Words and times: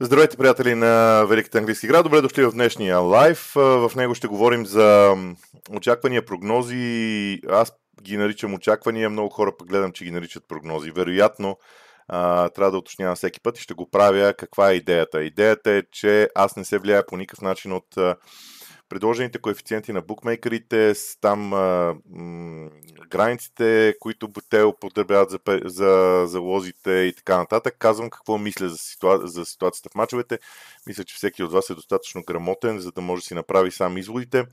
Здравейте, 0.00 0.36
приятели 0.36 0.74
на 0.74 1.24
Великата 1.24 1.58
английска 1.58 1.86
игра. 1.86 2.02
Добре 2.02 2.20
дошли 2.20 2.44
в 2.44 2.52
днешния 2.52 2.98
лайв. 2.98 3.52
В 3.54 3.92
него 3.96 4.14
ще 4.14 4.26
говорим 4.26 4.66
за 4.66 5.14
очаквания, 5.76 6.24
прогнози. 6.24 7.40
Аз 7.48 7.72
ги 8.02 8.16
наричам 8.16 8.54
очаквания, 8.54 9.10
много 9.10 9.28
хора 9.28 9.52
пък 9.58 9.68
гледам, 9.68 9.92
че 9.92 10.04
ги 10.04 10.10
наричат 10.10 10.48
прогнози. 10.48 10.90
Вероятно, 10.90 11.58
трябва 12.54 12.70
да 12.70 12.78
уточнявам 12.78 13.16
всеки 13.16 13.40
път 13.40 13.58
и 13.58 13.62
ще 13.62 13.74
го 13.74 13.90
правя. 13.90 14.34
Каква 14.34 14.70
е 14.70 14.74
идеята? 14.74 15.24
Идеята 15.24 15.70
е, 15.70 15.82
че 15.92 16.28
аз 16.34 16.56
не 16.56 16.64
се 16.64 16.78
влияя 16.78 17.06
по 17.06 17.16
никакъв 17.16 17.42
начин 17.42 17.72
от 17.72 17.86
предложените 18.94 19.38
коефициенти 19.38 19.92
на 19.92 20.02
букмейкерите, 20.02 20.92
там 21.20 21.52
а, 21.52 21.94
м- 22.10 22.70
границите, 23.10 23.94
които 24.00 24.28
те 24.50 24.62
употребяват 24.62 25.30
за, 25.30 25.38
за 25.64 26.22
залозите 26.26 26.90
и 26.90 27.14
така 27.16 27.38
нататък. 27.38 27.76
Казвам 27.78 28.10
какво 28.10 28.38
мисля 28.38 28.68
за, 28.68 28.76
ситуа... 28.76 29.20
за 29.26 29.44
ситуацията 29.44 29.88
в 29.88 29.94
мачовете. 29.94 30.38
Мисля, 30.86 31.04
че 31.04 31.14
всеки 31.16 31.42
от 31.42 31.52
вас 31.52 31.70
е 31.70 31.74
достатъчно 31.74 32.22
грамотен, 32.26 32.78
за 32.78 32.92
да 32.92 33.00
може 33.00 33.22
да 33.22 33.26
си 33.26 33.34
направи 33.34 33.70
сам 33.70 33.98
изводите. 33.98 34.44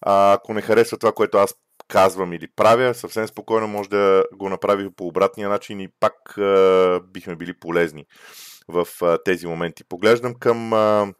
А, 0.00 0.32
ако 0.32 0.54
не 0.54 0.62
харесва 0.62 0.98
това, 0.98 1.12
което 1.12 1.38
аз 1.38 1.54
казвам 1.88 2.32
или 2.32 2.48
правя, 2.56 2.94
съвсем 2.94 3.28
спокойно 3.28 3.68
може 3.68 3.88
да 3.88 4.24
го 4.34 4.48
направи 4.48 4.90
по 4.90 5.06
обратния 5.06 5.48
начин 5.48 5.80
и 5.80 5.88
пак 6.00 6.38
а, 6.38 7.00
бихме 7.12 7.36
били 7.36 7.58
полезни 7.58 8.06
в 8.68 8.88
а, 9.02 9.18
тези 9.24 9.46
моменти. 9.46 9.84
Поглеждам 9.84 10.34
към 10.34 10.72
а, 10.72 11.12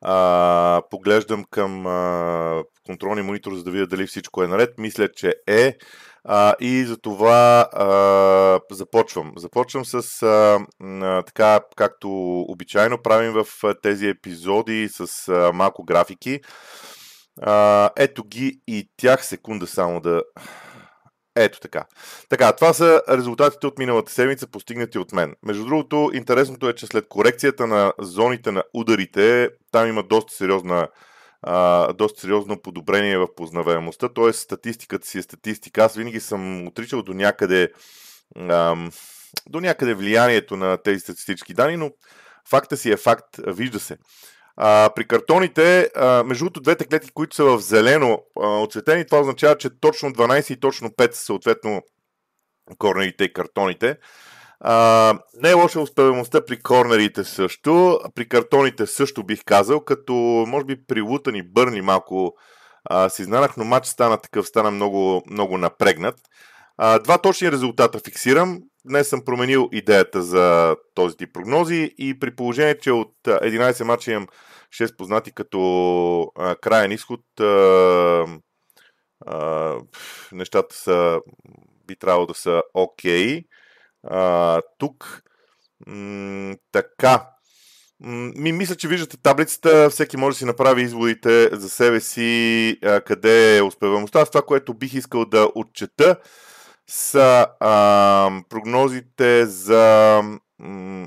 а, 0.00 0.82
поглеждам 0.90 1.44
към 1.50 1.86
а, 1.86 2.62
контролния 2.86 3.24
монитор, 3.24 3.54
за 3.54 3.64
да 3.64 3.70
видя 3.70 3.86
дали 3.86 4.06
всичко 4.06 4.42
е 4.42 4.48
наред. 4.48 4.70
Мисля, 4.78 5.08
че 5.12 5.34
е. 5.46 5.76
А, 6.24 6.54
и 6.60 6.84
за 6.84 6.96
това 6.96 7.68
а, 7.72 8.74
започвам. 8.74 9.32
Започвам 9.36 9.84
с 9.84 10.22
а, 10.22 10.58
а, 10.84 11.22
така, 11.22 11.60
както 11.76 12.40
обичайно 12.40 13.02
правим 13.02 13.32
в 13.32 13.46
тези 13.82 14.08
епизоди 14.08 14.88
с 14.92 15.28
а, 15.28 15.52
малко 15.52 15.84
графики. 15.84 16.40
А, 17.42 17.90
ето 17.96 18.24
ги 18.24 18.60
и 18.66 18.88
тях 18.96 19.26
секунда 19.26 19.66
само 19.66 20.00
да 20.00 20.22
ето 21.44 21.60
така. 21.60 21.84
Така, 22.28 22.52
това 22.52 22.72
са 22.72 23.02
резултатите 23.08 23.66
от 23.66 23.78
миналата 23.78 24.12
седмица, 24.12 24.46
постигнати 24.46 24.98
от 24.98 25.12
мен. 25.12 25.34
Между 25.42 25.64
другото, 25.64 26.10
интересното 26.14 26.68
е, 26.68 26.74
че 26.74 26.86
след 26.86 27.08
корекцията 27.08 27.66
на 27.66 27.92
зоните 27.98 28.52
на 28.52 28.62
ударите, 28.74 29.50
там 29.72 29.88
има 29.88 30.02
доста 30.02 30.32
сериозна 30.32 30.88
а, 31.42 31.92
доста 31.92 32.20
сериозно 32.20 32.62
подобрение 32.62 33.18
в 33.18 33.34
познаваемостта, 33.36 34.08
т.е. 34.08 34.32
статистиката 34.32 35.06
си 35.06 35.18
е 35.18 35.22
статистика. 35.22 35.84
Аз 35.84 35.94
винаги 35.94 36.20
съм 36.20 36.66
отричал 36.66 37.02
до 37.02 37.14
някъде 37.14 37.72
ам, 38.50 38.90
до 39.48 39.60
някъде 39.60 39.94
влиянието 39.94 40.56
на 40.56 40.76
тези 40.76 41.00
статистически 41.00 41.54
данни, 41.54 41.76
но 41.76 41.90
факта 42.50 42.76
си 42.76 42.90
е 42.90 42.96
факт, 42.96 43.36
вижда 43.46 43.80
се. 43.80 43.96
А, 44.60 44.90
при 44.96 45.04
картоните, 45.08 45.90
а, 45.96 46.24
между 46.24 46.44
другото, 46.44 46.60
двете 46.60 46.84
клетки, 46.84 47.10
които 47.10 47.36
са 47.36 47.44
в 47.44 47.60
зелено 47.60 48.22
а, 48.40 48.46
оцветени, 48.48 49.06
това 49.06 49.20
означава, 49.20 49.56
че 49.56 49.80
точно 49.80 50.12
12 50.12 50.52
и 50.52 50.60
точно 50.60 50.88
5 50.88 51.12
са 51.12 51.24
съответно 51.24 51.82
корнерите 52.78 53.24
и 53.24 53.32
картоните. 53.32 53.96
А, 54.60 55.14
не 55.42 55.50
е 55.50 55.54
лоша 55.54 55.80
успеваемостта 55.80 56.44
при 56.44 56.58
корнерите 56.58 57.24
също, 57.24 58.00
при 58.14 58.28
картоните 58.28 58.86
също 58.86 59.24
бих 59.24 59.44
казал, 59.44 59.80
като 59.80 60.12
може 60.48 60.64
би 60.64 60.86
при 60.86 61.00
Лутани 61.00 61.42
Бърни 61.42 61.80
малко 61.80 62.36
а, 62.84 63.08
си 63.08 63.24
знанах, 63.24 63.56
но 63.56 63.64
матч 63.64 63.86
стана 63.86 64.16
такъв, 64.16 64.46
стана 64.46 64.70
много, 64.70 65.22
много 65.30 65.58
напрегнат. 65.58 66.16
А, 66.76 66.98
два 66.98 67.18
точни 67.18 67.52
резултата 67.52 67.98
фиксирам. 67.98 68.58
Днес 68.84 69.08
съм 69.08 69.24
променил 69.24 69.68
идеята 69.72 70.22
за 70.22 70.76
този 70.94 71.16
тип 71.16 71.34
прогнози 71.34 71.94
и 71.98 72.18
при 72.18 72.36
положение, 72.36 72.78
че 72.78 72.92
от 72.92 73.14
11 73.26 73.84
мача 73.84 74.12
имам 74.12 74.26
6 74.74 74.96
познати 74.96 75.32
като 75.32 76.32
а, 76.36 76.56
краен 76.56 76.92
изход, 76.92 77.40
а, 77.40 78.26
а, 79.26 79.74
нещата 80.32 80.76
са, 80.76 81.20
би 81.86 81.96
трябвало 81.96 82.26
да 82.26 82.34
са 82.34 82.62
окей. 82.74 83.44
Okay. 84.04 84.62
тук 84.78 85.22
м- 85.86 86.56
така. 86.72 87.30
Ми 88.00 88.52
мисля, 88.52 88.76
че 88.76 88.88
виждате 88.88 89.16
таблицата, 89.22 89.90
всеки 89.90 90.16
може 90.16 90.34
да 90.34 90.38
си 90.38 90.44
направи 90.44 90.82
изводите 90.82 91.50
за 91.52 91.68
себе 91.68 92.00
си, 92.00 92.78
а, 92.84 93.00
къде 93.00 93.56
е 93.58 93.62
успеваемостта. 93.62 94.26
Това, 94.26 94.42
което 94.42 94.74
бих 94.74 94.94
искал 94.94 95.24
да 95.24 95.50
отчета, 95.54 96.16
са 96.86 97.46
а, 97.60 98.30
прогнозите 98.48 99.46
за 99.46 100.22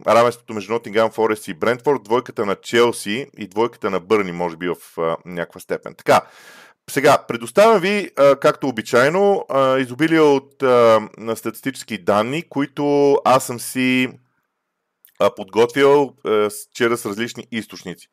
равенството 0.07 0.53
между 0.53 0.73
Nottingham 0.73 1.16
Forest 1.16 1.51
и 1.51 1.53
Брентфорд, 1.53 2.03
двойката 2.03 2.45
на 2.45 2.56
Челси 2.56 3.28
и 3.38 3.47
двойката 3.47 3.89
на 3.89 4.00
Бърни, 4.00 4.31
може 4.31 4.57
би 4.57 4.67
в 4.67 4.75
а, 4.97 5.17
някаква 5.25 5.59
степен. 5.59 5.95
Така, 5.95 6.22
сега, 6.89 7.17
предоставям 7.28 7.81
ви, 7.81 8.09
а, 8.17 8.35
както 8.35 8.67
обичайно, 8.67 9.45
а, 9.50 9.79
изобилие 9.79 10.22
от 10.22 10.63
а, 10.63 11.00
статистически 11.35 12.03
данни, 12.03 12.44
които 12.50 13.16
аз 13.25 13.45
съм 13.45 13.59
си 13.59 14.09
а, 15.19 15.35
подготвил 15.35 16.13
а, 16.25 16.50
чрез 16.73 17.06
различни 17.06 17.47
източници. 17.51 18.07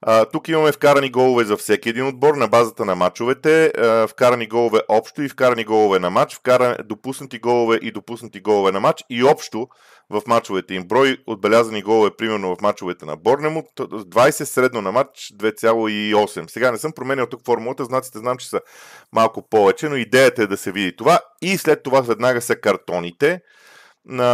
А, 0.00 0.24
тук 0.24 0.48
имаме 0.48 0.72
вкарани 0.72 1.10
голове 1.10 1.44
за 1.44 1.56
всеки 1.56 1.88
един 1.88 2.06
отбор 2.06 2.34
на 2.34 2.48
базата 2.48 2.84
на 2.84 2.94
матчовете, 2.94 3.66
а, 3.66 4.06
вкарани 4.06 4.46
голове 4.46 4.80
общо 4.88 5.22
и 5.22 5.28
вкарани 5.28 5.64
голове 5.64 5.98
на 5.98 6.10
матч, 6.10 6.34
вкарани, 6.34 6.76
допуснати 6.84 7.38
голове 7.38 7.78
и 7.82 7.92
допуснати 7.92 8.40
голове 8.40 8.72
на 8.72 8.80
матч 8.80 9.04
и 9.10 9.24
общо 9.24 9.68
в 10.10 10.22
матчовете 10.26 10.74
им. 10.74 10.84
Брой 10.84 11.18
отбелязани 11.26 11.82
голове, 11.82 12.10
примерно 12.18 12.56
в 12.56 12.60
матчовете 12.60 13.06
на 13.06 13.16
Борнемут, 13.16 13.66
20 13.76 14.30
средно 14.44 14.82
на 14.82 14.92
матч 14.92 15.32
2,8. 15.36 16.50
Сега 16.50 16.72
не 16.72 16.78
съм 16.78 16.92
променял 16.92 17.26
тук 17.26 17.44
формулата, 17.44 17.84
знаците 17.84 18.18
знам, 18.18 18.36
че 18.36 18.48
са 18.48 18.60
малко 19.12 19.48
повече, 19.48 19.88
но 19.88 19.96
идеята 19.96 20.42
е 20.42 20.46
да 20.46 20.56
се 20.56 20.72
види 20.72 20.96
това. 20.96 21.20
И 21.42 21.58
след 21.58 21.82
това 21.82 22.00
веднага 22.00 22.40
са 22.40 22.56
картоните 22.56 23.40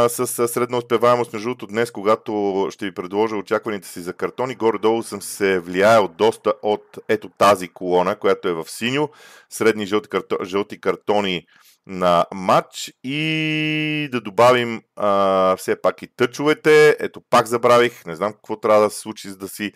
с, 0.09 0.27
с 0.27 0.49
средна 0.49 0.79
успеваемост. 0.79 1.33
Между 1.33 1.49
другото, 1.49 1.67
днес, 1.67 1.91
когато 1.91 2.69
ще 2.71 2.85
ви 2.85 2.95
предложа 2.95 3.37
очакваните 3.37 3.89
си 3.89 4.01
за 4.01 4.12
картони, 4.12 4.55
горе-долу 4.55 5.03
съм 5.03 5.23
се 5.23 5.59
влияел 5.59 6.09
доста 6.09 6.55
от 6.62 6.99
ето 7.09 7.29
тази 7.29 7.69
колона, 7.69 8.17
която 8.17 8.49
е 8.49 8.53
в 8.53 8.65
синьо, 8.69 9.09
средни 9.51 9.87
жълти, 9.87 10.09
карто, 10.09 10.39
жълти 10.45 10.81
картони 10.81 11.47
на 11.87 12.27
матч 12.34 12.93
и 13.05 14.09
да 14.12 14.21
добавим 14.21 14.83
а, 14.97 15.56
все 15.56 15.81
пак 15.81 16.03
и 16.03 16.09
тъчовете. 16.17 16.97
Ето 17.00 17.21
пак 17.31 17.47
забравих, 17.47 18.06
не 18.06 18.17
знам 18.17 18.33
какво 18.33 18.61
трябва 18.61 18.84
да 18.84 18.91
се 18.91 19.00
случи, 19.00 19.28
за 19.28 19.37
да 19.37 19.49
си 19.49 19.72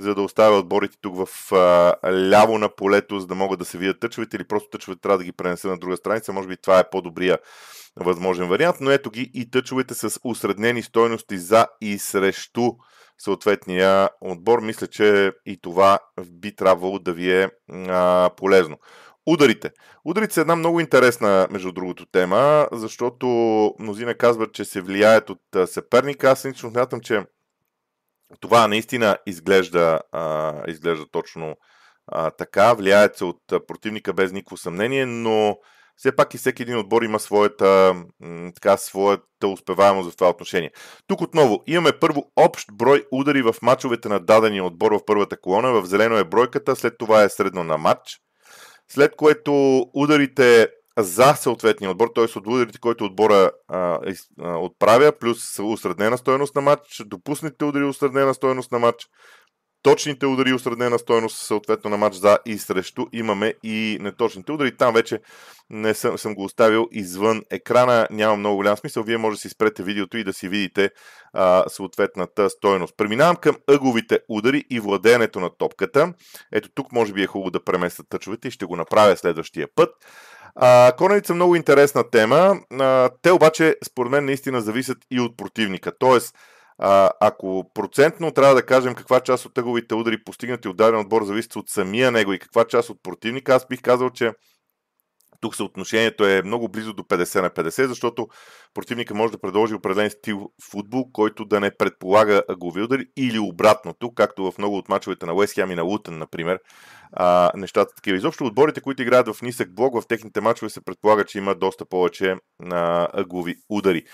за 0.00 0.14
да 0.14 0.22
оставя 0.22 0.56
отборите 0.56 0.96
тук 1.00 1.16
в 1.16 1.52
а, 1.52 1.94
ляво 2.12 2.58
на 2.58 2.68
полето, 2.68 3.20
за 3.20 3.26
да 3.26 3.34
могат 3.34 3.58
да 3.58 3.64
се 3.64 3.78
видят 3.78 4.00
тъчовете 4.00 4.36
или 4.36 4.44
просто 4.44 4.70
тъчовете 4.70 5.00
трябва 5.00 5.18
да 5.18 5.24
ги 5.24 5.32
пренеса 5.32 5.68
на 5.68 5.78
друга 5.78 5.96
страница. 5.96 6.32
Може 6.32 6.48
би 6.48 6.56
това 6.56 6.78
е 6.78 6.90
по-добрия 6.90 7.38
възможен 7.96 8.48
вариант, 8.48 8.76
но 8.80 8.90
ето 8.90 9.10
ги 9.10 9.30
и 9.34 9.50
тъчовете 9.50 9.94
с 9.94 10.20
усреднени 10.24 10.82
стойности 10.82 11.38
за 11.38 11.66
и 11.80 11.98
срещу 11.98 12.70
съответния 13.18 14.08
отбор. 14.20 14.60
Мисля, 14.60 14.86
че 14.86 15.32
и 15.46 15.60
това 15.60 15.98
би 16.30 16.56
трябвало 16.56 16.98
да 16.98 17.12
ви 17.12 17.32
е 17.32 17.50
а, 17.70 18.30
полезно. 18.36 18.78
Ударите. 19.26 19.70
Ударите 20.04 20.34
са 20.34 20.40
една 20.40 20.56
много 20.56 20.80
интересна, 20.80 21.48
между 21.50 21.72
другото, 21.72 22.06
тема, 22.06 22.68
защото 22.72 23.26
мнозина 23.78 24.14
казват, 24.14 24.52
че 24.52 24.64
се 24.64 24.80
влияят 24.80 25.30
от 25.30 25.40
съперника. 25.66 26.30
Аз 26.30 26.44
лично 26.44 26.70
смятам, 26.70 27.00
че 27.00 27.22
това 28.40 28.68
наистина 28.68 29.16
изглежда, 29.26 30.00
а, 30.12 30.54
изглежда 30.70 31.06
точно 31.10 31.56
а, 32.06 32.30
така. 32.30 32.74
Влияят 32.74 33.16
се 33.16 33.24
от 33.24 33.40
противника 33.66 34.12
без 34.12 34.32
никакво 34.32 34.56
съмнение, 34.56 35.06
но 35.06 35.56
все 35.96 36.16
пак 36.16 36.34
и 36.34 36.38
всеки 36.38 36.62
един 36.62 36.78
отбор 36.78 37.02
има 37.02 37.20
своята, 37.20 37.94
така, 38.54 38.76
своята 38.76 39.48
успеваемост 39.48 40.12
в 40.12 40.16
това 40.16 40.30
отношение. 40.30 40.70
Тук 41.06 41.20
отново 41.20 41.62
имаме 41.66 41.92
първо 42.00 42.32
общ 42.36 42.68
брой 42.72 43.04
удари 43.12 43.42
в 43.42 43.54
мачовете 43.62 44.08
на 44.08 44.20
дадения 44.20 44.64
отбор 44.64 44.92
в 44.92 45.04
първата 45.06 45.40
колона. 45.40 45.72
В 45.72 45.86
зелено 45.86 46.16
е 46.16 46.24
бройката, 46.24 46.76
след 46.76 46.98
това 46.98 47.22
е 47.22 47.28
средно 47.28 47.64
на 47.64 47.78
матч. 47.78 48.20
След 48.88 49.16
което 49.16 49.80
ударите 49.94 50.68
за 50.98 51.34
съответния 51.34 51.90
отбор, 51.90 52.10
т.е. 52.14 52.24
от 52.24 52.46
ударите, 52.46 52.78
който 52.78 53.04
отбора 53.04 53.50
а, 53.68 53.98
отправя, 54.40 55.12
плюс 55.20 55.58
усреднена 55.58 56.18
стоеност 56.18 56.54
на 56.54 56.60
матч, 56.60 57.02
допуснете 57.06 57.64
удари 57.64 57.84
усреднена 57.84 58.34
стоеност 58.34 58.72
на 58.72 58.78
матч, 58.78 59.06
точните 59.84 60.26
удари 60.26 60.52
осреднена 60.52 60.98
стоеност 60.98 61.36
съответно 61.36 61.90
на 61.90 61.96
матч 61.96 62.16
за 62.16 62.38
и 62.46 62.58
срещу. 62.58 63.06
Имаме 63.12 63.54
и 63.62 63.98
неточните 64.00 64.52
удари. 64.52 64.76
Там 64.76 64.94
вече 64.94 65.20
не 65.70 65.94
съм, 65.94 66.18
съм 66.18 66.34
го 66.34 66.44
оставил 66.44 66.88
извън 66.92 67.42
екрана. 67.50 68.08
Няма 68.10 68.36
много 68.36 68.56
голям 68.56 68.76
смисъл. 68.76 69.02
Вие 69.02 69.18
може 69.18 69.36
да 69.36 69.40
си 69.40 69.48
спрете 69.48 69.82
видеото 69.82 70.16
и 70.16 70.24
да 70.24 70.32
си 70.32 70.48
видите 70.48 70.90
а, 71.32 71.64
съответната 71.68 72.50
стоеност. 72.50 72.94
Преминавам 72.96 73.36
към 73.36 73.56
ъговите 73.70 74.18
удари 74.28 74.64
и 74.70 74.80
владеенето 74.80 75.40
на 75.40 75.50
топката. 75.58 76.12
Ето 76.52 76.68
тук 76.74 76.92
може 76.92 77.12
би 77.12 77.22
е 77.22 77.26
хубаво 77.26 77.50
да 77.50 77.64
преместят 77.64 78.06
тъчовете 78.08 78.48
и 78.48 78.50
ще 78.50 78.64
го 78.64 78.76
направя 78.76 79.16
следващия 79.16 79.68
път. 79.74 79.90
А, 80.56 80.92
са 81.24 81.34
много 81.34 81.56
интересна 81.56 82.10
тема. 82.10 82.56
А, 82.80 83.10
те 83.22 83.30
обаче, 83.30 83.76
според 83.84 84.12
мен, 84.12 84.24
наистина 84.24 84.60
зависят 84.60 84.98
и 85.10 85.20
от 85.20 85.36
противника. 85.36 85.92
Тоест, 85.98 86.34
А, 86.78 87.10
ако 87.20 87.70
процентно 87.74 88.30
трябва 88.30 88.54
да 88.54 88.66
кажем 88.66 88.94
каква 88.94 89.20
част 89.20 89.46
от 89.46 89.54
тъговите 89.54 89.94
удари 89.94 90.24
постигнати 90.24 90.68
от 90.68 90.76
даден 90.76 91.00
отбор 91.00 91.24
зависи 91.24 91.48
от 91.56 91.68
самия 91.68 92.10
него 92.10 92.32
и 92.32 92.38
каква 92.38 92.64
част 92.64 92.90
от 92.90 93.02
противника, 93.02 93.54
аз 93.54 93.66
бих 93.66 93.82
казал, 93.82 94.10
че 94.10 94.32
тук 95.44 95.56
съотношението 95.56 96.26
е 96.26 96.42
много 96.42 96.68
близо 96.68 96.92
до 96.92 97.02
50 97.02 97.42
на 97.42 97.50
50, 97.50 97.86
защото 97.86 98.28
противника 98.74 99.14
може 99.14 99.32
да 99.32 99.38
предложи 99.38 99.74
определен 99.74 100.10
стил 100.10 100.50
футбол, 100.70 101.10
който 101.12 101.44
да 101.44 101.60
не 101.60 101.76
предполага 101.76 102.42
глави 102.58 102.82
удари 102.82 103.06
или 103.16 103.38
обратното, 103.38 104.14
както 104.14 104.50
в 104.50 104.58
много 104.58 104.76
от 104.76 104.88
мачовете 104.88 105.26
на 105.26 105.34
Уест 105.34 105.54
Хем 105.54 105.70
и 105.70 105.74
на 105.74 105.82
Лутън, 105.82 106.18
например. 106.18 106.58
А, 107.12 107.50
нещата 107.56 107.94
такива. 107.94 108.16
Изобщо 108.16 108.44
отборите, 108.44 108.80
които 108.80 109.02
играят 109.02 109.28
в 109.34 109.42
нисък 109.42 109.74
блок, 109.74 110.00
в 110.00 110.06
техните 110.06 110.40
мачове 110.40 110.70
се 110.70 110.84
предполага, 110.84 111.24
че 111.24 111.38
има 111.38 111.54
доста 111.54 111.84
повече 111.84 112.36
а, 112.72 113.24
удари. 113.68 114.04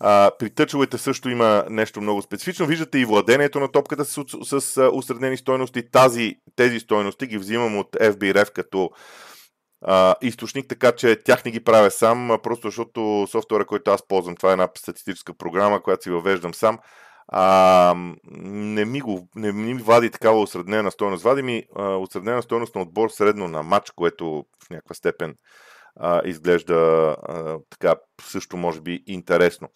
А, 0.00 0.30
при 0.38 0.50
тъчовете 0.50 0.98
също 0.98 1.30
има 1.30 1.64
нещо 1.70 2.00
много 2.00 2.22
специфично. 2.22 2.66
Виждате 2.66 2.98
и 2.98 3.04
владението 3.04 3.60
на 3.60 3.72
топката 3.72 4.04
с, 4.04 4.24
с, 4.44 4.60
с 4.60 4.90
усреднени 4.92 5.36
стойности. 5.36 5.90
Тази, 5.90 6.34
тези 6.56 6.80
стойности 6.80 7.26
ги 7.26 7.38
взимам 7.38 7.78
от 7.78 7.92
FBRF 7.92 8.52
като 8.52 8.90
източник, 10.20 10.68
така 10.68 10.92
че 10.92 11.22
тях 11.24 11.44
не 11.44 11.50
ги 11.50 11.64
правя 11.64 11.90
сам, 11.90 12.38
просто 12.42 12.68
защото 12.68 13.26
софтуера, 13.30 13.66
който 13.66 13.90
аз 13.90 14.08
ползвам, 14.08 14.36
това 14.36 14.48
е 14.48 14.52
една 14.52 14.68
статистическа 14.78 15.34
програма, 15.34 15.82
която 15.82 16.02
си 16.02 16.10
въвеждам 16.10 16.54
сам, 16.54 16.78
а, 17.28 17.94
не, 18.42 18.84
ми 18.84 19.00
го, 19.00 19.28
не 19.36 19.52
ми 19.52 19.74
вади 19.74 20.10
такава 20.10 20.40
осреднена 20.40 20.90
стойност. 20.90 21.24
Вади 21.24 21.42
ми 21.42 21.62
а, 21.76 21.82
осреднена 21.82 22.42
стойност 22.42 22.74
на 22.74 22.80
отбор 22.80 23.08
средно 23.08 23.48
на 23.48 23.62
матч, 23.62 23.90
което 23.90 24.44
в 24.64 24.70
някаква 24.70 24.94
степен 24.94 25.36
а, 26.00 26.22
изглежда 26.24 26.74
а, 27.22 27.58
така 27.70 27.94
също 28.22 28.56
може 28.56 28.80
би 28.80 29.02
интересно. 29.06 29.68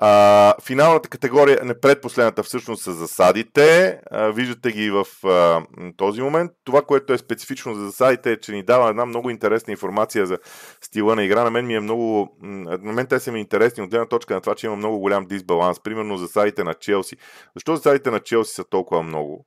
А, 0.00 0.54
финалната 0.62 1.08
категория, 1.08 1.64
не 1.64 1.80
предпоследната 1.80 2.42
всъщност 2.42 2.82
са 2.82 2.92
засадите. 2.92 4.00
А, 4.10 4.28
виждате 4.28 4.72
ги 4.72 4.90
в 4.90 5.06
а, 5.24 5.62
този 5.96 6.22
момент. 6.22 6.52
Това, 6.64 6.82
което 6.82 7.12
е 7.12 7.18
специфично 7.18 7.74
за 7.74 7.86
засадите 7.86 8.32
е, 8.32 8.40
че 8.40 8.52
ни 8.52 8.62
дава 8.62 8.90
една 8.90 9.06
много 9.06 9.30
интересна 9.30 9.70
информация 9.70 10.26
за 10.26 10.38
стила 10.80 11.16
на 11.16 11.24
игра. 11.24 11.44
На 11.44 11.50
мен 11.50 11.66
ми 11.66 11.74
е 11.74 11.80
много... 11.80 12.36
На 12.42 12.92
мен 12.92 13.06
те 13.06 13.20
са 13.20 13.32
ми 13.32 13.40
интересни 13.40 13.82
от 13.82 13.90
гледна 13.90 14.06
точка 14.06 14.34
на 14.34 14.40
това, 14.40 14.54
че 14.54 14.66
има 14.66 14.76
много 14.76 14.98
голям 14.98 15.26
дисбаланс. 15.26 15.80
Примерно 15.82 16.16
засадите 16.16 16.64
на 16.64 16.74
Челси. 16.74 17.16
Защо 17.56 17.76
засадите 17.76 18.10
на 18.10 18.20
Челси 18.20 18.54
са 18.54 18.64
толкова 18.64 19.02
много? 19.02 19.46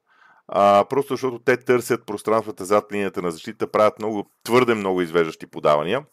А, 0.54 0.86
просто 0.90 1.14
защото 1.14 1.40
те 1.40 1.58
търсят 1.58 2.06
пространствата 2.06 2.66
зад 2.66 2.92
линията 2.92 3.22
на 3.22 3.32
защита, 3.32 3.72
правят 3.72 4.00
много, 4.00 4.30
твърде 4.44 4.74
много 4.74 5.02
извеждащи 5.02 5.48
подавания. 5.48 6.04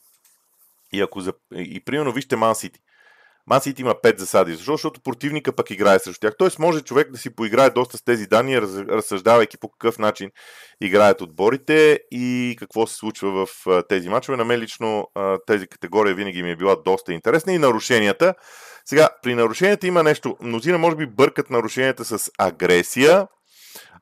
И, 0.92 1.00
ако 1.00 1.20
за... 1.20 1.32
и 1.54 1.84
примерно 1.84 2.12
вижте 2.12 2.36
Ман 2.36 2.54
Сити. 2.54 2.80
Ман 3.46 3.60
Сити 3.60 3.82
има 3.82 3.94
5 3.94 4.18
засади. 4.18 4.54
Защо? 4.54 4.72
Защото 4.72 5.00
противника 5.00 5.52
пък 5.52 5.70
играе 5.70 5.98
срещу 5.98 6.20
тях. 6.20 6.34
Тоест 6.38 6.58
може 6.58 6.80
човек 6.80 7.10
да 7.10 7.18
си 7.18 7.34
поиграе 7.34 7.70
доста 7.70 7.96
с 7.96 8.04
тези 8.04 8.26
данни, 8.26 8.60
разсъждавайки 8.60 9.58
по 9.58 9.68
какъв 9.68 9.98
начин 9.98 10.30
играят 10.80 11.20
отборите 11.20 12.00
и 12.10 12.56
какво 12.58 12.86
се 12.86 12.94
случва 12.94 13.46
в 13.46 13.66
тези 13.88 14.08
мачове. 14.08 14.36
На 14.36 14.44
мен 14.44 14.60
лично 14.60 15.06
тези 15.46 15.66
категория 15.66 16.14
винаги 16.14 16.42
ми 16.42 16.50
е 16.50 16.56
била 16.56 16.76
доста 16.76 17.12
интересна 17.12 17.52
и 17.52 17.58
нарушенията. 17.58 18.34
Сега, 18.84 19.08
при 19.22 19.34
нарушенията 19.34 19.86
има 19.86 20.02
нещо. 20.02 20.36
Мнозина 20.40 20.78
може 20.78 20.96
би 20.96 21.06
бъркат 21.06 21.50
нарушенията 21.50 22.04
с 22.04 22.30
агресия, 22.38 23.26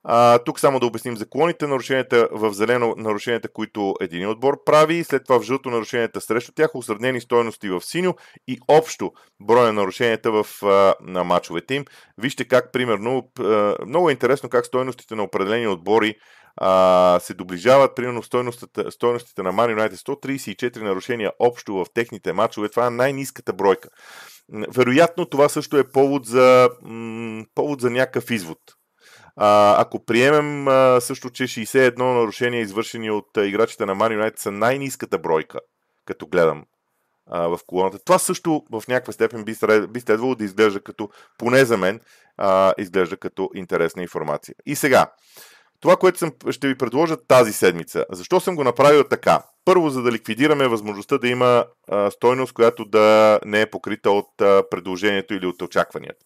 а, 0.08 0.38
тук 0.38 0.61
само 0.61 0.81
да 0.81 0.87
обясним 0.87 1.17
законите. 1.17 1.67
Нарушенията 1.67 2.29
в 2.32 2.53
зелено 2.53 2.94
нарушенията, 2.97 3.49
които 3.49 3.94
един 4.00 4.29
отбор 4.29 4.64
прави, 4.64 5.05
след 5.05 5.25
това 5.25 5.41
в 5.41 5.43
жълто 5.43 5.70
нарушенията 5.70 6.20
срещу 6.20 6.53
тях, 6.53 6.75
осреднени 6.75 7.20
стоености 7.20 7.69
в 7.69 7.81
синьо 7.81 8.14
и 8.49 8.58
общо 8.69 9.12
броя 9.41 9.73
нарушенията 9.73 10.31
в, 10.32 10.47
а, 10.62 10.94
на 11.00 11.25
мачовете 11.25 11.75
им. 11.75 11.85
Вижте 12.19 12.44
как, 12.44 12.73
примерно, 12.73 13.31
а, 13.41 13.76
много 13.87 14.08
е 14.08 14.12
интересно 14.12 14.49
как 14.49 14.67
стоеностите 14.67 15.14
на 15.14 15.23
определени 15.23 15.67
отбори 15.67 16.14
а, 16.56 17.19
се 17.20 17.35
доближават. 17.35 17.94
Примерно 17.97 18.23
стойностите 18.91 19.43
на 19.43 19.53
Man 19.53 19.76
United 19.76 19.94
134 19.94 20.82
нарушения 20.82 21.32
общо 21.38 21.75
в 21.75 21.87
техните 21.94 22.32
мачове. 22.32 22.69
Това 22.69 22.87
е 22.87 22.91
най-низката 22.91 23.53
бройка. 23.53 23.88
Вероятно 24.75 25.26
това 25.26 25.49
също 25.49 25.79
е 25.79 25.91
повод 25.91 26.26
за, 26.26 26.70
м- 26.82 27.44
повод 27.55 27.81
за 27.81 27.91
някакъв 27.91 28.31
извод. 28.31 28.58
А, 29.36 29.80
ако 29.80 30.04
приемем 30.04 30.68
а, 30.68 31.00
също, 31.00 31.30
че 31.30 31.44
61 31.44 31.98
нарушения, 31.98 32.60
извършени 32.60 33.10
от 33.10 33.36
а, 33.36 33.46
играчите 33.46 33.86
на 33.86 33.96
Man 33.96 34.20
United, 34.20 34.38
са 34.38 34.50
най-низката 34.50 35.18
бройка, 35.18 35.58
като 36.04 36.26
гледам 36.26 36.64
а, 37.30 37.48
в 37.48 37.58
колоната. 37.66 37.98
Това 37.98 38.18
също 38.18 38.62
в 38.70 38.82
някаква 38.88 39.12
степен 39.12 39.44
би, 39.44 39.56
би 39.88 40.00
следвало 40.00 40.34
да 40.34 40.44
изглежда 40.44 40.80
като, 40.80 41.08
поне 41.38 41.64
за 41.64 41.76
мен, 41.76 42.00
а, 42.36 42.74
изглежда 42.78 43.16
като 43.16 43.50
интересна 43.54 44.02
информация. 44.02 44.54
И 44.66 44.76
сега, 44.76 45.06
това, 45.80 45.96
което 45.96 46.18
съм, 46.18 46.32
ще 46.50 46.68
ви 46.68 46.78
предложа 46.78 47.16
тази 47.28 47.52
седмица. 47.52 48.04
Защо 48.12 48.40
съм 48.40 48.56
го 48.56 48.64
направил 48.64 49.04
така? 49.04 49.42
Първо, 49.64 49.90
за 49.90 50.02
да 50.02 50.12
ликвидираме 50.12 50.68
възможността 50.68 51.18
да 51.18 51.28
има 51.28 51.64
а, 51.88 52.10
стойност, 52.10 52.52
която 52.52 52.84
да 52.84 53.40
не 53.44 53.60
е 53.60 53.70
покрита 53.70 54.10
от 54.10 54.40
а, 54.40 54.62
предложението 54.70 55.34
или 55.34 55.46
от 55.46 55.62
очакванията 55.62 56.24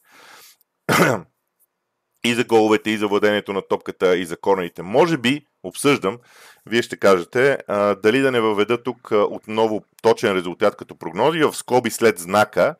и 2.24 2.34
за 2.34 2.44
головете, 2.44 2.90
и 2.90 2.96
за 2.96 3.08
владението 3.08 3.52
на 3.52 3.62
топката, 3.62 4.16
и 4.16 4.24
за 4.24 4.36
корнерите. 4.36 4.82
Може 4.82 5.16
би, 5.16 5.46
обсъждам, 5.62 6.18
вие 6.66 6.82
ще 6.82 6.96
кажете, 6.96 7.58
а, 7.68 7.94
дали 7.94 8.20
да 8.20 8.32
не 8.32 8.40
въведа 8.40 8.82
тук 8.82 9.12
а, 9.12 9.16
отново 9.16 9.84
точен 10.02 10.32
резултат 10.32 10.76
като 10.76 10.98
прогнози, 10.98 11.42
в 11.42 11.54
скоби 11.54 11.90
след 11.90 12.18
знака, 12.18 12.74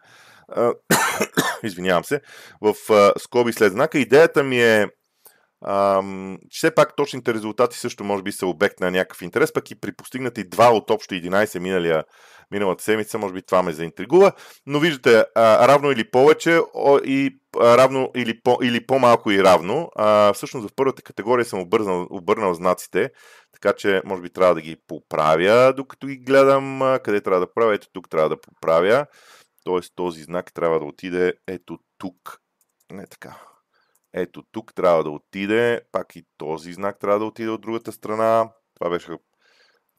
а, 0.49 0.73
извинявам 1.63 2.05
се, 2.05 2.21
в 2.61 2.93
а, 2.93 3.13
скоби 3.19 3.53
след 3.53 3.73
знака. 3.73 3.99
Идеята 3.99 4.43
ми 4.43 4.63
е 4.63 4.87
Ам, 5.67 6.39
все 6.51 6.75
пак 6.75 6.97
точните 6.97 7.35
резултати 7.35 7.79
също 7.79 8.05
може 8.05 8.23
би 8.23 8.33
са 8.33 8.47
обект 8.47 8.81
на 8.81 8.91
някакъв 8.91 9.23
интерес, 9.23 9.53
пък 9.53 9.71
и 9.71 9.81
при 9.81 9.93
постигнати 9.93 10.49
два 10.49 10.71
от 10.71 10.91
общо 10.91 11.15
11 11.15 11.59
миналия, 11.59 12.05
миналата 12.51 12.85
седмица, 12.85 13.19
може 13.19 13.35
би 13.35 13.43
това 13.43 13.63
ме 13.63 13.73
заинтригува. 13.73 14.33
Но 14.67 14.81
виждате, 14.81 15.25
а, 15.35 15.69
равно 15.69 15.91
или 15.91 16.11
повече 16.11 16.61
о, 16.75 16.99
и 16.99 17.40
равно 17.57 18.11
или, 18.17 18.41
по, 18.41 18.59
или 18.63 18.87
по-малко 18.87 19.31
и 19.31 19.43
равно. 19.43 19.91
А, 19.97 20.33
всъщност 20.33 20.69
в 20.69 20.75
първата 20.77 21.03
категория 21.03 21.45
съм 21.45 21.61
обърнал, 21.61 22.07
обърнал 22.11 22.55
знаците, 22.55 23.11
така 23.53 23.73
че 23.73 24.03
може 24.05 24.23
би 24.23 24.31
трябва 24.31 24.55
да 24.55 24.61
ги 24.61 24.77
поправя, 24.87 25.73
докато 25.77 26.07
ги 26.07 26.17
гледам. 26.17 26.83
А, 26.83 26.99
къде 26.99 27.21
трябва 27.21 27.41
да 27.41 27.53
правя? 27.55 27.75
Ето 27.75 27.89
тук 27.93 28.09
трябва 28.09 28.29
да 28.29 28.41
поправя. 28.41 29.07
Тоест 29.65 29.93
този 29.97 30.23
знак 30.23 30.55
трябва 30.55 30.79
да 30.79 30.85
отиде 30.85 31.35
ето 31.47 31.79
тук. 31.99 32.41
Не 32.93 33.07
така. 33.07 33.37
Ето 34.13 34.43
тук 34.53 34.75
трябва 34.75 35.05
да 35.05 35.11
отиде, 35.11 35.81
пак 35.93 36.17
и 36.17 36.25
този 36.37 36.73
знак 36.73 36.99
трябва 36.99 37.19
да 37.19 37.25
отиде 37.25 37.51
от 37.51 37.61
другата 37.61 37.93
страна. 37.93 38.53
Това 38.75 38.91
беше, 38.91 39.13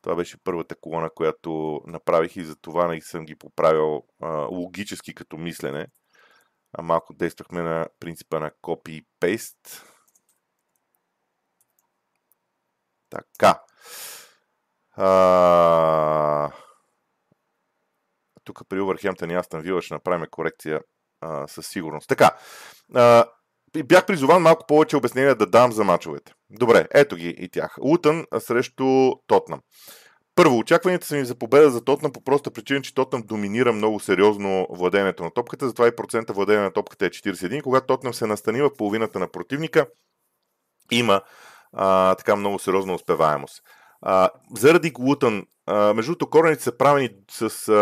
това 0.01 0.15
беше 0.15 0.43
първата 0.43 0.75
колона, 0.75 1.09
която 1.15 1.81
направих 1.87 2.35
и 2.35 2.43
за 2.43 2.55
това 2.55 2.87
не 2.87 3.01
съм 3.01 3.25
ги 3.25 3.35
поправил 3.35 4.03
а, 4.21 4.27
логически 4.29 5.15
като 5.15 5.37
мислене. 5.37 5.87
А 6.73 6.81
малко 6.81 7.13
действахме 7.13 7.61
на 7.61 7.87
принципа 7.99 8.39
на 8.39 8.51
copy 8.51 8.89
и 8.89 9.05
paste. 9.21 9.83
Така. 13.09 13.63
А... 14.91 16.51
Тук 18.43 18.61
при 18.69 18.79
Overhampton 18.79 19.31
и 19.31 19.35
Астан 19.35 19.61
Вила 19.61 19.81
ще 19.81 19.93
направим 19.93 20.27
корекция 20.31 20.81
а, 21.21 21.47
със 21.47 21.67
сигурност. 21.67 22.09
Така. 22.09 22.37
А, 22.95 23.25
бях 23.85 24.05
призован 24.05 24.41
малко 24.41 24.65
повече 24.67 24.97
обяснения 24.97 25.35
да 25.35 25.45
дам 25.45 25.71
за 25.71 25.83
мачовете. 25.83 26.33
Добре, 26.49 26.87
ето 26.91 27.15
ги 27.15 27.29
и 27.29 27.49
тях. 27.49 27.77
Лутън 27.81 28.25
срещу 28.39 29.11
Тотнам. 29.27 29.61
Първо, 30.35 30.57
очакванията 30.57 31.07
са 31.07 31.15
ми 31.15 31.25
за 31.25 31.35
победа 31.35 31.71
за 31.71 31.83
Тотнам 31.83 32.11
по 32.11 32.23
проста 32.23 32.51
причина, 32.51 32.81
че 32.81 32.93
Тотнам 32.93 33.21
доминира 33.21 33.73
много 33.73 33.99
сериозно 33.99 34.67
владението 34.69 35.23
на 35.23 35.31
топката, 35.31 35.67
затова 35.67 35.87
и 35.87 35.95
процента 35.95 36.33
владение 36.33 36.63
на 36.63 36.73
топката 36.73 37.05
е 37.05 37.09
41. 37.09 37.61
Когато 37.61 37.87
Тотнам 37.87 38.13
се 38.13 38.27
настани 38.27 38.61
в 38.61 38.73
половината 38.77 39.19
на 39.19 39.27
противника, 39.27 39.85
има 40.91 41.21
а, 41.73 42.15
така 42.15 42.35
много 42.35 42.59
сериозна 42.59 42.93
успеваемост. 42.93 43.63
А, 44.01 44.29
заради 44.55 44.91
Лутън, 44.99 45.45
между 45.67 46.11
другото, 46.11 46.29
корените 46.29 46.63
са 46.63 46.77
правени 46.77 47.09
с 47.31 47.69
а, 47.69 47.73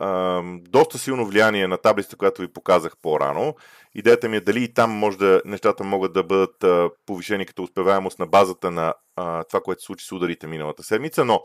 а, 0.00 0.42
доста 0.60 0.98
силно 0.98 1.26
влияние 1.26 1.66
на 1.66 1.78
таблицата, 1.78 2.16
която 2.16 2.42
ви 2.42 2.52
показах 2.52 2.92
по-рано. 3.02 3.54
Идеята 3.94 4.28
ми 4.28 4.36
е 4.36 4.40
дали 4.40 4.64
и 4.64 4.74
там 4.74 4.90
може 4.90 5.18
да, 5.18 5.42
нещата 5.44 5.84
могат 5.84 6.12
да 6.12 6.22
бъдат 6.24 6.64
а, 6.64 6.90
повишени 7.06 7.46
като 7.46 7.62
успеваемост 7.62 8.18
на 8.18 8.26
базата 8.26 8.70
на 8.70 8.94
а, 9.16 9.44
това, 9.44 9.60
което 9.60 9.82
се 9.82 9.86
случи 9.86 10.06
с 10.06 10.12
ударите 10.12 10.46
миналата 10.46 10.82
седмица, 10.82 11.24
но 11.24 11.42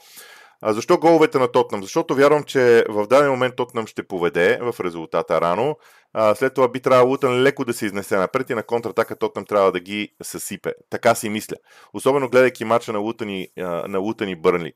а 0.65 0.73
защо 0.73 0.97
головете 0.97 1.39
на 1.39 1.51
Тотнам? 1.51 1.81
Защото 1.83 2.15
вярвам, 2.15 2.43
че 2.43 2.83
в 2.89 3.07
даден 3.07 3.31
момент 3.31 3.55
Тотнам 3.55 3.87
ще 3.87 4.07
поведе 4.07 4.59
в 4.61 4.79
резултата 4.79 5.41
рано. 5.41 5.77
А, 6.13 6.35
след 6.35 6.53
това 6.53 6.67
би 6.67 6.79
трябвало 6.79 7.09
Лутън 7.09 7.41
леко 7.41 7.65
да 7.65 7.73
се 7.73 7.85
изнесе 7.85 8.17
напред 8.17 8.49
и 8.49 8.55
на 8.55 8.63
контратака 8.63 9.15
Тотнам 9.15 9.45
трябва 9.45 9.71
да 9.71 9.79
ги 9.79 10.09
съсипе. 10.23 10.73
Така 10.89 11.15
си 11.15 11.29
мисля. 11.29 11.55
Особено 11.93 12.29
гледайки 12.29 12.65
мача 12.65 12.93
на 12.93 12.99
Лутън 12.99 13.29
и, 13.29 13.47
на 13.87 13.99
Лутън 13.99 14.35
Бърнли. 14.37 14.73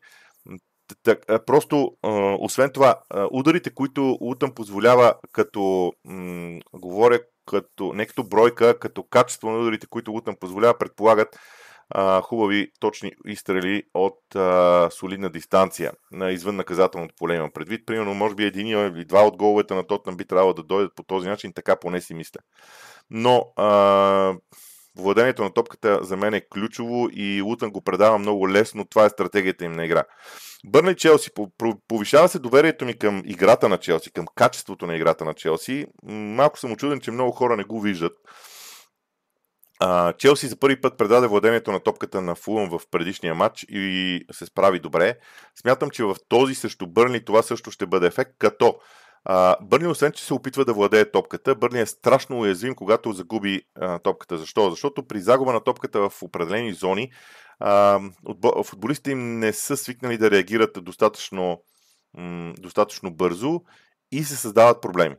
Так, 1.04 1.46
просто, 1.46 1.92
освен 2.40 2.72
това, 2.74 2.96
ударите, 3.32 3.74
които 3.74 4.18
Лутън 4.22 4.54
позволява, 4.54 5.14
като 5.32 5.94
м- 6.06 6.60
говоря 6.74 7.20
като, 7.46 7.94
не 7.94 8.06
като 8.06 8.24
бройка, 8.24 8.80
като 8.80 9.04
качество 9.04 9.50
на 9.50 9.60
ударите, 9.60 9.88
които 9.90 10.12
Лутън 10.12 10.36
позволява, 10.40 10.78
предполагат 10.78 11.40
а, 11.90 12.22
хубави, 12.22 12.72
точни 12.80 13.12
изстрели 13.26 13.84
от 13.94 14.36
а, 14.36 14.90
солидна 14.92 15.30
дистанция, 15.30 15.92
на 16.12 16.32
извън 16.32 16.56
наказателното 16.56 17.16
поле 17.18 17.36
имам 17.36 17.52
предвид. 17.52 17.86
Примерно, 17.86 18.14
може 18.14 18.36
би 18.36 18.44
един 18.44 18.68
или 18.68 19.06
два 19.06 19.22
от 19.22 19.38
головете 19.38 19.74
на 19.74 19.88
Тотнам 19.88 20.18
би 20.18 20.26
трябвало 20.26 20.54
да 20.54 20.64
дойдат 20.64 20.96
по 20.96 21.04
този 21.04 21.30
начин, 21.30 21.54
така 21.54 21.76
поне 21.76 22.02
си 22.02 22.14
мисля. 22.14 22.40
Но 23.10 23.54
а, 23.56 24.36
владението 24.98 25.44
на 25.44 25.54
топката 25.54 26.00
за 26.02 26.18
мен 26.18 26.34
е 26.34 26.42
ключово 26.42 27.08
и 27.12 27.42
Лутън 27.42 27.72
го 27.72 27.82
предава 27.82 28.18
много 28.18 28.50
лесно. 28.50 28.86
Това 28.86 29.06
е 29.06 29.10
стратегията 29.10 29.66
им 29.66 29.72
на 29.72 29.86
игра. 29.86 30.04
Бърна 30.66 30.96
Челси. 30.96 31.30
Повишава 31.88 32.30
се 32.30 32.40
доверието 32.40 32.86
ми 32.86 32.98
към 32.98 33.24
играта 33.26 33.70
на 33.70 33.78
Челси, 33.78 34.12
към 34.12 34.26
качеството 34.36 34.88
на 34.88 34.96
играта 34.96 35.26
на 35.26 35.34
Челси. 35.34 35.86
Малко 36.04 36.60
съм 36.60 36.72
очуден, 36.72 37.00
че 37.00 37.12
много 37.12 37.32
хора 37.32 37.58
не 37.58 37.64
го 37.64 37.82
виждат. 37.82 38.14
Челси 40.18 40.48
за 40.48 40.60
първи 40.60 40.82
път 40.82 40.98
предаде 40.98 41.28
владението 41.28 41.72
на 41.72 41.80
топката 41.80 42.22
на 42.22 42.36
Фулъм 42.36 42.70
в 42.70 42.82
предишния 42.92 43.36
матч 43.36 43.66
и 43.70 44.26
се 44.32 44.46
справи 44.46 44.80
добре. 44.80 45.18
Смятам, 45.62 45.90
че 45.90 46.04
в 46.04 46.16
този 46.30 46.56
срещу 46.56 46.88
Бърни 46.88 47.26
това 47.26 47.42
също 47.42 47.72
ще 47.72 47.86
бъде 47.86 48.08
ефект, 48.08 48.32
като 48.38 48.80
Бърни, 49.62 49.88
освен 49.88 50.12
че 50.12 50.24
се 50.24 50.34
опитва 50.34 50.66
да 50.66 50.74
владее 50.74 51.12
топката, 51.12 51.56
Бърни 51.56 51.82
е 51.82 51.86
страшно 51.86 52.40
уязвим, 52.40 52.76
когато 52.76 53.14
загуби 53.14 53.62
а, 53.76 54.00
топката. 54.00 54.38
Защо? 54.38 54.70
Защото 54.70 55.08
при 55.08 55.20
загуба 55.20 55.54
на 55.54 55.64
топката 55.64 56.10
в 56.10 56.24
определени 56.24 56.74
зони 56.74 57.12
а, 57.60 58.00
футболистите 58.64 59.12
им 59.12 59.40
не 59.40 59.54
са 59.54 59.78
свикнали 59.78 60.18
да 60.18 60.32
реагират 60.32 60.84
достатъчно, 60.84 61.62
м- 62.18 62.54
достатъчно 62.60 63.12
бързо 63.12 63.62
и 64.12 64.24
се 64.24 64.36
създават 64.36 64.82
проблеми. 64.82 65.16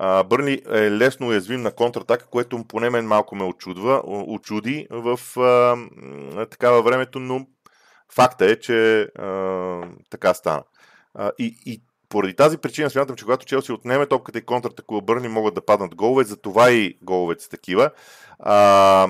Бърни 0.00 0.62
е 0.70 0.90
лесно 0.90 1.26
уязвим 1.26 1.62
на 1.62 1.72
контратака, 1.72 2.26
което 2.26 2.64
поне 2.68 2.90
мен 2.90 3.06
малко 3.06 3.36
ме 3.36 3.44
очудва, 3.44 4.02
очуди 4.06 4.86
в 4.90 5.20
а, 5.40 6.46
такава 6.46 6.82
времето, 6.82 7.18
но 7.18 7.46
факта 8.14 8.46
е, 8.50 8.56
че 8.56 9.00
а, 9.00 9.82
така 10.10 10.34
стана. 10.34 10.62
А, 11.14 11.32
и, 11.38 11.56
и 11.66 11.82
поради 12.08 12.34
тази 12.34 12.58
причина 12.58 12.90
смятам, 12.90 13.16
че 13.16 13.24
когато 13.24 13.46
Челси 13.46 13.72
отнеме 13.72 14.06
топката 14.06 14.38
и 14.38 14.44
контратакува 14.44 15.00
Бърни, 15.00 15.28
могат 15.28 15.54
да 15.54 15.64
паднат 15.64 15.94
голове, 15.94 16.24
затова 16.24 16.70
и 16.70 16.98
головете 17.02 17.44
са 17.44 17.50
такива. 17.50 17.90
А, 18.38 19.08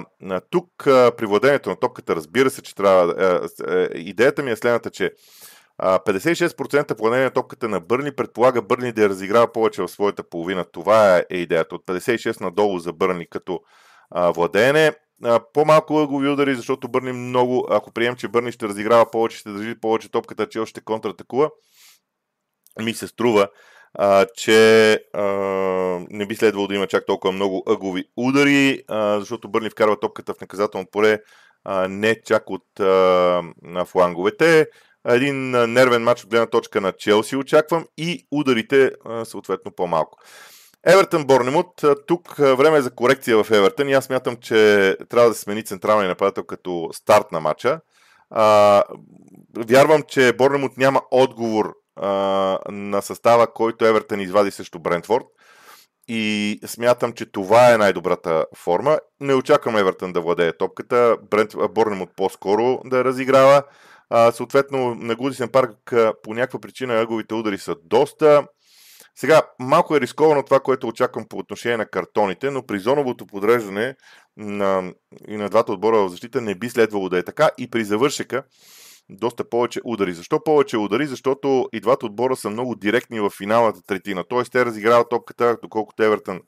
тук 0.51 0.87
а, 0.87 1.13
при 1.17 1.27
владението 1.27 1.71
на 1.71 1.77
топката, 1.77 2.17
разбира 2.17 2.51
се, 2.51 2.63
че 2.63 2.75
трябва. 2.75 3.15
А, 3.19 3.49
а, 3.67 3.89
идеята 3.95 4.43
ми 4.43 4.51
е 4.51 4.57
следната, 4.57 4.91
че 4.91 5.13
56% 5.83 6.99
владение 6.99 7.25
на 7.25 7.31
топката 7.31 7.69
на 7.69 7.81
Бърни 7.81 8.13
предполага 8.13 8.63
Бърни 8.63 8.93
да 8.93 9.03
я 9.03 9.09
разиграва 9.09 9.53
повече 9.53 9.83
в 9.83 9.89
своята 9.89 10.23
половина. 10.23 10.65
Това 10.65 11.17
е 11.17 11.25
идеята. 11.31 11.75
От 11.75 11.87
56 11.87 12.41
надолу 12.41 12.79
за 12.79 12.93
Бърни 12.93 13.27
като 13.27 13.61
владеене. 14.35 14.93
По-малко 15.53 15.99
ъгови 15.99 16.29
удари, 16.29 16.55
защото 16.55 16.89
Бърни 16.89 17.13
много, 17.13 17.67
ако 17.71 17.93
прием, 17.93 18.17
че 18.17 18.29
Бърни 18.29 18.53
ще 18.53 18.69
разиграва 18.69 19.11
повече, 19.11 19.37
ще 19.37 19.51
държи 19.51 19.81
повече 19.81 20.11
топката, 20.11 20.49
че 20.49 20.59
още 20.59 20.81
контратакува, 20.81 21.51
ми 22.83 22.95
се 22.95 23.07
струва, 23.07 23.49
а, 23.95 24.27
че 24.35 24.93
а, 25.15 25.23
не 26.11 26.27
би 26.27 26.35
следвало 26.35 26.67
да 26.67 26.75
има 26.75 26.87
чак 26.87 27.07
толкова 27.07 27.33
много 27.33 27.63
ъгови 27.69 28.05
удари, 28.17 28.83
а, 28.89 29.19
защото 29.19 29.49
Бърни 29.49 29.71
вкарва 29.71 30.01
топката 30.01 30.35
в 30.35 30.41
наказателно 30.41 30.87
поле 30.91 31.19
а, 31.65 31.89
не 31.89 32.23
чак 32.23 32.51
от 32.51 32.81
а, 32.81 32.85
на 33.63 33.85
фланговете 33.85 34.67
един 35.09 35.51
нервен 35.51 36.03
матч 36.03 36.25
от 36.25 36.31
гледна 36.31 36.47
точка 36.47 36.81
на 36.81 36.93
Челси 36.93 37.37
очаквам 37.37 37.87
и 37.97 38.27
ударите 38.31 38.93
съответно 39.25 39.73
по-малко. 39.73 40.19
Евертън 40.87 41.25
Борнемут. 41.25 41.85
Тук 42.07 42.37
време 42.37 42.79
е 42.79 42.83
за 42.83 42.91
корекция 42.91 43.45
в 43.45 43.51
Евертън 43.51 43.89
и 43.89 43.93
аз 43.93 44.11
мятам, 44.11 44.37
че 44.37 44.97
трябва 45.09 45.29
да 45.29 45.35
се 45.35 45.41
смени 45.41 45.65
централния 45.65 46.09
нападател 46.09 46.45
като 46.45 46.89
старт 46.93 47.33
на 47.33 47.41
матча. 47.41 47.81
Вярвам, 49.67 50.03
че 50.09 50.33
Борнемут 50.33 50.77
няма 50.77 51.03
отговор 51.11 51.75
на 52.69 53.03
състава, 53.03 53.47
който 53.53 53.87
Евертън 53.87 54.21
извади 54.21 54.51
срещу 54.51 54.79
Брентфорд. 54.79 55.25
И 56.11 56.61
смятам, 56.67 57.13
че 57.13 57.33
това 57.33 57.73
е 57.73 57.79
най-добрата 57.79 58.47
форма. 58.57 58.99
Не 59.21 59.35
очаквам 59.35 59.77
Евертън 59.77 60.13
да 60.13 60.21
владее 60.21 60.53
топката. 60.53 61.17
Борнемут 61.71 62.11
по-скоро 62.17 62.81
да 62.85 63.05
разиграва. 63.05 63.63
А, 64.11 64.33
съответно, 64.33 64.95
на 64.95 65.17
Гудисен 65.17 65.49
парк 65.49 65.95
по 66.23 66.35
някаква 66.35 66.61
причина 66.61 67.01
ъговите 67.01 67.35
удари 67.35 67.59
са 67.59 67.77
доста. 67.85 68.47
Сега, 69.15 69.43
малко 69.59 69.97
е 69.97 70.01
рисковано 70.01 70.43
това, 70.43 70.61
което 70.61 70.89
очаквам 70.89 71.27
по 71.29 71.39
отношение 71.39 71.77
на 71.77 71.87
картоните, 71.87 72.51
но 72.51 72.67
при 72.67 72.79
зоновото 72.79 73.27
подреждане 73.27 73.95
на, 74.37 74.93
и 75.29 75.37
на 75.37 75.49
двата 75.49 75.73
отбора 75.73 75.97
в 75.99 76.09
защита 76.09 76.41
не 76.41 76.55
би 76.55 76.71
следвало 76.71 77.09
да 77.09 77.19
е 77.19 77.23
така. 77.23 77.51
И 77.59 77.71
при 77.71 77.85
завършека 77.85 78.43
доста 79.11 79.49
повече 79.49 79.81
удари. 79.85 80.13
Защо 80.13 80.45
повече 80.45 80.77
удари? 80.77 81.07
Защото 81.07 81.69
и 81.73 81.81
двата 81.81 82.07
отбора 82.07 82.37
са 82.37 82.51
много 82.51 82.75
директни 82.75 83.21
в 83.21 83.31
финалната 83.31 83.83
третина. 83.83 84.25
Т.е. 84.25 84.43
те 84.43 84.65
разиграват 84.65 85.09
топката, 85.11 85.57
доколкото 85.63 86.03
Евертън 86.03 86.41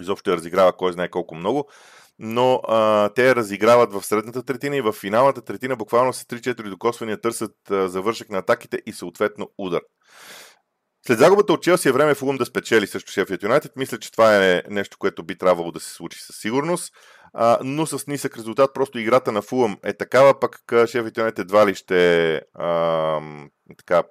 изобщо 0.00 0.32
разиграва 0.32 0.72
кой 0.72 0.92
знае 0.92 1.08
колко 1.08 1.34
много 1.34 1.68
но 2.18 2.60
а, 2.68 3.08
те 3.08 3.34
разиграват 3.34 3.92
в 3.92 4.02
средната 4.02 4.42
третина 4.42 4.76
и 4.76 4.80
в 4.80 4.92
финалната 4.92 5.42
третина 5.42 5.76
буквално 5.76 6.12
с 6.12 6.24
3-4 6.24 6.70
докосвания 6.70 7.20
търсят 7.20 7.70
а, 7.70 7.88
завършък 7.88 8.30
на 8.30 8.38
атаките 8.38 8.82
и 8.86 8.92
съответно 8.92 9.50
удар. 9.58 9.80
След 11.06 11.18
загубата 11.18 11.52
от 11.52 11.62
Челси 11.62 11.88
е 11.88 11.92
време 11.92 12.14
Фулъм 12.14 12.36
да 12.36 12.46
спечели 12.46 12.86
също 12.86 13.12
Шефият 13.12 13.42
Юнайтед. 13.42 13.72
Мисля, 13.76 13.98
че 13.98 14.12
това 14.12 14.46
е 14.46 14.62
нещо, 14.70 14.96
което 14.98 15.22
би 15.22 15.38
трябвало 15.38 15.72
да 15.72 15.80
се 15.80 15.94
случи 15.94 16.20
със 16.20 16.36
сигурност. 16.36 16.94
А, 17.34 17.58
но 17.64 17.86
с 17.86 18.06
нисък 18.06 18.36
резултат, 18.36 18.74
просто 18.74 18.98
играта 18.98 19.32
на 19.32 19.42
Фулъм 19.42 19.78
е 19.84 19.92
такава, 19.92 20.40
пък 20.40 20.62
Шефият 20.86 21.16
Юнайтед 21.16 21.38
едва 21.38 21.66
ли 21.66 21.74
ще 21.74 22.34
а, 22.54 23.20
така, 23.78 24.02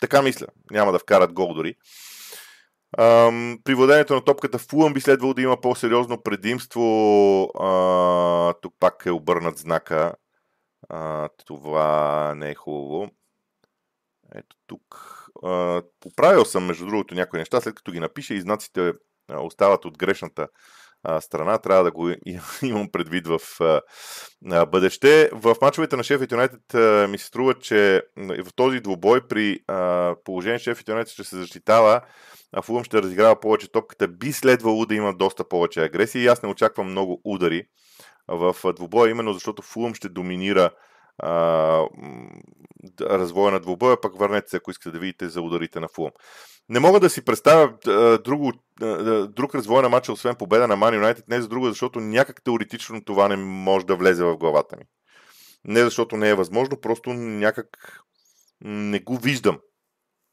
така 0.00 0.22
мисля. 0.22 0.46
Няма 0.70 0.92
да 0.92 0.98
вкарат 0.98 1.32
гол 1.32 1.54
дори. 1.54 1.74
Ам, 2.98 3.58
при 3.64 3.74
владението 3.74 4.14
на 4.14 4.24
топката 4.24 4.58
Фулъм 4.58 4.92
би 4.92 5.00
следвало 5.00 5.34
да 5.34 5.42
има 5.42 5.60
по-сериозно 5.60 6.22
предимство. 6.22 6.82
А, 7.60 8.54
тук 8.62 8.74
пак 8.80 9.02
е 9.06 9.10
обърнат 9.10 9.58
знака. 9.58 10.14
А, 10.88 11.28
това 11.46 12.34
не 12.34 12.50
е 12.50 12.54
хубаво. 12.54 13.10
Ето 14.34 14.56
тук. 14.66 15.16
А, 15.44 15.82
поправил 16.00 16.44
съм, 16.44 16.66
между 16.66 16.86
другото, 16.86 17.14
някои 17.14 17.38
неща, 17.38 17.60
след 17.60 17.74
като 17.74 17.92
ги 17.92 18.00
напиша 18.00 18.34
и 18.34 18.40
знаците 18.40 18.92
остават 19.28 19.84
от 19.84 19.98
грешната 19.98 20.48
страна. 21.20 21.58
Трябва 21.58 21.84
да 21.84 21.90
го 21.90 22.10
имам 22.62 22.88
предвид 22.92 23.26
в 23.26 23.40
бъдеще. 24.70 25.30
В 25.32 25.56
мачовете 25.62 25.96
на 25.96 26.04
Шеф 26.04 26.20
Юнайтед 26.32 26.74
ми 27.10 27.18
се 27.18 27.26
струва, 27.26 27.54
че 27.54 28.02
в 28.16 28.54
този 28.56 28.80
двубой 28.80 29.28
при 29.28 29.58
а, 29.68 30.14
положение 30.24 30.58
Шеф 30.58 30.82
Юнайтед 30.88 31.12
ще 31.12 31.24
се 31.24 31.36
защитава 31.36 32.00
а 32.52 32.62
Фулъм 32.62 32.84
ще 32.84 33.02
разиграва 33.02 33.40
повече 33.40 33.72
топката, 33.72 34.08
би 34.08 34.32
следвало 34.32 34.86
да 34.86 34.94
има 34.94 35.14
доста 35.14 35.48
повече 35.48 35.84
агресия 35.84 36.22
и 36.22 36.26
аз 36.26 36.42
не 36.42 36.48
очаквам 36.48 36.90
много 36.90 37.20
удари 37.24 37.62
в 38.28 38.56
двубоя, 38.76 39.10
именно 39.10 39.32
защото 39.32 39.62
Фулъм 39.62 39.94
ще 39.94 40.08
доминира 40.08 40.70
развоя 43.00 43.52
на 43.52 43.60
двубоя, 43.60 44.00
пък 44.00 44.18
върнете 44.18 44.50
се, 44.50 44.56
ако 44.56 44.70
искате 44.70 44.90
да 44.90 44.98
видите 44.98 45.28
за 45.28 45.42
ударите 45.42 45.80
на 45.80 45.88
Фулъм. 45.88 46.12
Не 46.68 46.80
мога 46.80 47.00
да 47.00 47.10
си 47.10 47.24
представя 47.24 47.72
а, 47.86 48.18
друг 49.26 49.54
развой 49.54 49.82
на 49.82 49.88
матча, 49.88 50.12
освен 50.12 50.34
победа 50.34 50.68
на 50.68 50.76
Ман 50.76 50.94
Юнайтед, 50.94 51.28
не 51.28 51.40
за 51.40 51.48
друго, 51.48 51.68
защото 51.68 52.00
някак 52.00 52.42
теоретично 52.44 53.04
това 53.04 53.28
не 53.28 53.36
може 53.36 53.86
да 53.86 53.96
влезе 53.96 54.24
в 54.24 54.36
главата 54.36 54.76
ми. 54.76 54.84
Не 55.64 55.84
защото 55.84 56.16
не 56.16 56.28
е 56.28 56.34
възможно, 56.34 56.80
просто 56.80 57.12
някак 57.12 58.02
не 58.60 59.00
го 59.00 59.16
виждам. 59.16 59.58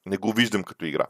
Не 0.06 0.18
го 0.18 0.34
виждам 0.34 0.64
като 0.64 0.86
игра. 0.86 1.06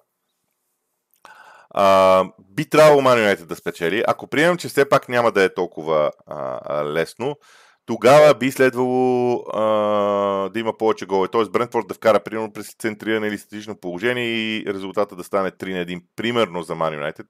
А, 1.70 2.26
би 2.40 2.70
трябвало 2.70 3.02
Man 3.02 3.36
United 3.36 3.46
да 3.46 3.56
спечели. 3.56 4.04
Ако 4.08 4.28
приемем, 4.28 4.58
че 4.58 4.68
все 4.68 4.90
пак 4.90 5.10
няма 5.10 5.32
да 5.32 5.44
е 5.44 5.54
толкова 5.54 6.12
а, 6.28 6.86
лесно, 6.86 7.38
тогава 7.90 8.34
би 8.34 8.52
следвало 8.52 9.44
а, 9.54 9.62
да 10.50 10.60
има 10.60 10.78
повече 10.78 11.06
голове. 11.06 11.28
Т.е. 11.28 11.50
Брентфорд 11.50 11.88
да 11.88 11.94
вкара 11.94 12.20
примерно 12.20 12.54
през 12.54 12.76
центриране 12.80 13.28
или 13.28 13.38
статично 13.38 13.76
положение 13.76 14.26
и 14.26 14.66
резултата 14.68 15.16
да 15.16 15.24
стане 15.24 15.52
3 15.52 15.74
на 15.74 15.86
1, 15.86 16.02
примерно 16.16 16.64
за 16.64 16.76
Man 16.76 17.00
United. 17.00 17.26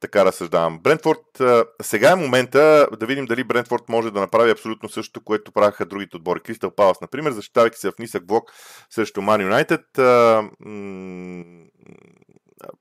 Така 0.00 0.24
разсъждавам. 0.24 0.78
Брентфорд, 0.82 1.42
сега 1.82 2.10
е 2.10 2.16
момента 2.16 2.88
да 3.00 3.06
видим 3.06 3.26
дали 3.26 3.44
Брентфорд 3.44 3.88
може 3.88 4.10
да 4.10 4.20
направи 4.20 4.50
абсолютно 4.50 4.88
същото, 4.88 5.24
което 5.24 5.52
правяха 5.52 5.86
другите 5.86 6.16
отбори. 6.16 6.40
Кристал 6.40 6.70
Палас, 6.70 7.00
например, 7.00 7.32
защитавайки 7.32 7.78
се 7.78 7.90
в 7.90 7.98
нисък 7.98 8.26
блок 8.26 8.52
срещу 8.90 9.20
Man 9.20 9.42
Юнайтед 9.42 9.84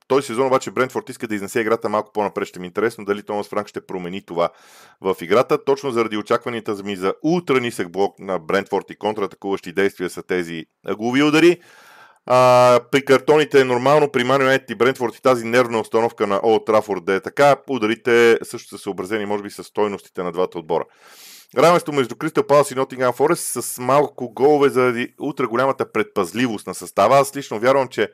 този 0.07 0.27
сезон 0.27 0.47
обаче 0.47 0.71
Брентфорд 0.71 1.09
иска 1.09 1.27
да 1.27 1.35
изнесе 1.35 1.59
играта 1.59 1.89
малко 1.89 2.11
по-напред. 2.13 2.47
Ще 2.47 2.59
ми 2.59 2.65
е 2.65 2.67
интересно 2.67 3.05
дали 3.05 3.23
Томас 3.23 3.47
Франк 3.47 3.67
ще 3.67 3.85
промени 3.85 4.21
това 4.25 4.49
в 5.01 5.15
играта. 5.21 5.63
Точно 5.65 5.91
заради 5.91 6.17
очакванията 6.17 6.83
ми 6.83 6.95
за 6.95 7.13
ултра 7.23 7.59
нисък 7.59 7.91
блок 7.91 8.19
на 8.19 8.39
Брентфорд 8.39 8.85
и 8.89 8.95
контратакуващи 8.95 9.73
действия 9.73 10.09
са 10.09 10.23
тези 10.23 10.65
глави 10.97 11.23
удари. 11.23 11.59
А, 12.29 12.79
при 12.91 13.05
картоните 13.05 13.61
е 13.61 13.63
нормално, 13.63 14.11
при 14.11 14.23
United 14.23 14.71
и 14.71 14.75
Брентфорд 14.75 15.15
и 15.15 15.21
тази 15.21 15.45
нервна 15.45 15.79
установка 15.79 16.27
на 16.27 16.39
Олд 16.43 16.65
Трафорд 16.65 17.05
да 17.05 17.13
е 17.13 17.19
така, 17.19 17.55
ударите 17.69 18.39
също 18.43 18.69
са 18.69 18.77
съобразени, 18.77 19.25
може 19.25 19.43
би, 19.43 19.49
с 19.49 19.63
стойностите 19.63 20.23
на 20.23 20.31
двата 20.31 20.59
отбора. 20.59 20.85
Равенство 21.55 21.93
между 21.93 22.15
Кристал 22.15 22.47
Палас 22.47 22.71
и 22.71 22.75
Нотингам 22.75 23.13
Форест 23.13 23.63
с 23.63 23.77
малко 23.81 24.33
голове 24.33 24.69
заради 24.69 25.13
утре 25.19 25.45
голямата 25.45 25.91
предпазливост 25.91 26.67
на 26.67 26.73
състава. 26.73 27.17
Аз 27.17 27.35
лично 27.35 27.59
вярвам, 27.59 27.87
че 27.87 28.11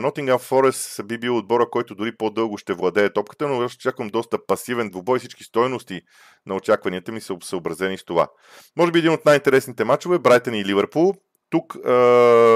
Нотингам 0.00 0.38
Форест 0.38 1.06
би 1.06 1.18
бил 1.18 1.36
отбора, 1.36 1.70
който 1.70 1.94
дори 1.94 2.16
по-дълго 2.16 2.58
ще 2.58 2.74
владее 2.74 3.12
топката, 3.12 3.48
но 3.48 3.62
аз 3.62 3.74
очаквам 3.74 4.08
доста 4.08 4.46
пасивен 4.46 4.90
двубой. 4.90 5.18
Всички 5.18 5.44
стойности 5.44 6.00
на 6.46 6.54
очакванията 6.54 7.12
ми 7.12 7.20
са 7.20 7.36
съобразени 7.42 7.98
с 7.98 8.04
това. 8.04 8.28
Може 8.76 8.92
би 8.92 8.98
един 8.98 9.12
от 9.12 9.24
най-интересните 9.24 9.84
матчове 9.84 10.18
Брайтън 10.18 10.54
и 10.54 10.64
Ливърпул. 10.64 11.14
Тук 11.50 11.76
е, 11.86 11.90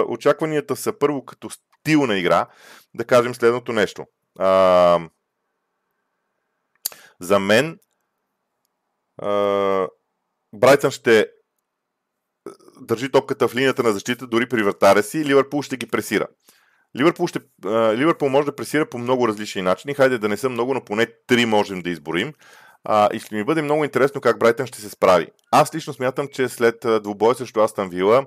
очакванията 0.08 0.76
са 0.76 0.98
първо 0.98 1.24
като 1.24 1.50
стил 1.50 2.06
на 2.06 2.18
игра, 2.18 2.46
да 2.94 3.04
кажем 3.04 3.34
следното 3.34 3.72
нещо. 3.72 4.02
Е, 4.40 4.44
за 7.20 7.38
мен 7.38 7.78
Брайтън 10.54 10.90
ще 10.90 11.26
държи 12.80 13.10
топката 13.10 13.48
в 13.48 13.54
линията 13.54 13.82
на 13.82 13.92
защита 13.92 14.26
дори 14.26 14.48
при 14.48 14.62
вратаря 14.62 15.02
си, 15.02 15.24
Ливърпул 15.24 15.62
ще 15.62 15.76
ги 15.76 15.86
пресира. 15.86 16.26
Ливърпул, 16.96 17.26
ще, 17.26 17.40
Ливърпул 17.96 18.28
може 18.28 18.46
да 18.46 18.56
пресира 18.56 18.88
по 18.88 18.98
много 18.98 19.28
различни 19.28 19.62
начини. 19.62 19.94
Хайде 19.94 20.18
да 20.18 20.28
не 20.28 20.36
са 20.36 20.48
много, 20.48 20.74
но 20.74 20.84
поне 20.84 21.06
три 21.26 21.46
можем 21.46 21.82
да 21.82 21.90
изборим. 21.90 22.32
А, 22.84 23.08
и 23.12 23.18
ще 23.18 23.34
ми 23.34 23.44
бъде 23.44 23.62
много 23.62 23.84
интересно 23.84 24.20
как 24.20 24.38
Брайтън 24.38 24.66
ще 24.66 24.80
се 24.80 24.90
справи. 24.90 25.26
Аз 25.50 25.74
лично 25.74 25.92
смятам, 25.92 26.28
че 26.28 26.48
след 26.48 26.86
двубоя 27.02 27.34
срещу 27.34 27.60
Астан 27.60 27.88
Вила, 27.88 28.26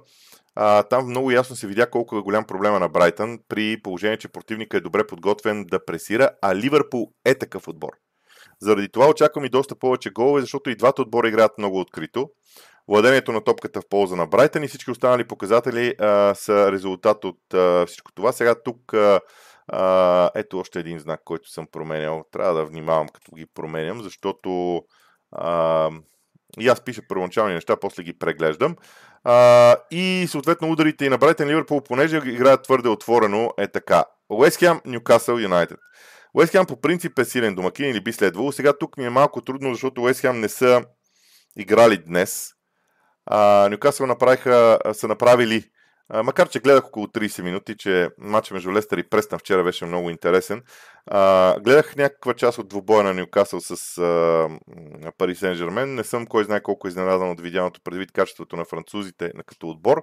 а, 0.56 0.84
там 0.84 1.06
много 1.06 1.32
ясно 1.32 1.56
се 1.56 1.68
видя 1.68 1.90
колко 1.90 2.18
е 2.18 2.22
голям 2.22 2.46
проблема 2.46 2.80
на 2.80 2.90
Брайтън 2.90 3.40
при 3.48 3.82
положение, 3.84 4.18
че 4.18 4.28
противника 4.28 4.78
е 4.78 4.82
добре 4.82 5.08
подготвен 5.08 5.66
да 5.66 5.86
пресира, 5.86 6.30
а 6.42 6.56
Ливърпул 6.56 7.12
е 7.26 7.36
такъв 7.36 7.68
отбор. 7.68 7.92
Заради 8.64 8.90
това 8.90 9.10
очаквам 9.10 9.46
и 9.46 9.50
доста 9.50 9.76
повече 9.76 10.10
голове, 10.10 10.42
защото 10.42 10.70
и 10.70 10.76
двата 10.76 11.02
отбора 11.02 11.28
играят 11.28 11.58
много 11.58 11.80
открито. 11.80 12.30
Владението 12.88 13.32
на 13.32 13.44
топката 13.44 13.82
в 13.82 13.90
полза 13.90 14.16
на 14.16 14.28
Брайтън 14.28 14.64
и 14.64 14.68
всички 14.68 14.92
останали 14.92 15.28
показатели 15.28 15.96
а, 16.00 16.36
са 16.36 16.72
резултат 16.72 17.26
от 17.26 17.54
а, 17.54 17.86
всичко 17.86 18.12
това. 18.12 18.32
Сега 18.32 18.56
тук 18.64 18.94
а, 18.94 19.20
а, 19.68 20.30
ето 20.36 20.60
още 20.60 20.80
един 20.80 21.00
знак, 21.00 21.22
който 21.26 21.50
съм 21.50 21.68
променял. 21.72 22.24
Трябва 22.32 22.54
да 22.54 22.66
внимавам 22.66 23.08
като 23.08 23.32
ги 23.36 23.46
променям, 23.46 24.02
защото 24.02 24.82
а, 25.32 25.90
и 26.60 26.68
аз 26.68 26.82
пиша 26.82 27.02
първоначални 27.10 27.54
неща, 27.54 27.76
после 27.76 28.04
ги 28.04 28.18
преглеждам. 28.18 28.76
А, 29.24 29.76
и 29.92 30.26
съответно 30.30 30.72
ударите 30.72 31.06
и 31.06 31.10
на 31.10 31.18
Брайтън 31.18 31.48
Ливърпул, 31.48 31.82
понеже 31.82 32.18
играят 32.18 32.64
твърде 32.64 32.90
отворено, 32.90 33.50
е 33.58 33.68
така. 33.68 34.04
Уест 34.30 34.60
Хем, 34.60 34.82
Ньюкасъл, 34.86 35.38
Юнайтед. 35.38 35.80
Уест 36.34 36.52
Хем 36.52 36.66
по 36.66 36.82
принцип 36.82 37.20
е 37.20 37.26
силен 37.26 37.56
домакин 37.56 37.90
или 37.90 38.04
би 38.04 38.14
следвало. 38.14 38.52
Сега 38.52 38.78
тук 38.78 38.98
ми 38.98 39.06
е 39.06 39.10
малко 39.10 39.42
трудно, 39.42 39.74
защото 39.74 40.02
Уест 40.02 40.22
Хем 40.22 40.40
не 40.40 40.50
са 40.50 40.84
играли 41.58 41.98
днес. 41.98 42.50
Нюкасъл 43.70 44.08
направиха, 44.08 44.80
са 44.94 45.08
направили 45.08 45.64
а, 46.10 46.24
макар, 46.24 46.50
че 46.50 46.60
гледах 46.60 46.88
около 46.88 47.08
30 47.08 47.42
минути, 47.42 47.76
че 47.78 48.10
матча 48.18 48.54
между 48.54 48.74
Лестър 48.74 48.98
и 48.98 49.10
Престън 49.10 49.40
вчера 49.40 49.64
беше 49.64 49.86
много 49.86 50.10
интересен. 50.10 50.64
А, 51.06 51.60
гледах 51.60 51.96
някаква 51.96 52.34
част 52.34 52.58
от 52.58 52.68
двубоя 52.68 53.04
на 53.04 53.14
Ньюкасъл 53.14 53.60
с 53.62 53.78
Пари 55.18 55.36
Сен 55.36 55.56
Жермен. 55.56 55.96
Не 55.96 56.04
съм 56.04 56.28
кой 56.28 56.44
знае 56.44 56.64
колко 56.64 56.88
изненадан 56.88 57.32
от 57.32 57.42
видяното 57.42 57.82
предвид 57.84 58.12
качеството 58.12 58.56
на 58.56 58.66
французите 58.66 59.32
като 59.46 59.70
отбор, 59.70 60.02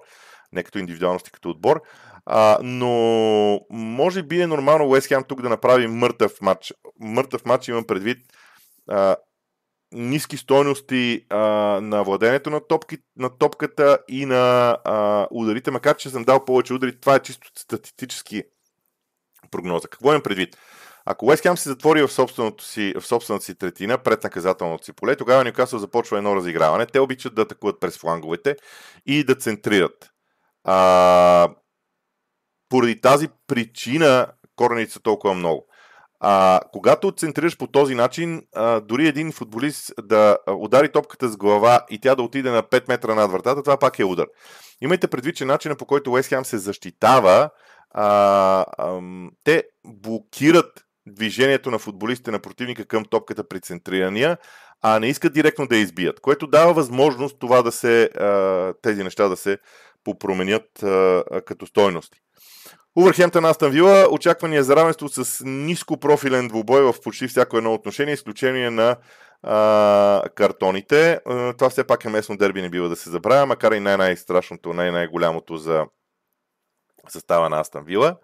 не 0.53 0.63
като 0.63 0.79
индивидуалности, 0.79 1.31
като 1.31 1.49
отбор. 1.49 1.81
А, 2.25 2.57
но 2.63 3.61
може 3.69 4.23
би 4.23 4.41
е 4.41 4.47
нормално 4.47 4.89
Уест 4.89 5.07
Хем 5.07 5.23
тук 5.23 5.41
да 5.41 5.49
направи 5.49 5.87
мъртъв 5.87 6.41
матч. 6.41 6.73
Мъртъв 6.99 7.45
матч 7.45 7.67
имам 7.67 7.83
предвид 7.83 8.17
а, 8.89 9.15
ниски 9.91 10.37
стойности 10.37 11.25
а, 11.29 11.37
на 11.81 12.03
владението 12.03 12.49
на, 12.49 12.67
топки, 12.67 12.97
на 13.17 13.29
топката 13.37 13.99
и 14.07 14.25
на 14.25 14.77
а, 14.83 15.27
ударите, 15.31 15.71
макар 15.71 15.97
че 15.97 16.09
съм 16.09 16.23
дал 16.23 16.45
повече 16.45 16.73
удари, 16.73 16.99
това 16.99 17.15
е 17.15 17.19
чисто 17.19 17.49
статистически 17.57 18.43
прогноза. 19.51 19.87
Какво 19.87 20.09
имам 20.09 20.21
предвид? 20.21 20.57
Ако 21.05 21.25
Уест 21.25 21.43
Хем 21.43 21.57
се 21.57 21.69
затвори 21.69 22.01
в, 22.01 22.11
собственото 22.11 22.63
си, 22.63 22.93
в 22.99 23.05
собствената 23.05 23.45
си 23.45 23.55
третина 23.55 23.97
пред 23.97 24.23
наказателното 24.23 24.85
си 24.85 24.93
поле, 24.93 25.15
тогава 25.15 25.43
Нюкасъл 25.43 25.79
започва 25.79 26.17
едно 26.17 26.35
разиграване. 26.35 26.85
Те 26.85 26.99
обичат 26.99 27.35
да 27.35 27.41
атакуват 27.41 27.79
през 27.79 27.97
фланговете 27.97 28.55
и 29.05 29.23
да 29.23 29.35
центрират. 29.35 30.11
А, 30.63 31.49
поради 32.69 33.01
тази 33.01 33.27
причина 33.47 34.27
корените 34.55 34.91
са 34.91 34.99
толкова 34.99 35.33
много. 35.33 35.67
А, 36.19 36.59
когато 36.71 37.11
центрираш 37.11 37.57
по 37.57 37.67
този 37.67 37.95
начин, 37.95 38.41
а, 38.55 38.79
дори 38.79 39.07
един 39.07 39.31
футболист 39.31 39.91
да 40.03 40.37
удари 40.47 40.91
топката 40.91 41.27
с 41.29 41.37
глава 41.37 41.85
и 41.89 41.99
тя 41.99 42.15
да 42.15 42.23
отиде 42.23 42.51
на 42.51 42.63
5 42.63 42.87
метра 42.87 43.15
над 43.15 43.31
вратата, 43.31 43.63
това 43.63 43.77
пак 43.77 43.99
е 43.99 44.05
удар. 44.05 44.25
Имайте 44.81 45.07
предвид, 45.07 45.35
че 45.35 45.45
начина 45.45 45.75
по 45.75 45.85
който 45.85 46.11
Уест 46.11 46.29
Хем 46.29 46.45
се 46.45 46.57
защитава, 46.57 47.49
а, 47.91 48.65
а, 48.77 48.99
те 49.43 49.63
блокират 49.85 50.85
движението 51.07 51.71
на 51.71 51.79
футболистите 51.79 52.31
на 52.31 52.39
противника 52.39 52.85
към 52.85 53.05
топката 53.05 53.47
при 53.47 53.59
центрирания, 53.59 54.37
а 54.81 54.99
не 54.99 55.07
искат 55.07 55.33
директно 55.33 55.67
да 55.67 55.75
я 55.75 55.81
избият, 55.81 56.19
което 56.19 56.47
дава 56.47 56.73
възможност 56.73 57.39
това 57.39 57.61
да 57.61 57.71
се, 57.71 58.03
а, 58.03 58.73
тези 58.81 59.03
неща 59.03 59.27
да 59.27 59.37
се 59.37 59.57
попроменят 60.03 60.83
а, 60.83 61.23
като 61.45 61.65
стойности. 61.65 62.19
Увърхемтън 62.95 63.45
Астан 63.45 63.71
Вила, 63.71 64.07
очаквания 64.11 64.63
за 64.63 64.75
равенство 64.75 65.09
с 65.09 65.45
ниско 65.45 65.99
профилен 65.99 66.47
двубой 66.47 66.81
в 66.81 66.93
почти 67.03 67.27
всяко 67.27 67.57
едно 67.57 67.73
отношение, 67.73 68.13
изключение 68.13 68.69
на 68.69 68.97
а, 69.43 70.23
картоните. 70.35 71.19
А, 71.25 71.53
това 71.53 71.69
все 71.69 71.83
пак 71.83 72.05
е 72.05 72.09
местно 72.09 72.37
дерби, 72.37 72.61
не 72.61 72.69
бива 72.69 72.89
да 72.89 72.95
се 72.95 73.09
забравя, 73.09 73.45
макар 73.45 73.71
и 73.71 73.79
най-най-страшното, 73.79 74.73
най-най-голямото 74.73 75.57
за 75.57 75.85
състава 77.09 77.49
на 77.49 77.59
Астан 77.59 77.85
Вила. 77.85 78.17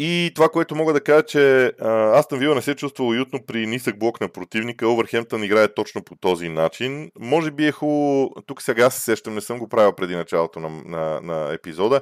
И 0.00 0.32
това, 0.34 0.48
което 0.48 0.74
мога 0.74 0.92
да 0.92 1.00
кажа, 1.00 1.22
че 1.22 1.72
Астан 2.14 2.38
Вила 2.38 2.54
не 2.54 2.62
се 2.62 2.74
чувства 2.74 3.04
уютно 3.04 3.40
при 3.46 3.66
нисък 3.66 3.98
блок 3.98 4.20
на 4.20 4.28
противника. 4.28 4.88
Овърхемптън 4.88 5.44
играе 5.44 5.74
точно 5.74 6.04
по 6.04 6.16
този 6.16 6.48
начин. 6.48 7.10
Може 7.18 7.50
би 7.50 7.66
е 7.66 7.72
хубаво, 7.72 8.30
тук 8.46 8.62
сега 8.62 8.90
се 8.90 9.00
сещам, 9.00 9.34
не 9.34 9.40
съм 9.40 9.58
го 9.58 9.68
правил 9.68 9.92
преди 9.92 10.16
началото 10.16 10.60
на, 10.60 10.68
на, 10.84 11.20
на 11.20 11.54
епизода, 11.54 12.00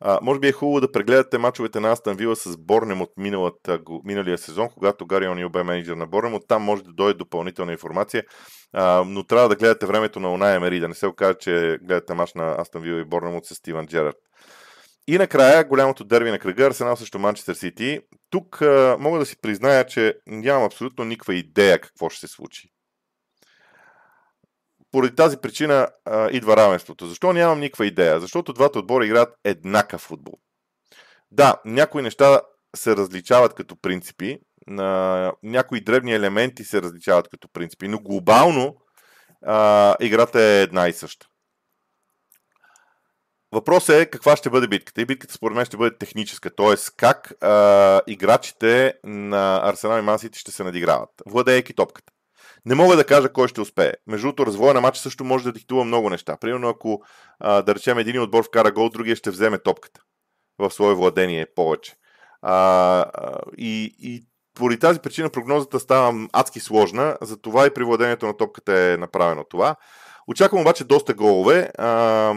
а, 0.00 0.18
може 0.22 0.40
би 0.40 0.48
е 0.48 0.52
хубаво 0.52 0.80
да 0.80 0.92
прегледате 0.92 1.38
мачовете 1.38 1.80
на 1.80 1.92
Астан 1.92 2.16
Вила 2.16 2.36
с 2.36 2.56
Борнем 2.56 3.02
от 3.02 3.10
миналата, 3.16 3.80
миналия 4.04 4.38
сезон, 4.38 4.68
когато 4.74 5.06
Гари 5.06 5.28
Онил 5.28 5.50
бе 5.50 5.62
менеджер 5.62 5.94
на 5.94 6.06
Борнем. 6.06 6.40
Там 6.48 6.62
може 6.62 6.82
да 6.82 6.92
дойде 6.92 7.18
допълнителна 7.18 7.72
информация, 7.72 8.22
а, 8.72 9.04
но 9.06 9.24
трябва 9.24 9.48
да 9.48 9.56
гледате 9.56 9.86
времето 9.86 10.20
на 10.20 10.32
Оная 10.32 10.56
Емери, 10.56 10.80
да 10.80 10.88
не 10.88 10.94
се 10.94 11.06
окаже, 11.06 11.34
че 11.40 11.78
гледате 11.82 12.14
мач 12.14 12.34
на 12.34 12.56
Астан 12.58 12.82
Вила 12.82 13.00
и 13.00 13.04
Борнем 13.04 13.36
от 13.36 13.46
с 13.46 13.54
Стивен 13.54 13.86
Джерард. 13.86 14.16
И 15.06 15.18
накрая, 15.18 15.64
голямото 15.64 16.04
дерби 16.04 16.30
на 16.30 16.38
кръга, 16.38 16.66
Арсенал 16.66 16.96
срещу 16.96 17.18
Манчестър 17.18 17.54
Сити. 17.54 18.00
Тук 18.30 18.62
а, 18.62 18.96
мога 19.00 19.18
да 19.18 19.26
си 19.26 19.36
призная, 19.40 19.86
че 19.86 20.18
нямам 20.26 20.64
абсолютно 20.64 21.04
никаква 21.04 21.34
идея 21.34 21.80
какво 21.80 22.10
ще 22.10 22.26
се 22.26 22.34
случи. 22.34 22.68
Поради 24.92 25.14
тази 25.14 25.36
причина 25.36 25.88
а, 26.04 26.30
идва 26.30 26.56
равенството. 26.56 27.06
Защо 27.06 27.32
нямам 27.32 27.60
никаква 27.60 27.86
идея? 27.86 28.20
Защото 28.20 28.52
двата 28.52 28.78
отбора 28.78 29.06
играят 29.06 29.34
еднакъв 29.44 30.00
футбол. 30.00 30.34
Да, 31.30 31.60
някои 31.64 32.02
неща 32.02 32.40
се 32.76 32.96
различават 32.96 33.54
като 33.54 33.76
принципи, 33.76 34.38
на 34.66 35.32
някои 35.42 35.80
древни 35.80 36.14
елементи 36.14 36.64
се 36.64 36.82
различават 36.82 37.28
като 37.28 37.48
принципи, 37.52 37.88
но 37.88 37.98
глобално 37.98 38.76
а, 39.46 39.96
играта 40.00 40.40
е 40.40 40.62
една 40.62 40.88
и 40.88 40.92
съща. 40.92 41.26
Въпросът 43.54 43.96
е 43.96 44.06
каква 44.06 44.36
ще 44.36 44.50
бъде 44.50 44.68
битката. 44.68 45.00
И 45.00 45.04
битката 45.04 45.34
според 45.34 45.56
мен 45.56 45.64
ще 45.64 45.76
бъде 45.76 45.98
техническа, 45.98 46.54
т.е. 46.54 46.74
как 46.96 47.32
а, 47.40 48.00
играчите 48.06 48.94
на 49.04 49.60
Арсенал 49.64 49.98
и 49.98 50.02
Мансити 50.02 50.38
ще 50.38 50.50
се 50.50 50.64
надиграват, 50.64 51.10
владеейки 51.26 51.74
топката. 51.74 52.12
Не 52.66 52.74
мога 52.74 52.96
да 52.96 53.04
кажа 53.04 53.32
кой 53.32 53.48
ще 53.48 53.60
успее. 53.60 53.92
Между 54.06 54.26
другото, 54.26 54.46
развоя 54.46 54.74
на 54.74 54.80
матча 54.80 55.00
също 55.00 55.24
може 55.24 55.44
да 55.44 55.52
диктува 55.52 55.84
много 55.84 56.10
неща. 56.10 56.36
Примерно, 56.40 56.68
ако 56.68 57.02
а, 57.40 57.62
да 57.62 57.74
речем 57.74 57.98
един 57.98 58.22
отбор 58.22 58.44
вкара 58.44 58.72
гол, 58.72 58.88
другия 58.88 59.16
ще 59.16 59.30
вземе 59.30 59.58
топката 59.58 60.00
в 60.58 60.70
свое 60.70 60.94
владение 60.94 61.46
повече. 61.54 61.94
А, 62.42 63.04
и, 63.58 63.94
и 63.98 64.22
поради 64.54 64.78
тази 64.78 65.00
причина 65.00 65.30
прогнозата 65.30 65.80
става 65.80 66.28
адски 66.32 66.60
сложна, 66.60 67.18
затова 67.22 67.66
и 67.66 67.74
при 67.74 67.84
владението 67.84 68.26
на 68.26 68.36
топката 68.36 68.78
е 68.78 68.96
направено 68.96 69.44
това. 69.44 69.76
Очаквам 70.28 70.60
обаче 70.60 70.84
доста 70.84 71.14
голове. 71.14 71.70
А, 71.78 72.34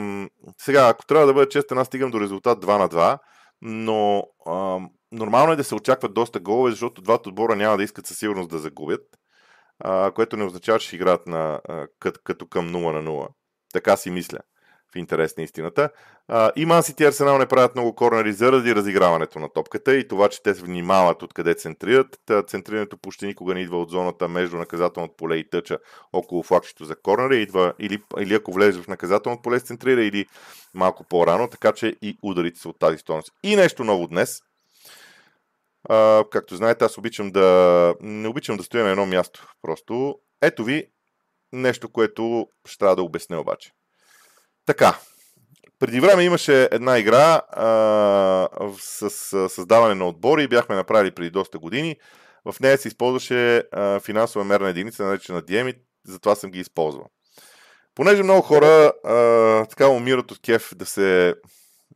сега, 0.58 0.88
ако 0.88 1.06
трябва 1.06 1.28
да 1.28 1.34
бъда 1.34 1.50
честен, 1.50 1.78
аз 1.78 1.88
стигам 1.88 2.12
до 2.12 2.22
резултат 2.22 2.66
2 2.66 2.78
на 2.78 2.90
2, 2.90 3.18
но 3.62 4.24
а, 4.46 4.80
нормално 5.12 5.52
е 5.52 5.56
да 5.56 5.64
се 5.64 5.76
очакват 5.76 6.14
доста 6.14 6.40
голове, 6.40 6.72
защото 6.72 7.02
двата 7.02 7.30
отбора 7.30 7.56
няма 7.56 7.78
да 7.78 7.84
искат 7.84 8.08
със 8.08 8.18
сигурност 8.18 8.50
да 8.50 8.58
загубят 8.58 9.02
а, 9.80 10.12
което 10.12 10.38
не 10.38 10.44
означава, 10.44 10.80
че 10.80 10.88
ще 10.88 10.96
играят 10.96 11.28
на, 11.28 11.62
а, 11.70 11.88
като, 12.00 12.20
като 12.24 12.48
към 12.48 12.70
0 12.70 12.92
на 12.92 13.10
0. 13.12 13.28
Така 13.74 13.98
си 13.98 14.10
мисля. 14.10 14.40
Интерес 15.00 15.38
на 15.38 15.44
истината. 15.44 15.90
А, 16.28 16.52
и 16.56 16.66
Ман 16.66 16.84
Сити 16.84 17.04
Арсенал 17.04 17.38
не 17.38 17.46
правят 17.46 17.76
много 17.76 17.96
корнери 17.96 18.34
заради 18.34 18.76
разиграването 18.76 19.40
на 19.40 19.50
топката 19.50 19.96
и 19.96 20.08
това, 20.08 20.30
че 20.30 20.44
те 20.44 20.56
се 20.56 20.62
внимават 20.62 21.24
откъде 21.24 21.54
центрират. 21.54 22.20
Центрирането 22.48 22.98
почти 22.98 23.26
никога 23.26 23.54
не 23.54 23.62
идва 23.62 23.82
от 23.82 23.90
зоната 23.90 24.28
между 24.28 24.58
наказателното 24.58 25.16
поле 25.18 25.36
и 25.36 25.50
тъча 25.50 25.78
около 26.14 26.44
флагчето 26.44 26.86
за 26.86 26.96
корнера. 26.96 27.36
Идва 27.36 27.74
или, 27.80 28.02
или 28.20 28.34
ако 28.34 28.52
влезе 28.52 28.82
в 28.82 28.88
наказателното 28.88 29.42
поле, 29.42 29.60
центрира 29.60 30.04
или 30.04 30.26
малко 30.74 31.04
по-рано, 31.04 31.48
така 31.48 31.72
че 31.72 31.96
и 32.02 32.18
ударите 32.24 32.60
са 32.60 32.70
от 32.70 32.80
тази 32.80 32.98
стойност. 32.98 33.32
И 33.44 33.56
нещо 33.56 33.84
ново 33.84 34.08
днес. 34.08 34.42
А, 35.90 36.24
както 36.32 36.56
знаете, 36.56 36.86
аз 36.86 36.98
обичам 36.98 37.32
да... 37.32 37.96
не 38.02 38.28
обичам 38.28 38.58
да 38.58 38.64
стоя 38.64 38.84
на 38.84 38.90
едно 38.90 39.06
място. 39.06 39.54
Просто 39.62 40.16
ето 40.42 40.64
ви 40.64 40.88
нещо, 41.54 41.90
което 41.90 42.48
ще 42.66 42.78
трябва 42.78 42.96
да 42.96 43.04
обясня 43.04 43.40
обаче. 43.40 43.72
Така, 44.68 45.00
преди 45.80 46.00
време 46.00 46.24
имаше 46.24 46.70
една 46.72 46.98
игра 46.98 47.42
а, 47.52 48.70
с, 48.80 49.10
с 49.10 49.50
създаване 49.50 49.96
на 49.96 50.08
отбори, 50.08 50.48
бяхме 50.48 50.76
направили 50.76 51.12
преди 51.12 51.30
доста 51.30 51.60
години. 51.60 51.96
В 52.46 52.60
нея 52.60 52.78
се 52.78 52.88
използваше 52.88 53.64
а, 53.72 54.00
финансова 54.00 54.46
мерна 54.46 54.70
единица, 54.70 55.04
наречена 55.04 55.42
Диеми, 55.42 55.74
затова 56.06 56.36
съм 56.36 56.52
ги 56.52 56.60
използвал. 56.60 57.06
Понеже 57.96 58.24
много 58.24 58.42
хора 58.42 58.94
а, 59.04 59.66
така 59.66 59.88
умират 59.88 60.32
от 60.32 60.42
кеф 60.42 60.72
да 60.76 60.86
се, 60.86 61.36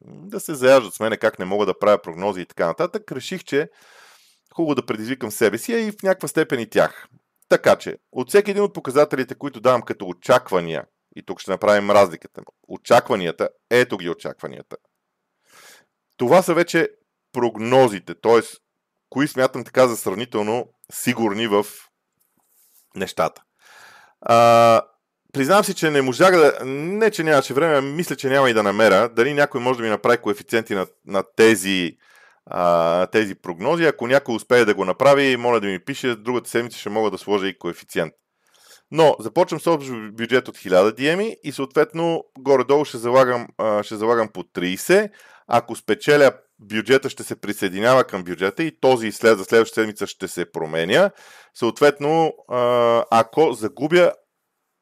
да 0.05 0.39
се 0.39 0.55
заяждат 0.55 0.93
с 0.93 0.99
мене 0.99 1.17
как 1.17 1.39
не 1.39 1.45
мога 1.45 1.65
да 1.65 1.79
правя 1.79 1.97
прогнози 1.97 2.41
и 2.41 2.45
така 2.45 2.65
нататък, 2.65 3.11
реших, 3.11 3.43
че 3.43 3.69
хубаво 4.53 4.75
да 4.75 4.85
предизвикам 4.85 5.31
себе 5.31 5.57
си, 5.57 5.73
и 5.73 5.91
в 5.91 6.03
някаква 6.03 6.27
степен 6.27 6.59
и 6.59 6.69
тях. 6.69 7.07
Така 7.49 7.75
че, 7.75 7.97
от 8.11 8.29
всеки 8.29 8.51
един 8.51 8.63
от 8.63 8.73
показателите, 8.73 9.35
които 9.35 9.61
давам 9.61 9.81
като 9.81 10.07
очаквания 10.07 10.85
и 11.15 11.23
тук 11.25 11.39
ще 11.39 11.51
направим 11.51 11.91
разликата. 11.91 12.41
Очакванията, 12.67 13.49
ето 13.69 13.97
ги 13.97 14.09
очакванията. 14.09 14.77
Това 16.17 16.41
са 16.41 16.53
вече 16.53 16.89
прогнозите, 17.33 18.15
т.е. 18.21 18.41
кои 19.09 19.27
смятам 19.27 19.63
така 19.63 19.87
за 19.87 19.97
сравнително 19.97 20.67
сигурни 20.91 21.47
в 21.47 21.65
нещата. 22.95 23.43
А, 24.21 24.81
признавам 25.33 25.63
си, 25.63 25.73
че 25.73 25.89
не 25.89 26.01
можах 26.01 26.31
да... 26.31 26.65
Не, 26.65 27.11
че 27.11 27.23
нямаше 27.23 27.53
време, 27.53 27.81
мисля, 27.81 28.15
че 28.15 28.29
няма 28.29 28.49
и 28.49 28.53
да 28.53 28.63
намеря. 28.63 29.09
Дали 29.09 29.33
някой 29.33 29.61
може 29.61 29.77
да 29.77 29.83
ми 29.83 29.89
направи 29.89 30.17
коефициенти 30.17 30.75
на, 30.75 30.87
на 31.05 31.23
тези, 31.35 31.97
тези 33.11 33.35
прогнози. 33.35 33.85
Ако 33.85 34.07
някой 34.07 34.35
успее 34.35 34.65
да 34.65 34.73
го 34.73 34.85
направи, 34.85 35.37
моля 35.37 35.59
да 35.59 35.67
ми 35.67 35.85
пише. 35.85 36.15
Другата 36.15 36.49
седмица 36.49 36.77
ще 36.77 36.89
мога 36.89 37.11
да 37.11 37.17
сложа 37.17 37.47
и 37.47 37.57
коефициент. 37.57 38.13
Но 38.91 39.15
започвам 39.19 39.59
с 39.59 39.67
общ 39.67 39.89
бюджет 40.11 40.47
от 40.47 40.57
1000 40.57 40.95
диеми 40.95 41.35
и 41.43 41.51
съответно 41.51 42.23
горе-долу 42.39 42.85
ще 42.85 42.97
залагам, 42.97 43.47
ще 43.81 43.95
залагам 43.95 44.29
по 44.33 44.43
30. 44.43 45.09
Ако 45.47 45.75
спечеля 45.75 46.31
бюджета 46.59 47.09
ще 47.09 47.23
се 47.23 47.41
присъединява 47.41 48.03
към 48.03 48.23
бюджета 48.23 48.63
и 48.63 48.79
този 48.79 49.11
след, 49.11 49.37
за 49.37 49.43
следващата 49.43 49.81
седмица 49.81 50.07
ще 50.07 50.27
се 50.27 50.51
променя. 50.51 51.11
Съответно, 51.53 52.33
ако 53.11 53.53
загубя, 53.53 54.11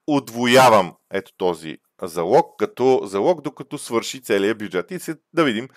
отвоявам 0.07 0.95
ето 1.13 1.31
този 1.37 1.77
залог, 2.03 2.59
като 2.59 3.01
залог, 3.03 3.41
докато 3.41 3.77
свърши 3.77 4.23
целият 4.23 4.57
бюджет. 4.57 4.91
И 4.91 4.99
се, 4.99 5.15
да 5.33 5.43
видим 5.43 5.67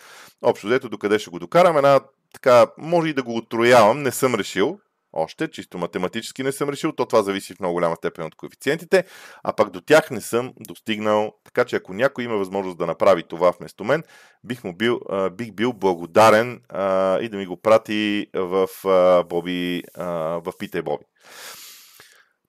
общо 0.42 0.66
взето 0.66 0.88
докъде 0.88 1.18
ще 1.18 1.30
го 1.30 1.38
докарам. 1.38 1.76
Една 1.76 2.00
така, 2.34 2.66
може 2.78 3.08
и 3.08 3.14
да 3.14 3.22
го 3.22 3.36
отроявам, 3.36 4.02
не 4.02 4.10
съм 4.10 4.34
решил, 4.34 4.78
още, 5.12 5.48
чисто 5.48 5.78
математически 5.78 6.42
не 6.42 6.52
съм 6.52 6.68
решил, 6.68 6.92
то 6.92 7.06
това 7.06 7.22
зависи 7.22 7.54
в 7.54 7.60
много 7.60 7.72
голяма 7.72 7.96
степен 7.96 8.26
от 8.26 8.34
коефициентите, 8.34 9.04
а 9.42 9.52
пак 9.52 9.70
до 9.70 9.80
тях 9.80 10.10
не 10.10 10.20
съм 10.20 10.52
достигнал, 10.60 11.32
така 11.44 11.64
че 11.64 11.76
ако 11.76 11.94
някой 11.94 12.24
има 12.24 12.36
възможност 12.36 12.78
да 12.78 12.86
направи 12.86 13.22
това 13.22 13.52
вместо 13.58 13.84
мен, 13.84 14.02
бих, 14.44 14.64
му 14.64 14.76
бил, 14.76 15.00
а, 15.10 15.30
бих 15.30 15.52
бил 15.52 15.72
благодарен 15.72 16.60
а, 16.68 17.18
и 17.20 17.28
да 17.28 17.36
ми 17.36 17.46
го 17.46 17.56
прати 17.56 18.26
в 18.34 18.68
а, 18.84 19.22
Боби, 19.22 19.82
а, 19.94 20.04
в 20.44 20.52
Пите 20.58 20.82
Боби. 20.82 21.04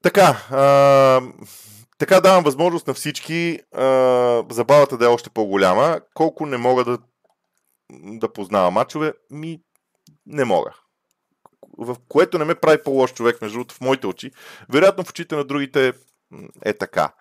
Така, 0.02 0.48
а, 0.52 1.22
така 1.98 2.22
давам 2.22 2.44
възможност 2.44 2.88
на 2.88 2.94
всички 2.94 3.60
а, 3.72 4.44
забавата 4.50 4.98
да 4.98 5.06
е 5.06 5.08
още 5.08 5.30
по-голяма. 5.30 6.00
Колко 6.14 6.46
не 6.46 6.58
мога 6.58 6.84
да, 6.84 6.98
да 7.92 8.34
познавам 8.34 8.74
мачове, 8.74 9.14
ми 9.32 9.60
не 10.26 10.46
мога 10.46 10.83
в 11.78 11.96
което 12.10 12.40
не 12.40 12.46
ме 12.46 12.56
прави 12.56 12.84
по-лош 12.84 13.14
човек, 13.14 13.42
между 13.42 13.58
другото, 13.58 13.76
в 13.76 13.82
моите 13.82 14.08
очи. 14.08 14.32
Вероятно 14.70 15.04
в 15.04 15.10
очите 15.10 15.36
на 15.36 15.44
другите 15.44 15.94
е 16.66 16.74
така. 16.74 17.14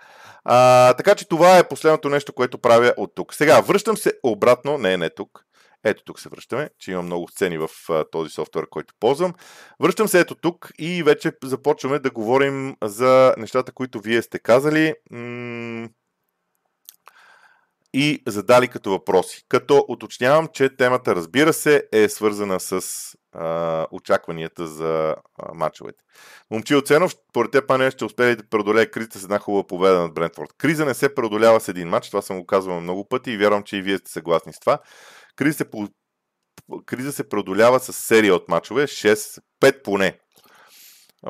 А, 0.45 0.95
така 0.95 1.15
че 1.15 1.29
това 1.29 1.59
е 1.59 1.69
последното 1.69 2.09
нещо, 2.09 2.33
което 2.33 2.59
правя 2.59 2.95
от 2.97 3.15
тук. 3.15 3.35
Сега, 3.35 3.61
връщам 3.61 3.97
се 3.97 4.13
обратно, 4.23 4.79
не, 4.79 4.97
не 4.97 5.11
тук. 5.11 5.45
Ето 5.85 6.05
тук 6.05 6.21
се 6.21 6.29
връщаме, 6.29 6.71
че 6.79 6.93
има 6.93 7.03
много 7.03 7.29
сцени 7.29 7.59
в 7.59 7.69
а, 7.91 8.05
този 8.13 8.31
софтуер, 8.31 8.69
който 8.71 8.95
ползвам. 9.01 9.35
Връщам 9.81 10.09
се 10.09 10.21
ето 10.21 10.35
тук 10.35 10.73
и 10.79 11.03
вече 11.03 11.33
започваме 11.45 11.99
да 11.99 12.11
говорим 12.11 12.77
за 12.85 13.35
нещата, 13.39 13.73
които 13.73 14.01
вие 14.01 14.23
сте 14.23 14.39
казали. 14.39 14.95
М- 15.11 15.89
и 17.95 18.23
задали 18.27 18.69
като 18.69 18.91
въпроси. 18.91 19.45
Като 19.49 19.85
уточнявам, 19.89 20.49
че 20.53 20.77
темата, 20.77 21.15
разбира 21.15 21.53
се, 21.53 21.89
е 21.93 22.09
свързана 22.09 22.61
с 22.61 22.83
а, 23.33 23.87
очакванията 23.91 24.67
за 24.67 25.17
а, 25.39 25.55
мачовете. 25.55 26.05
Момчи 26.51 26.75
Оценов, 26.75 27.13
според 27.31 27.51
теб, 27.51 27.67
пане, 27.67 27.91
ще 27.91 28.05
успее 28.05 28.37
да 28.37 28.49
преодолее 28.51 28.87
кризата 28.87 29.19
с 29.19 29.23
една 29.25 29.39
хубава 29.39 29.67
победа 29.67 30.01
над 30.01 30.15
Брентфорд. 30.15 30.53
Криза 30.59 30.85
не 30.85 30.95
се 30.95 31.15
преодолява 31.15 31.61
с 31.61 31.69
един 31.69 31.89
матч, 31.89 32.07
това 32.07 32.23
съм 32.23 32.39
го 32.39 32.47
казвал 32.47 32.81
много 32.81 33.09
пъти 33.09 33.31
и 33.31 33.37
вярвам, 33.37 33.63
че 33.63 33.77
и 33.77 33.83
вие 33.83 33.99
сте 33.99 34.11
съгласни 34.11 34.53
с 34.53 34.61
това. 34.61 34.79
Криза 35.37 35.57
се, 35.59 35.65
криза 36.87 37.13
се 37.13 37.29
преодолява 37.29 37.81
с 37.81 37.93
серия 37.93 38.35
от 38.35 38.49
мачове, 38.49 38.87
6, 38.87 39.43
5 39.61 39.83
поне. 39.83 40.19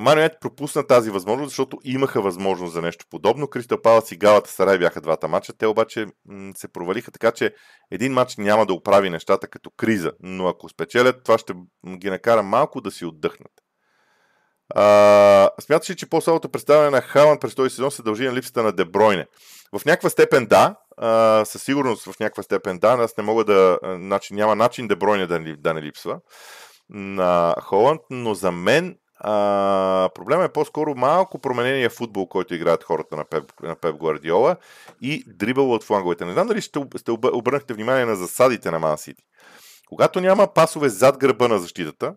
Марионет 0.01 0.33
пропусна 0.41 0.87
тази 0.87 1.11
възможност, 1.11 1.51
защото 1.51 1.79
имаха 1.85 2.23
възможност 2.23 2.73
за 2.73 2.83
нещо 2.83 3.05
подобно. 3.11 3.49
Кристал 3.49 3.83
Палас 3.83 4.13
и 4.13 4.17
Галата 4.17 4.51
Сарай 4.51 4.79
бяха 4.79 5.01
двата 5.01 5.29
мача. 5.29 5.53
Те 5.53 5.67
обаче 5.67 6.07
м- 6.25 6.53
се 6.57 6.69
провалиха, 6.69 7.11
така 7.11 7.33
че 7.33 7.55
един 7.91 8.13
матч 8.13 8.37
няма 8.37 8.67
да 8.67 8.73
оправи 8.73 9.11
нещата 9.11 9.49
като 9.49 9.71
криза. 9.77 10.13
Но 10.21 10.49
ако 10.49 10.69
спечелят, 10.69 11.25
това 11.25 11.39
ще 11.39 11.55
ги 11.97 12.11
накара 12.11 12.43
малко 12.43 12.81
да 12.81 12.91
си 12.91 13.05
отдъхнат. 13.05 13.53
А, 14.75 15.51
смяташ 15.61 15.91
ли, 15.91 15.97
че 15.97 16.09
по-слабото 16.09 16.49
представяне 16.49 16.91
на 16.91 17.01
Халанд 17.01 17.41
през 17.41 17.55
този 17.55 17.71
сезон 17.71 17.91
се 17.91 18.03
дължи 18.03 18.27
на 18.27 18.35
липсата 18.35 18.63
на 18.63 18.73
Дебройне? 18.73 19.27
В 19.79 19.85
някаква 19.85 20.11
степен 20.11 20.47
да, 20.47 20.77
а, 20.97 21.45
със 21.45 21.63
сигурност 21.63 22.05
в 22.05 22.21
някаква 22.21 22.43
степен 22.43 22.79
да, 22.79 22.89
аз 22.89 23.17
не 23.17 23.25
мога 23.25 23.45
да, 23.45 23.79
значи, 23.85 24.35
няма 24.35 24.57
начин 24.57 24.89
Дебройне 24.89 25.27
да, 25.27 25.57
да 25.59 25.75
не 25.75 25.83
липсва 25.83 26.21
на 26.91 27.55
Холанд, 27.63 28.01
но 28.11 28.35
за 28.35 28.53
мен 28.53 28.97
а, 29.25 30.09
проблема 30.15 30.45
е 30.45 30.53
по-скоро 30.53 30.95
малко 30.95 31.39
променения 31.39 31.91
футбол, 31.91 32.27
който 32.29 32.55
играят 32.55 32.85
хората 32.85 33.17
на 33.17 33.25
Пеп, 33.25 33.45
на 33.63 33.77
Пеп 33.77 33.97
Гвардиола 33.97 34.57
и 35.01 35.25
дрибъл 35.27 35.73
от 35.73 35.85
фланговете. 35.85 36.25
Не 36.25 36.33
знам 36.33 36.47
дали 36.47 36.61
ще, 36.61 36.81
сте 36.97 37.11
обърнахте 37.11 37.75
внимание 37.75 38.05
на 38.05 38.17
засадите 38.17 38.71
на 38.71 38.79
Ман 38.79 38.99
Сити. 38.99 39.23
Когато 39.89 40.21
няма 40.21 40.55
пасове 40.55 40.89
зад 40.89 41.19
гърба 41.19 41.49
на 41.49 41.59
защитата, 41.59 42.15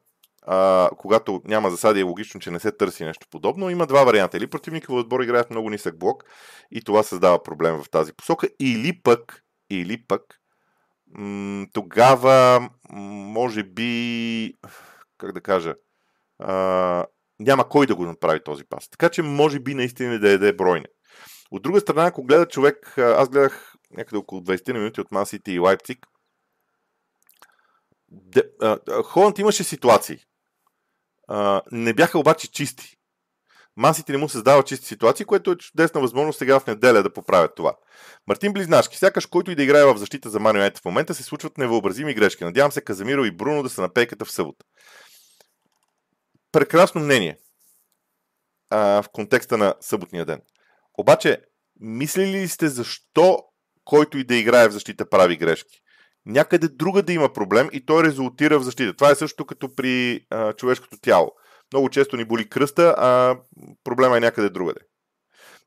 а, 0.48 0.90
когато 0.98 1.42
няма 1.46 1.72
засади, 1.72 2.00
е 2.00 2.04
логично, 2.04 2.40
че 2.40 2.52
не 2.52 2.60
се 2.60 2.72
търси 2.72 3.06
нещо 3.06 3.28
подобно. 3.32 3.70
Има 3.70 3.88
два 3.88 4.04
варианта. 4.04 4.38
Или 4.38 4.48
противника 4.48 4.94
в 4.94 4.98
отбор 4.98 5.22
играе 5.22 5.44
в 5.44 5.50
много 5.50 5.70
нисък 5.70 6.00
блок 6.00 6.24
и 6.72 6.82
това 6.82 7.04
създава 7.04 7.44
проблем 7.44 7.78
в 7.84 7.90
тази 7.90 8.14
посока, 8.14 8.48
или 8.60 9.02
пък, 9.04 9.44
или 9.70 10.06
пък 10.08 10.22
м- 11.18 11.66
тогава, 11.74 12.70
може 12.90 13.64
би, 13.64 14.54
как 15.18 15.32
да 15.32 15.42
кажа, 15.42 15.76
няма 17.40 17.70
кой 17.70 17.86
да 17.86 17.96
го 17.96 18.06
направи 18.06 18.44
този 18.44 18.64
пас. 18.64 18.90
Така 18.90 19.10
че 19.10 19.22
може 19.22 19.60
би 19.60 19.74
наистина 19.74 20.20
да 20.20 20.32
яде 20.32 20.54
бройне. 20.54 20.86
От 21.52 21.62
друга 21.62 21.80
страна, 21.80 22.06
ако 22.06 22.24
гледа 22.24 22.46
човек, 22.46 22.98
аз 22.98 23.30
гледах 23.30 23.74
някъде 23.92 24.18
около 24.18 24.42
20 24.42 24.74
минути 24.74 25.02
от 25.02 25.10
City 25.10 25.50
и 25.50 25.60
Лайпциг, 25.60 26.08
Холанд 29.04 29.40
имаше 29.40 29.64
ситуации. 29.64 30.18
Не 31.72 31.94
бяха 31.94 32.20
обаче 32.20 32.52
чисти. 32.52 32.92
Масите 33.78 34.12
не 34.12 34.18
му 34.18 34.30
създава 34.30 34.64
чисти 34.64 34.86
ситуации, 34.86 35.26
което 35.26 35.52
е 35.52 35.56
чудесна 35.56 36.02
възможност 36.02 36.40
сега 36.40 36.60
в 36.60 36.68
неделя 36.68 37.04
да 37.04 37.14
поправят 37.14 37.56
това. 37.56 37.76
Мартин 38.28 38.54
Близнашки, 38.54 38.98
сякаш 38.98 39.26
който 39.26 39.52
и 39.52 39.56
да 39.56 39.64
играе 39.64 39.86
в 39.86 39.98
защита 39.98 40.30
за 40.30 40.40
Манио 40.40 40.72
в 40.82 40.86
момента 40.86 41.14
се 41.14 41.24
случват 41.24 41.58
невъобразими 41.58 42.14
грешки. 42.14 42.44
Надявам 42.44 42.72
се 42.72 42.82
Казамиро 42.82 43.26
и 43.26 43.32
Бруно 43.32 43.64
да 43.64 43.70
са 43.70 43.82
на 43.82 43.94
пейката 43.94 44.26
в 44.26 44.32
събота 44.32 44.66
прекрасно 46.56 47.02
мнение 47.02 47.38
а, 48.70 49.02
в 49.02 49.10
контекста 49.10 49.58
на 49.58 49.76
съботния 49.82 50.26
ден. 50.26 50.42
Обаче, 50.98 51.42
мислили 51.80 52.42
ли 52.42 52.48
сте 52.48 52.68
защо 52.68 53.40
който 53.86 54.18
и 54.18 54.24
да 54.24 54.36
играе 54.36 54.68
в 54.68 54.72
защита 54.72 55.10
прави 55.10 55.38
грешки? 55.38 55.82
Някъде 56.26 56.68
друга 56.68 57.04
да 57.04 57.14
има 57.14 57.34
проблем 57.34 57.70
и 57.74 57.86
той 57.86 58.04
резултира 58.04 58.60
в 58.60 58.64
защита. 58.64 58.96
Това 58.96 59.12
е 59.12 59.16
също 59.16 59.46
като 59.46 59.76
при 59.76 60.26
а, 60.30 60.54
човешкото 60.54 60.98
тяло. 61.02 61.32
Много 61.74 61.90
често 61.90 62.18
ни 62.18 62.26
боли 62.26 62.50
кръста, 62.50 62.96
а 62.98 63.38
проблема 63.84 64.18
е 64.18 64.20
някъде 64.20 64.50
другаде. 64.50 64.80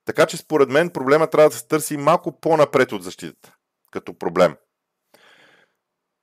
Така 0.05 0.27
че 0.27 0.37
според 0.37 0.69
мен 0.69 0.91
проблема 0.91 1.31
трябва 1.31 1.51
да 1.51 1.57
се 1.57 1.69
търси 1.69 1.97
малко 1.97 2.41
по-напред 2.41 2.93
от 2.93 3.03
защитата, 3.03 3.55
като 3.93 4.19
проблем. 4.19 4.57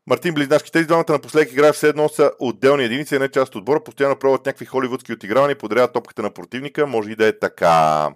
Мартин 0.08 0.34
Близнашки, 0.34 0.72
тези 0.72 0.88
двамата 0.88 1.06
напоследък 1.10 1.52
играят 1.52 1.76
все 1.76 1.90
едно 1.90 2.10
са 2.10 2.32
отделни 2.40 2.84
единици, 2.84 3.20
не 3.20 3.30
част 3.30 3.56
от 3.56 3.60
отбора, 3.60 3.84
постоянно 3.84 4.20
пробват 4.20 4.46
някакви 4.46 4.66
холивудски 4.66 5.14
отигравания, 5.14 5.58
подряват 5.58 5.94
топката 5.94 6.22
на 6.22 6.32
противника, 6.32 6.88
може 6.88 7.12
и 7.12 7.16
да 7.16 7.28
е 7.28 7.40
така. 7.40 8.10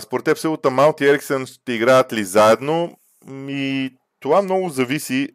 Според 0.00 0.24
теб 0.24 0.38
Силата 0.38 0.70
Маунт 0.70 1.00
и 1.00 1.08
Ериксън 1.08 1.46
ще 1.46 1.72
играят 1.72 2.12
ли 2.12 2.24
заедно? 2.24 2.96
И 3.48 3.90
това 4.20 4.42
много 4.42 4.68
зависи. 4.68 5.28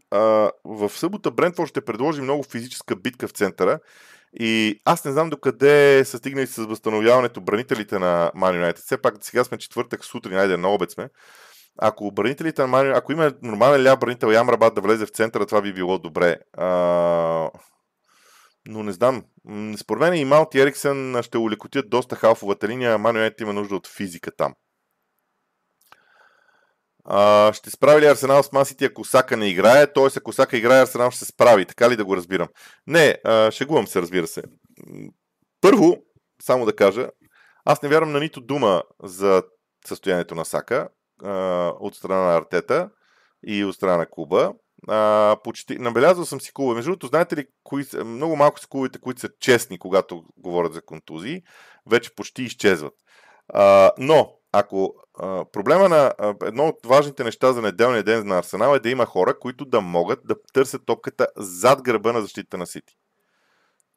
В 0.64 0.90
събота 0.90 1.32
Брентфорд 1.32 1.70
ще 1.70 1.86
предложи 1.86 2.22
много 2.22 2.44
физическа 2.44 2.96
битка 2.96 3.28
в 3.28 3.32
центъра 3.32 3.80
и 4.40 4.82
аз 4.86 5.06
не 5.06 5.12
знам 5.12 5.30
докъде 5.30 6.06
са 6.06 6.18
стигнали 6.18 6.48
с 6.48 6.66
възстановяването 6.66 7.42
бранителите 7.42 8.00
на 8.00 8.32
Man 8.36 8.72
United. 8.72 8.78
Все 8.78 8.98
пак 8.98 9.16
сега 9.22 9.44
сме 9.44 9.58
четвъртък 9.58 10.06
сутрин, 10.06 10.38
айде 10.38 10.58
на 10.58 10.70
обед 10.70 10.92
сме. 10.92 11.10
Ако 11.82 12.12
бранителите 12.12 12.62
на 12.62 12.68
Man 12.68 12.98
ако 12.98 13.12
има 13.12 13.34
нормален 13.42 13.84
ляв 13.84 14.00
бранител 14.00 14.28
Ямрабат 14.28 14.76
да 14.76 14.82
влезе 14.82 15.06
в 15.06 15.10
центъра, 15.10 15.46
това 15.46 15.62
би 15.62 15.74
било 15.74 16.00
добре. 16.00 16.38
А, 16.58 16.68
но 18.68 18.84
не 18.84 18.92
знам. 18.92 19.24
Според 19.78 20.02
мен 20.02 20.14
и 20.14 20.26
Маунт 20.26 20.56
и 20.56 20.60
Ериксън 20.60 21.24
ще 21.24 21.38
улекотят 21.38 21.90
доста 21.90 22.16
халфовата 22.16 22.68
линия, 22.68 22.94
а 22.94 22.98
United 22.98 23.42
има 23.42 23.54
нужда 23.54 23.76
от 23.76 23.88
физика 23.88 24.32
там. 24.38 24.54
А, 27.06 27.54
ще 27.54 27.70
справи 27.70 28.02
ли 28.02 28.06
Арсенал 28.06 28.44
с 28.44 28.52
Масити, 28.52 28.86
ако 28.86 29.06
Сака 29.06 29.38
не 29.38 29.50
играе? 29.50 29.94
Т.е. 29.94 30.08
ако 30.18 30.34
Сака 30.34 30.58
играе, 30.58 30.82
Арсенал 30.82 31.12
ще 31.12 31.20
се 31.20 31.26
справи. 31.26 31.66
Така 31.66 31.90
ли 31.90 31.96
да 31.96 32.06
го 32.06 32.16
разбирам? 32.16 32.48
Не, 32.88 33.18
а, 33.24 33.52
шегувам 33.52 33.88
се, 33.88 34.02
разбира 34.02 34.28
се. 34.28 34.44
Първо, 35.62 35.98
само 36.42 36.66
да 36.66 36.76
кажа, 36.76 37.10
аз 37.66 37.82
не 37.82 37.90
вярвам 37.90 38.12
на 38.12 38.20
нито 38.20 38.42
дума 38.42 38.84
за 39.04 39.44
състоянието 39.88 40.36
на 40.36 40.46
Сака 40.46 40.90
от 41.80 41.96
страна 41.96 42.22
на 42.22 42.38
Артета 42.38 42.90
и 43.48 43.66
от 43.66 43.76
страна 43.76 43.98
на 43.98 44.06
клуба. 44.06 44.54
А, 44.88 45.38
почти, 45.44 45.80
набелязал 45.80 46.26
съм 46.26 46.42
си 46.42 46.54
клуба. 46.54 46.74
Между 46.74 46.92
другото, 46.92 47.08
знаете 47.08 47.36
ли, 47.36 47.46
кои, 47.64 47.86
много 48.06 48.36
малко 48.36 48.60
са 48.60 48.68
клубите, 48.68 49.00
които 49.00 49.22
са 49.22 49.30
честни, 49.40 49.80
когато 49.80 50.24
говорят 50.38 50.74
за 50.74 50.82
контузии, 50.82 51.42
вече 51.90 52.16
почти 52.16 52.44
изчезват. 52.44 52.94
А, 53.54 53.92
но, 53.98 54.34
ако 54.52 54.94
а, 55.20 55.46
проблема 55.52 55.90
на 55.90 56.14
а, 56.18 56.36
едно 56.44 56.68
от 56.68 56.76
важните 56.86 57.24
неща 57.24 57.54
за 57.54 57.62
неделния 57.62 58.04
ден 58.04 58.28
на 58.28 58.38
Арсенал 58.38 58.76
е 58.76 58.80
да 58.80 58.90
има 58.90 59.06
хора, 59.06 59.40
които 59.40 59.66
да 59.66 59.82
могат 59.82 60.20
да 60.26 60.36
търсят 60.54 60.86
топката 60.86 61.28
зад 61.38 61.82
гърба 61.82 62.12
на 62.12 62.22
защита 62.22 62.58
на 62.58 62.68
Сити. 62.68 62.94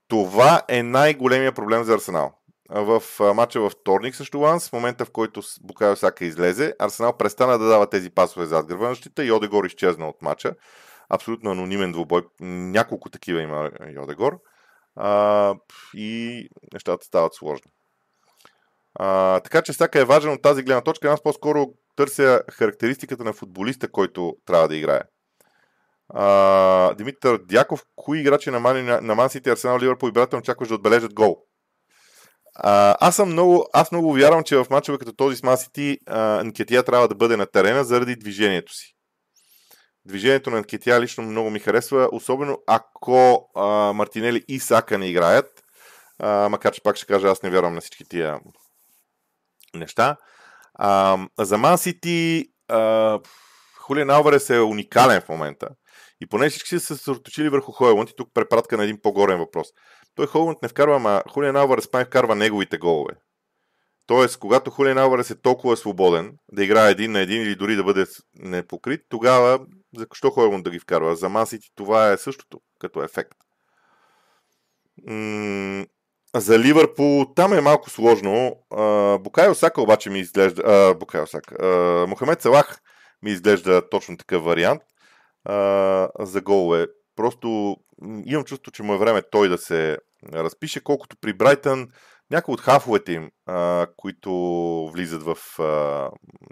Това 0.08 0.62
е 0.68 0.82
най-големия 0.82 1.52
проблем 1.52 1.84
за 1.84 1.94
Арсенал. 1.94 2.32
В 2.70 3.02
матча 3.34 3.60
във 3.60 3.72
вторник 3.72 4.16
срещу 4.16 4.38
Ланс, 4.38 4.68
в 4.68 4.72
момента 4.72 5.04
в 5.04 5.10
който 5.10 5.42
Букайо 5.60 5.96
Сака 5.96 6.24
излезе, 6.24 6.74
Арсенал 6.78 7.16
престана 7.16 7.58
да 7.58 7.68
дава 7.68 7.90
тези 7.90 8.10
пасове 8.10 8.46
зад 8.46 8.66
гърба 8.66 8.88
на 8.88 8.94
защита 8.94 9.24
и 9.24 9.32
Одегор 9.32 9.64
изчезна 9.64 10.08
от 10.08 10.22
матча. 10.22 10.54
Абсолютно 11.08 11.50
анонимен 11.50 11.92
двубой. 11.92 12.22
Няколко 12.40 13.10
такива 13.10 13.42
има 13.42 13.70
Йодегор. 13.94 14.38
А, 14.96 15.54
и 15.94 16.48
нещата 16.72 17.06
стават 17.06 17.34
сложни. 17.34 17.70
А, 18.94 19.40
така 19.40 19.62
че 19.62 19.72
всяка 19.72 20.00
е 20.00 20.04
важен 20.04 20.32
от 20.32 20.42
тази 20.42 20.62
гледна 20.62 20.80
точка. 20.80 21.12
Аз 21.12 21.22
по-скоро 21.22 21.66
търся 21.96 22.42
характеристиката 22.50 23.24
на 23.24 23.32
футболиста, 23.32 23.90
който 23.90 24.36
трябва 24.46 24.68
да 24.68 24.76
играе. 24.76 25.00
А, 26.08 26.94
Димитър 26.94 27.38
Дяков, 27.38 27.84
кои 27.96 28.20
играчи 28.20 28.50
на 28.50 28.60
Ман, 28.60 28.86
на 29.06 29.14
Ман 29.14 29.30
Сити, 29.30 29.50
Арсенал, 29.50 29.78
Ливърпул 29.78 30.08
и 30.08 30.12
Братън 30.12 30.38
очакваш 30.38 30.68
да 30.68 30.74
отбележат 30.74 31.14
гол? 31.14 31.45
Аз 32.58 33.16
съм 33.16 33.28
много, 33.28 33.66
аз 33.72 33.92
много 33.92 34.12
вярвам, 34.12 34.44
че 34.44 34.56
в 34.56 34.66
мачове 34.70 34.98
като 34.98 35.12
този 35.12 35.36
с 35.36 35.42
Ман 35.42 35.58
Сити, 35.58 35.98
Нкетия 36.44 36.82
трябва 36.82 37.08
да 37.08 37.14
бъде 37.14 37.36
на 37.36 37.46
терена 37.46 37.84
заради 37.84 38.16
движението 38.16 38.74
си. 38.74 38.92
Движението 40.04 40.50
на 40.50 40.60
Нкетия 40.60 41.00
лично 41.00 41.24
много 41.24 41.50
ми 41.50 41.58
харесва, 41.58 42.08
особено 42.12 42.58
ако 42.66 43.48
а, 43.54 43.92
Мартинели 43.92 44.44
и 44.48 44.60
Сака 44.60 44.98
не 44.98 45.06
играят. 45.06 45.64
А, 46.18 46.48
макар 46.48 46.72
че 46.72 46.82
пак 46.82 46.96
ще 46.96 47.06
кажа, 47.06 47.28
аз 47.28 47.42
не 47.42 47.50
вярвам 47.50 47.74
на 47.74 47.80
всички 47.80 48.04
тия 48.04 48.40
неща. 49.74 50.16
А, 50.74 51.18
за 51.38 51.58
Ман 51.58 51.78
Сити 51.78 52.44
Хулиан 53.78 54.10
Алварес 54.10 54.50
е 54.50 54.60
уникален 54.60 55.20
в 55.20 55.28
момента. 55.28 55.68
И 56.20 56.26
поне 56.26 56.50
всички 56.50 56.68
са 56.68 56.80
се 56.80 56.86
съсредоточили 56.86 57.48
върху 57.48 57.72
Хойланд 57.72 58.10
и 58.10 58.16
тук 58.16 58.28
препратка 58.34 58.76
на 58.76 58.84
един 58.84 58.98
по-горен 59.02 59.38
въпрос. 59.38 59.66
Той 60.16 60.26
Хойланд 60.26 60.62
не 60.62 60.68
вкарва, 60.68 60.96
ама 60.96 61.22
Хулиан 61.30 61.56
Алварес 61.56 61.90
пай 61.90 62.04
вкарва 62.04 62.34
неговите 62.34 62.78
голове. 62.78 63.14
Тоест, 64.06 64.38
когато 64.38 64.70
Хулиан 64.70 64.98
Алварес 64.98 65.30
е 65.30 65.40
толкова 65.40 65.76
свободен 65.76 66.32
да 66.52 66.64
играе 66.64 66.90
един 66.90 67.12
на 67.12 67.20
един 67.20 67.42
или 67.42 67.56
дори 67.56 67.76
да 67.76 67.84
бъде 67.84 68.04
непокрит, 68.34 69.00
тогава 69.08 69.60
защо 69.96 70.30
Хойланд 70.30 70.64
да 70.64 70.70
ги 70.70 70.78
вкарва? 70.78 71.16
За 71.16 71.28
Ман 71.28 71.46
Сити 71.46 71.68
това 71.74 72.12
е 72.12 72.16
същото 72.16 72.60
като 72.80 73.02
ефект. 73.02 73.34
За 76.34 76.58
Ливърпул 76.58 77.26
там 77.36 77.52
е 77.52 77.60
малко 77.60 77.90
сложно. 77.90 78.56
Букай 79.20 79.48
Осака 79.48 79.82
обаче 79.82 80.10
ми 80.10 80.18
изглежда... 80.18 80.94
Букай 81.00 81.20
Осака. 81.20 81.66
Мохамед 82.08 82.42
Салах 82.42 82.80
ми 83.22 83.30
изглежда 83.30 83.88
точно 83.90 84.16
такъв 84.16 84.44
вариант 84.44 84.82
за 86.20 86.40
голове. 86.40 86.86
Просто 87.16 87.76
имам 88.24 88.44
чувство, 88.44 88.72
че 88.72 88.82
му 88.82 88.94
е 88.94 88.98
време 88.98 89.22
той 89.30 89.48
да 89.48 89.58
се 89.58 89.98
разпише, 90.32 90.84
колкото 90.84 91.16
при 91.20 91.32
Брайтън 91.32 91.88
някои 92.30 92.54
от 92.54 92.60
хафовете 92.60 93.12
им, 93.12 93.30
които 93.96 94.30
влизат 94.94 95.22
в 95.22 95.36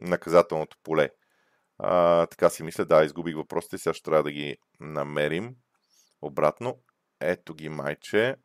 наказателното 0.00 0.77
поле. 0.83 1.09
така 2.31 2.50
си 2.50 2.62
мисля, 2.62 2.85
да, 2.85 3.05
изгубих 3.05 3.37
въпросите, 3.37 3.79
сега 3.79 3.94
ще 3.94 4.03
трябва 4.03 4.22
да 4.22 4.33
ги 4.33 4.57
намерим 4.81 5.55
обратно. 6.22 6.79
Ето 7.20 7.55
ги, 7.55 7.68
майче. 7.68 8.37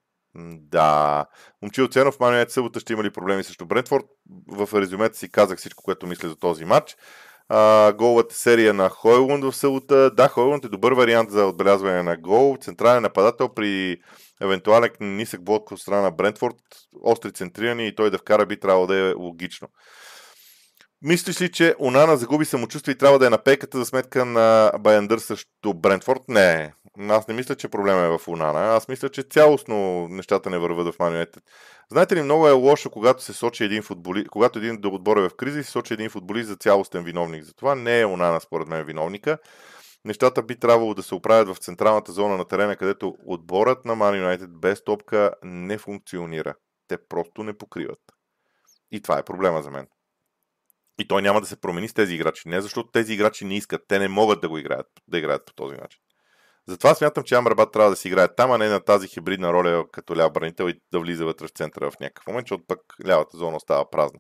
Да. 0.56 1.26
Момчил 1.62 1.88
Ценов, 1.88 2.20
Манует 2.20 2.52
събота 2.52 2.80
ще 2.80 2.94
има 2.94 3.04
ли 3.04 3.12
проблеми 3.12 3.44
срещу 3.44 3.66
Брентфорд? 3.66 4.06
В 4.48 4.82
резюмета 4.82 5.18
си 5.18 5.32
казах 5.32 5.58
всичко, 5.58 5.84
което 5.84 6.08
мисля 6.08 6.30
за 6.30 6.36
този 6.36 6.66
матч. 6.66 6.98
А, 7.52 7.94
голата 7.94 8.36
серия 8.36 8.74
на 8.74 8.90
Хойлунд 8.90 9.44
в 9.44 9.56
събота. 9.56 10.12
Да, 10.12 10.28
Хойлунд 10.28 10.66
е 10.66 10.70
добър 10.70 10.92
вариант 10.92 11.32
за 11.32 11.46
отбелязване 11.46 12.04
на 12.04 12.18
гол. 12.18 12.58
Централен 12.62 13.02
нападател 13.02 13.50
при 13.50 13.98
евентуален 14.42 14.92
нисък 15.00 15.44
блок 15.44 15.72
от 15.72 15.80
страна 15.80 16.02
на 16.02 16.12
Брентфорд. 16.12 16.56
Остри 17.02 17.32
центрирани 17.32 17.88
и 17.88 17.96
той 17.96 18.12
да 18.12 18.18
вкара 18.18 18.46
би 18.46 18.60
трябвало 18.60 18.88
да 18.88 18.96
е 18.96 19.14
логично. 19.14 19.68
Мислиш 21.02 21.42
ли, 21.42 21.52
че 21.52 21.76
Онана 21.80 22.18
загуби 22.18 22.46
самочувствие 22.46 22.92
и 22.92 22.98
трябва 22.98 23.20
да 23.20 23.28
е 23.28 23.30
на 23.30 23.44
пейката 23.44 23.78
за 23.78 23.86
сметка 23.86 24.26
на 24.26 24.72
Байандър 24.80 25.20
срещу 25.20 25.74
Брентфорд? 25.74 26.22
Не. 26.28 26.74
Аз 27.00 27.28
не 27.28 27.34
мисля, 27.34 27.56
че 27.56 27.68
проблема 27.68 28.02
е 28.02 28.18
в 28.18 28.28
Онана. 28.28 28.60
Аз 28.60 28.88
мисля, 28.88 29.10
че 29.10 29.24
цялостно 29.24 30.08
нещата 30.08 30.50
не 30.50 30.58
върват 30.58 30.96
в 30.96 30.98
Man 30.98 31.42
Знаете 31.92 32.16
ли, 32.16 32.22
много 32.22 32.48
е 32.48 32.52
лошо, 32.52 32.90
когато 32.90 33.24
се 33.24 33.34
сочи 33.34 33.64
един 33.64 33.84
футболист, 33.84 34.30
когато 34.30 34.60
един 34.60 34.86
отбор 34.86 35.18
е 35.18 35.30
в 35.30 35.36
криза 35.36 35.60
и 35.60 35.64
се 35.64 35.72
сочи 35.72 35.94
един 35.94 36.10
футболист 36.10 36.48
за 36.48 36.56
цялостен 36.56 37.04
виновник. 37.04 37.44
Затова 37.44 37.76
не 37.76 38.00
е 38.00 38.06
Онана, 38.06 38.42
според 38.42 38.68
мен, 38.68 38.86
виновника. 38.86 39.38
Нещата 40.06 40.44
би 40.44 40.60
трябвало 40.60 40.94
да 40.94 41.04
се 41.04 41.16
оправят 41.16 41.56
в 41.56 41.60
централната 41.60 42.12
зона 42.12 42.38
на 42.38 42.46
терена, 42.46 42.76
където 42.76 43.16
отборът 43.26 43.86
на 43.86 43.96
Man 43.96 44.26
United 44.26 44.48
без 44.48 44.84
топка 44.84 45.32
не 45.44 45.78
функционира. 45.78 46.56
Те 46.88 46.98
просто 47.08 47.44
не 47.44 47.58
покриват. 47.58 48.00
И 48.92 49.02
това 49.02 49.18
е 49.20 49.24
проблема 49.24 49.64
за 49.64 49.72
мен. 49.72 49.88
И 51.00 51.08
той 51.08 51.22
няма 51.22 51.42
да 51.42 51.48
се 51.48 51.62
промени 51.62 51.88
с 51.88 51.94
тези 51.94 52.16
играчи. 52.16 52.50
Не 52.50 52.62
защото 52.62 52.92
тези 52.92 53.14
играчи 53.14 53.46
не 53.46 53.58
искат. 53.58 53.82
Те 53.88 54.00
не 54.00 54.08
могат 54.08 54.42
да 54.42 54.50
го 54.50 54.58
играят, 54.58 54.88
да 55.08 55.18
играят 55.18 55.46
по 55.46 55.54
този 55.54 55.76
начин. 55.76 56.00
Затова 56.70 56.96
смятам, 56.96 57.24
че 57.24 57.36
Амрабат 57.36 57.72
трябва 57.72 57.90
да 57.90 57.96
си 57.96 58.08
играе 58.08 58.36
там, 58.36 58.52
а 58.52 58.58
не 58.58 58.70
на 58.70 58.80
тази 58.80 59.08
хибридна 59.08 59.54
роля 59.54 59.86
като 59.92 60.18
ляв 60.18 60.34
бранител 60.34 60.70
и 60.70 60.74
да 60.92 61.00
влиза 61.00 61.26
вътре 61.26 61.48
в 61.48 61.52
центъра 61.52 61.92
в 61.92 62.00
някакъв 62.00 62.28
момент, 62.28 62.46
защото 62.46 62.64
пък 62.68 62.80
лявата 63.08 63.38
зона 63.38 63.58
остава 63.58 63.90
празна. 63.90 64.20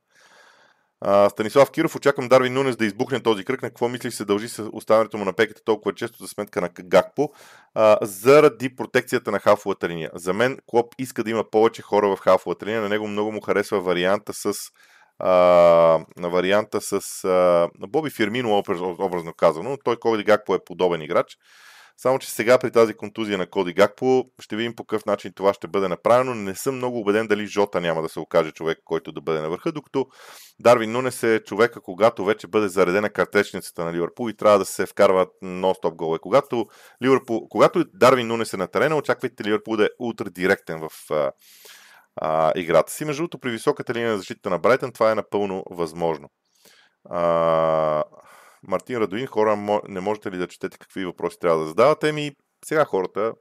А, 1.01 1.29
Станислав 1.29 1.71
Киров, 1.71 1.95
очаквам 1.95 2.27
Дарвин 2.27 2.53
Нунес 2.53 2.77
да 2.77 2.85
избухне 2.85 3.19
този 3.19 3.45
кръг. 3.45 3.61
На 3.61 3.69
какво 3.69 3.89
мислиш 3.89 4.13
се 4.13 4.25
дължи 4.25 4.49
с 4.49 4.69
оставането 4.73 5.17
му 5.17 5.25
на 5.25 5.33
пеката 5.33 5.61
толкова 5.65 5.95
често 5.95 6.23
за 6.23 6.27
сметка 6.27 6.61
на 6.61 6.69
Гакпо? 6.69 7.29
А, 7.73 7.97
заради 8.01 8.75
протекцията 8.75 9.31
на 9.31 9.39
хафовата 9.39 9.89
линия. 9.89 10.11
За 10.13 10.33
мен 10.33 10.57
Клоп 10.67 10.95
иска 10.97 11.23
да 11.23 11.29
има 11.29 11.43
повече 11.51 11.81
хора 11.81 12.15
в 12.15 12.19
хафовата 12.19 12.65
линия. 12.65 12.81
На 12.81 12.89
него 12.89 13.07
много 13.07 13.31
му 13.31 13.41
харесва 13.41 13.81
варианта 13.81 14.33
с 14.33 14.53
а, 15.19 15.29
на 16.17 16.29
варианта 16.29 16.81
с 16.81 17.23
а, 17.23 17.69
Боби 17.87 18.09
Фирмино, 18.09 18.63
образно 18.99 19.33
казано. 19.37 19.77
Той 19.83 19.95
Коди 19.95 20.23
Гакпо 20.23 20.55
е 20.55 20.63
подобен 20.65 21.01
играч. 21.01 21.37
Само, 22.01 22.19
че 22.19 22.31
сега 22.31 22.59
при 22.59 22.71
тази 22.71 22.93
контузия 22.93 23.37
на 23.37 23.49
Коди 23.49 23.73
Гакпо 23.73 24.25
ще 24.39 24.55
видим 24.55 24.75
по 24.75 24.83
какъв 24.83 25.05
начин 25.05 25.33
това 25.35 25.53
ще 25.53 25.67
бъде 25.67 25.87
направено. 25.87 26.35
Не 26.35 26.55
съм 26.55 26.75
много 26.75 26.99
убеден 26.99 27.27
дали 27.27 27.47
Жота 27.47 27.81
няма 27.81 28.01
да 28.01 28.09
се 28.09 28.19
окаже 28.19 28.51
човек, 28.51 28.79
който 28.85 29.11
да 29.11 29.21
бъде 29.21 29.41
на 29.41 29.49
върха, 29.49 29.71
докато 29.71 30.07
Дарвин 30.59 30.91
Нунес 30.91 31.23
е 31.23 31.43
човека, 31.45 31.81
когато 31.81 32.25
вече 32.25 32.47
бъде 32.47 32.67
заредена 32.67 33.09
картечницата 33.09 33.85
на 33.85 33.93
Ливърпул 33.93 34.29
и 34.29 34.35
трябва 34.35 34.59
да 34.59 34.65
се 34.65 34.85
вкарват 34.85 35.29
нон-стоп 35.43 35.95
голове. 35.95 36.19
Когато, 36.21 36.65
Ливърпул, 37.03 37.47
когато 37.49 37.85
Дарвин 37.93 38.27
Нунес 38.27 38.53
е 38.53 38.57
на 38.57 38.67
терена, 38.67 38.95
очаквайте 38.95 39.43
Ливърпул 39.43 39.77
да 39.77 39.85
е 39.85 39.89
ултра 39.99 40.29
директен 40.29 40.79
в 40.79 41.11
а, 42.15 42.51
играта 42.55 42.93
си. 42.93 43.05
Между 43.05 43.21
другото, 43.21 43.39
при 43.39 43.51
високата 43.51 43.93
линия 43.93 44.11
на 44.11 44.17
защита 44.17 44.49
на 44.49 44.59
Брайтън 44.59 44.91
това 44.91 45.11
е 45.11 45.15
напълно 45.15 45.63
възможно. 45.71 46.29
А, 47.09 48.03
Мартин 48.67 48.97
Радуин, 48.97 49.27
хора, 49.27 49.81
не 49.87 49.99
можете 49.99 50.31
ли 50.31 50.37
да 50.37 50.47
четете 50.47 50.77
какви 50.77 51.05
въпроси 51.05 51.37
трябва 51.39 51.59
да 51.59 51.67
задавате? 51.67 52.11
Ми, 52.11 52.31
сега 52.65 52.85
хората 52.85 53.33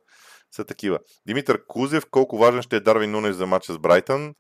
са 0.55 0.65
такива. 0.65 0.99
Димитър 1.27 1.67
Кузев, 1.67 2.05
колко 2.11 2.39
важен 2.39 2.63
ще 2.63 2.77
е 2.77 2.81
Дарвин 2.81 3.11
Нунес 3.11 3.37
за 3.37 3.47
матча 3.47 3.73
с 3.73 3.79
Брайтън? 3.79 4.35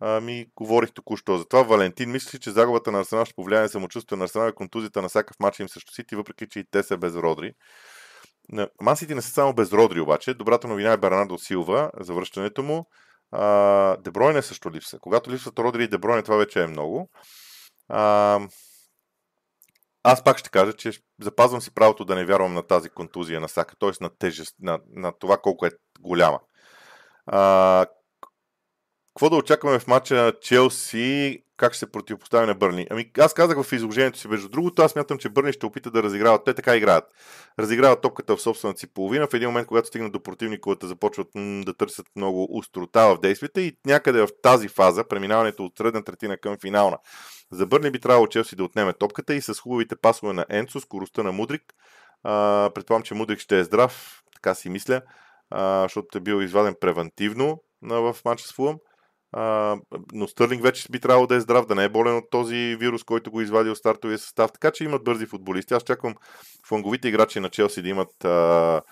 Ами, 0.00 0.46
говорих 0.56 0.92
току-що 0.92 1.38
за 1.38 1.44
това. 1.44 1.62
Валентин 1.62 2.10
мисли, 2.10 2.40
че 2.40 2.50
загубата 2.50 2.92
на 2.92 3.00
Арсенал 3.00 3.24
ще 3.24 3.34
повлияе 3.34 3.62
на 3.62 3.68
самочувствието 3.68 4.16
на 4.16 4.24
Арсенал 4.24 4.48
и 4.48 4.54
контузията 4.54 5.02
на 5.02 5.08
всякакъв 5.08 5.36
матч 5.40 5.58
им 5.58 5.68
срещу 5.68 5.92
Сити, 5.92 6.16
въпреки 6.16 6.46
че 6.48 6.60
и 6.60 6.64
те 6.70 6.82
са 6.82 6.96
без 6.96 7.14
Родри. 7.14 7.52
Ман 8.80 8.96
Сити 8.96 9.14
не 9.14 9.22
са 9.22 9.30
само 9.30 9.54
без 9.54 9.72
Родри 9.72 10.00
обаче. 10.00 10.34
Добрата 10.34 10.68
новина 10.68 10.92
е 10.92 10.96
Бернардо 10.96 11.38
Силва 11.38 11.90
за 12.00 12.14
връщането 12.14 12.62
му. 12.62 12.86
Дебройне 14.04 14.42
също 14.42 14.70
липса. 14.70 14.98
Когато 15.00 15.30
липсват 15.30 15.58
Родри 15.58 15.84
и 15.84 15.88
Дебройне, 15.88 16.22
това 16.22 16.36
вече 16.36 16.62
е 16.62 16.66
много. 16.66 17.10
А, 17.88 18.40
аз 20.04 20.24
пак 20.24 20.38
ще 20.38 20.50
кажа, 20.50 20.72
че 20.72 20.92
запазвам 21.20 21.60
си 21.60 21.74
правото 21.74 22.04
да 22.04 22.14
не 22.14 22.24
вярвам 22.24 22.54
на 22.54 22.62
тази 22.62 22.88
контузия 22.88 23.40
на 23.40 23.48
Сака, 23.48 23.76
т.е. 23.76 23.90
на 24.00 24.10
тежест, 24.18 24.54
на, 24.60 24.78
на 24.96 25.12
това 25.18 25.36
колко 25.36 25.66
е 25.66 25.70
голяма. 26.00 26.40
А, 27.26 27.86
какво 29.08 29.30
да 29.30 29.36
очакваме 29.36 29.78
в 29.78 29.86
матча 29.86 30.32
Челси? 30.40 31.43
Как 31.56 31.72
ще 31.72 31.78
се 31.78 31.92
противопостави 31.92 32.46
на 32.46 32.54
Бърни? 32.54 32.86
Ами 32.90 33.10
аз 33.18 33.34
казах 33.34 33.62
в 33.62 33.72
изложението 33.72 34.18
си, 34.18 34.28
между 34.28 34.48
другото, 34.48 34.82
аз 34.82 34.96
мятам, 34.96 35.18
че 35.18 35.28
Бърни 35.28 35.52
ще 35.52 35.66
опита 35.66 35.90
да 35.90 36.02
разиграват. 36.02 36.44
Те 36.44 36.54
така 36.54 36.76
играят. 36.76 37.04
Разиграват 37.58 38.00
топката 38.00 38.36
в 38.36 38.42
собствената 38.42 38.80
си 38.80 38.86
половина. 38.86 39.26
В 39.26 39.34
един 39.34 39.48
момент, 39.48 39.66
когато 39.66 39.88
стигнат 39.88 40.12
до 40.12 40.22
противниковата, 40.22 40.88
започват 40.88 41.28
м- 41.34 41.64
да 41.64 41.74
търсят 41.74 42.06
много 42.16 42.58
устрота 42.58 43.14
в 43.14 43.20
действията 43.20 43.60
и 43.60 43.76
някъде 43.86 44.22
в 44.22 44.28
тази 44.42 44.68
фаза, 44.68 45.04
преминаването 45.08 45.64
от 45.64 45.78
средна 45.78 46.02
третина 46.02 46.36
към 46.36 46.56
финална. 46.58 46.98
За 47.52 47.66
Бърни 47.66 47.90
би 47.90 48.00
трябвало 48.00 48.26
Челси 48.26 48.56
да 48.56 48.64
отнеме 48.64 48.92
топката 48.92 49.34
и 49.34 49.40
с 49.40 49.54
хубавите 49.54 49.96
пасове 49.96 50.32
на 50.32 50.46
Енцо, 50.50 50.80
скоростта 50.80 51.22
на 51.22 51.32
Мудрик. 51.32 51.62
А, 52.22 52.70
предполагам, 52.74 53.02
че 53.02 53.14
Мудрик 53.14 53.38
ще 53.38 53.58
е 53.58 53.64
здрав, 53.64 54.22
така 54.34 54.54
си 54.54 54.68
мисля, 54.70 55.02
а, 55.50 55.82
защото 55.82 56.18
е 56.18 56.20
бил 56.20 56.42
изваден 56.42 56.74
превентивно 56.80 57.60
в 57.82 58.16
матча 58.24 58.48
с 58.48 58.52
Фулъм. 58.52 58.78
Но 60.12 60.28
Стърлинг 60.28 60.62
вече 60.62 60.88
би 60.90 61.00
трябвало 61.00 61.26
да 61.26 61.34
е 61.34 61.40
здрав, 61.40 61.66
да 61.66 61.74
не 61.74 61.84
е 61.84 61.88
болен 61.88 62.16
от 62.16 62.30
този 62.30 62.76
вирус, 62.80 63.04
който 63.04 63.30
го 63.30 63.40
извади 63.40 63.70
от 63.70 63.78
стартовия 63.78 64.18
състав. 64.18 64.52
Така 64.52 64.70
че 64.70 64.84
имат 64.84 65.04
бързи 65.04 65.26
футболисти. 65.26 65.74
Аз 65.74 65.82
чакам 65.82 66.14
фланговите 66.68 67.08
играчи 67.08 67.40
на 67.40 67.48
Челси 67.48 67.82
да 67.82 67.88
имат 67.88 68.24
а, 68.24 68.82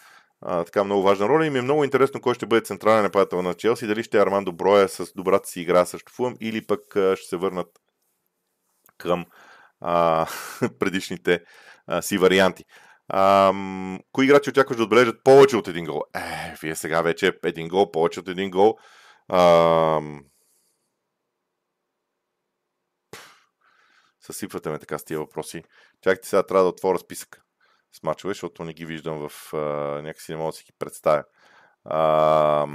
а, 0.41 0.65
така 0.65 0.85
много 0.85 1.03
важна 1.03 1.29
роля. 1.29 1.47
И 1.47 1.51
ми 1.51 1.59
е 1.59 1.63
много 1.63 1.85
интересно 1.85 2.21
кой 2.21 2.35
ще 2.35 2.47
бъде 2.47 2.65
централен 2.65 3.03
нападател 3.03 3.43
на 3.43 3.55
Челси. 3.55 3.87
Дали 3.87 4.03
ще 4.03 4.19
е 4.19 4.21
Армандо 4.23 4.53
Броя 4.53 4.89
с 4.89 5.13
добрата 5.17 5.49
си 5.49 5.61
игра 5.61 5.85
срещу 5.85 6.13
Фулъм 6.13 6.35
или 6.41 6.67
пък 6.67 6.97
а, 6.97 7.17
ще 7.17 7.29
се 7.29 7.37
върнат 7.37 7.69
към 8.99 9.25
а, 9.81 10.27
предишните 10.79 11.41
а, 11.87 12.03
си 12.03 12.19
варианти. 12.19 12.65
А, 13.09 13.53
кои 14.13 14.25
играчи 14.25 14.51
очакваш 14.51 14.77
да 14.77 14.83
отбележат 14.83 15.25
повече 15.25 15.57
от 15.57 15.69
един 15.69 15.85
гол? 15.85 16.03
Е, 16.15 16.55
вие 16.63 16.75
сега 16.75 17.03
вече 17.03 17.33
един 17.45 17.69
гол, 17.69 17.91
повече 17.91 18.21
от 18.21 18.29
един 18.29 18.51
гол. 18.51 18.77
А, 19.29 20.01
Съсипвате 24.23 24.71
ме 24.71 24.79
така 24.79 24.99
с 24.99 25.05
тия 25.05 25.19
въпроси. 25.19 25.65
Чакайте 26.01 26.29
сега, 26.29 26.43
трябва 26.43 26.63
да 26.65 26.69
отворя 26.69 26.99
списък 26.99 27.43
с 27.93 28.03
мачове, 28.03 28.31
защото 28.31 28.65
не 28.65 28.75
ги 28.75 28.87
виждам 28.87 29.29
в... 29.29 29.55
А, 29.55 29.59
някакси 30.03 30.33
не 30.33 30.39
мога 30.39 30.49
да 30.49 30.57
си 30.57 30.65
ги 30.65 30.73
представя. 30.79 31.25
А, 31.85 32.67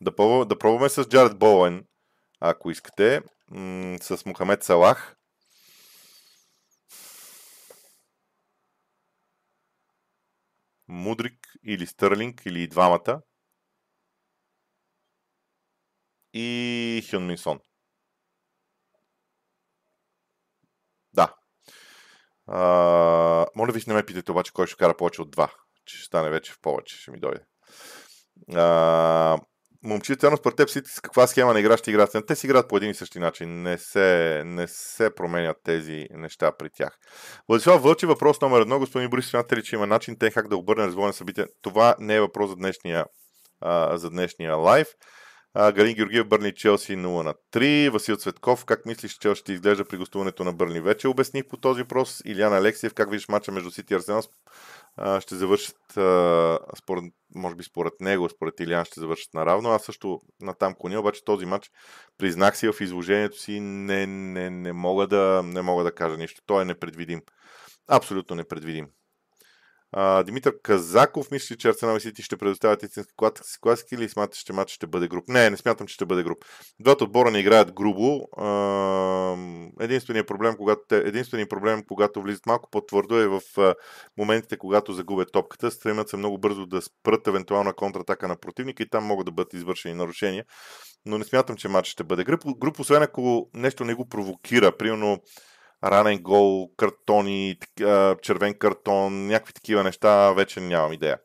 да, 0.00 0.16
пробваме, 0.16 0.44
да 0.44 0.58
пробваме 0.58 0.88
с 0.88 1.04
Джаред 1.04 1.38
Боуен, 1.38 1.86
ако 2.40 2.70
искате, 2.70 3.22
м- 3.50 3.98
с 4.00 4.26
Мохамед 4.26 4.62
Салах. 4.62 5.16
Мудрик 10.88 11.54
или 11.64 11.86
Стърлинг 11.86 12.42
или 12.46 12.62
и 12.62 12.68
двамата. 12.68 13.22
И 16.32 17.02
Хюн 17.10 17.26
Минсон. 17.26 17.60
Да. 21.12 21.34
А, 22.48 23.46
моля 23.56 23.72
ви, 23.72 23.82
не 23.86 23.94
ме 23.94 24.02
питайте 24.02 24.32
обаче 24.32 24.52
кой 24.52 24.66
ще 24.66 24.76
кара 24.76 24.96
повече 24.96 25.22
от 25.22 25.30
два. 25.30 25.48
Че 25.86 25.96
ще 25.96 26.06
стане 26.06 26.30
вече 26.30 26.52
в 26.52 26.60
повече, 26.62 26.96
ще 26.96 27.10
ми 27.10 27.20
дойде. 27.20 27.40
А, 28.54 29.38
момчета, 29.82 30.36
според 30.36 30.56
теб 30.56 30.70
си 30.70 30.80
с 30.84 31.00
каква 31.00 31.26
схема 31.26 31.52
на 31.52 31.60
игра 31.60 31.76
ще 31.76 31.90
играят? 31.90 32.26
Те 32.26 32.36
си 32.36 32.46
играят 32.46 32.68
по 32.68 32.76
един 32.76 32.90
и 32.90 32.94
същи 32.94 33.18
начин. 33.18 33.62
Не 33.62 33.78
се, 33.78 34.42
не 34.46 34.68
се 34.68 35.14
променят 35.14 35.56
тези 35.64 36.06
неща 36.10 36.52
при 36.58 36.70
тях. 36.70 36.98
Владислав 37.48 37.82
Вълчи, 37.82 38.06
въпрос 38.06 38.40
номер 38.40 38.60
едно. 38.60 38.78
Господин 38.78 39.10
Борис, 39.10 39.26
смятате 39.26 39.56
ли, 39.56 39.62
че 39.62 39.76
има 39.76 39.86
начин 39.86 40.16
те 40.18 40.30
как 40.30 40.48
да 40.48 40.56
обърне 40.56 40.86
развой 40.86 41.06
на 41.06 41.12
събитие? 41.12 41.46
Това 41.62 41.96
не 41.98 42.14
е 42.14 42.20
въпрос 42.20 42.50
за 42.50 42.56
днешния, 42.56 43.04
а, 43.60 43.98
за 43.98 44.10
днешния 44.10 44.54
лайв. 44.54 44.88
Галин 45.56 45.94
Георгиев, 45.94 46.28
Бърни 46.28 46.54
Челси 46.54 46.92
0 46.92 47.22
на 47.22 47.34
3. 47.52 47.90
Васил 47.90 48.16
Цветков, 48.16 48.64
как 48.64 48.86
мислиш, 48.86 49.12
че 49.12 49.34
ще 49.34 49.52
изглежда 49.52 49.84
при 49.84 49.96
гостуването 49.96 50.44
на 50.44 50.52
Бърни? 50.52 50.80
Вече 50.80 51.08
обясних 51.08 51.46
по 51.48 51.56
този 51.56 51.82
въпрос. 51.82 52.22
Иляна 52.24 52.56
Алексиев, 52.56 52.94
как 52.94 53.10
виждаш 53.10 53.28
мача 53.28 53.52
между 53.52 53.70
Сити 53.70 53.94
и 53.94 53.96
Арсенал? 53.96 54.22
Ще 55.20 55.34
завършат, 55.34 55.76
според, 56.78 57.04
може 57.34 57.56
би 57.56 57.64
според 57.64 57.92
него, 58.00 58.28
според 58.28 58.60
Илян 58.60 58.84
ще 58.84 59.00
завършат 59.00 59.34
наравно. 59.34 59.70
Аз 59.70 59.84
също 59.84 60.20
на 60.40 60.54
там 60.54 60.74
коня, 60.74 61.00
обаче 61.00 61.24
този 61.24 61.46
матч 61.46 61.70
признах 62.18 62.58
си 62.58 62.68
в 62.68 62.80
изложението 62.80 63.38
си, 63.38 63.60
не, 63.60 64.06
не, 64.06 64.50
не, 64.50 64.72
мога 64.72 65.06
да, 65.06 65.42
не 65.44 65.62
мога 65.62 65.84
да 65.84 65.94
кажа 65.94 66.16
нищо. 66.16 66.42
Той 66.46 66.62
е 66.62 66.64
непредвидим. 66.64 67.22
Абсолютно 67.88 68.36
непредвидим. 68.36 68.86
Димитър 70.24 70.54
Казаков 70.62 71.30
мисли, 71.30 71.56
че 71.56 71.68
Арсенал 71.68 71.96
и 71.96 72.00
Сити 72.00 72.22
ще 72.22 72.36
предоставят 72.36 72.82
истински 72.82 73.12
класики 73.60 73.94
или 73.94 74.08
смяташ, 74.08 74.38
че 74.38 74.52
матч 74.52 74.72
ще 74.72 74.86
бъде 74.86 75.08
груп? 75.08 75.24
Не, 75.28 75.50
не 75.50 75.56
смятам, 75.56 75.86
че 75.86 75.94
ще 75.94 76.06
бъде 76.06 76.22
груп. 76.22 76.44
Двата 76.80 77.04
отбора 77.04 77.30
не 77.30 77.38
играят 77.38 77.72
грубо. 77.72 78.28
Единственият 79.80 80.28
проблем, 80.28 80.54
когато, 80.56 80.94
единственият 80.94 81.50
проблем, 81.50 81.82
когато 81.88 82.22
влизат 82.22 82.46
малко 82.46 82.70
по-твърдо 82.70 83.18
е 83.18 83.28
в 83.28 83.40
моментите, 84.18 84.56
когато 84.58 84.92
загубят 84.92 85.32
топката. 85.32 85.70
Стремят 85.70 86.08
се 86.08 86.16
много 86.16 86.38
бързо 86.38 86.66
да 86.66 86.82
спрат 86.82 87.26
евентуална 87.26 87.72
контратака 87.72 88.28
на 88.28 88.36
противника 88.36 88.82
и 88.82 88.90
там 88.90 89.04
могат 89.04 89.26
да 89.26 89.32
бъдат 89.32 89.54
извършени 89.54 89.94
нарушения. 89.94 90.44
Но 91.06 91.18
не 91.18 91.24
смятам, 91.24 91.56
че 91.56 91.68
матч 91.68 91.88
ще 91.88 92.04
бъде 92.04 92.24
груп. 92.24 92.40
Груп, 92.58 92.80
освен 92.80 93.02
ако 93.02 93.50
нещо 93.54 93.84
не 93.84 93.94
го 93.94 94.08
провокира. 94.08 94.76
Примерно 94.76 95.18
ранен 95.84 96.18
гол, 96.22 96.70
картони, 96.76 97.58
червен 98.22 98.54
картон, 98.54 99.26
някакви 99.26 99.52
такива 99.52 99.84
неща, 99.84 100.32
вече 100.32 100.60
нямам 100.60 100.92
идея. 100.92 101.18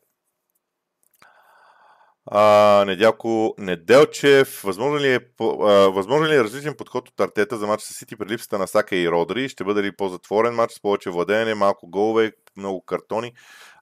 А, 2.26 2.84
Недялко 2.86 3.54
Неделчев, 3.58 4.62
възможно 4.64 4.98
ли, 4.98 5.14
е, 5.14 5.20
а, 5.40 5.44
възможно 5.90 6.26
ли 6.26 6.34
е 6.34 6.44
различен 6.44 6.74
подход 6.78 7.08
от 7.08 7.20
Артета 7.20 7.56
за 7.56 7.66
матча 7.66 7.86
с 7.86 7.94
Сити 7.94 8.16
при 8.16 8.28
липсата 8.28 8.58
на 8.58 8.66
Сака 8.66 8.96
и 8.96 9.10
Родри? 9.10 9.48
Ще 9.48 9.64
бъде 9.64 9.82
ли 9.82 9.96
по-затворен 9.96 10.54
матч 10.54 10.72
с 10.72 10.80
повече 10.80 11.10
владеене, 11.10 11.54
малко 11.54 11.90
голове, 11.90 12.32
много 12.56 12.84
картони? 12.84 13.32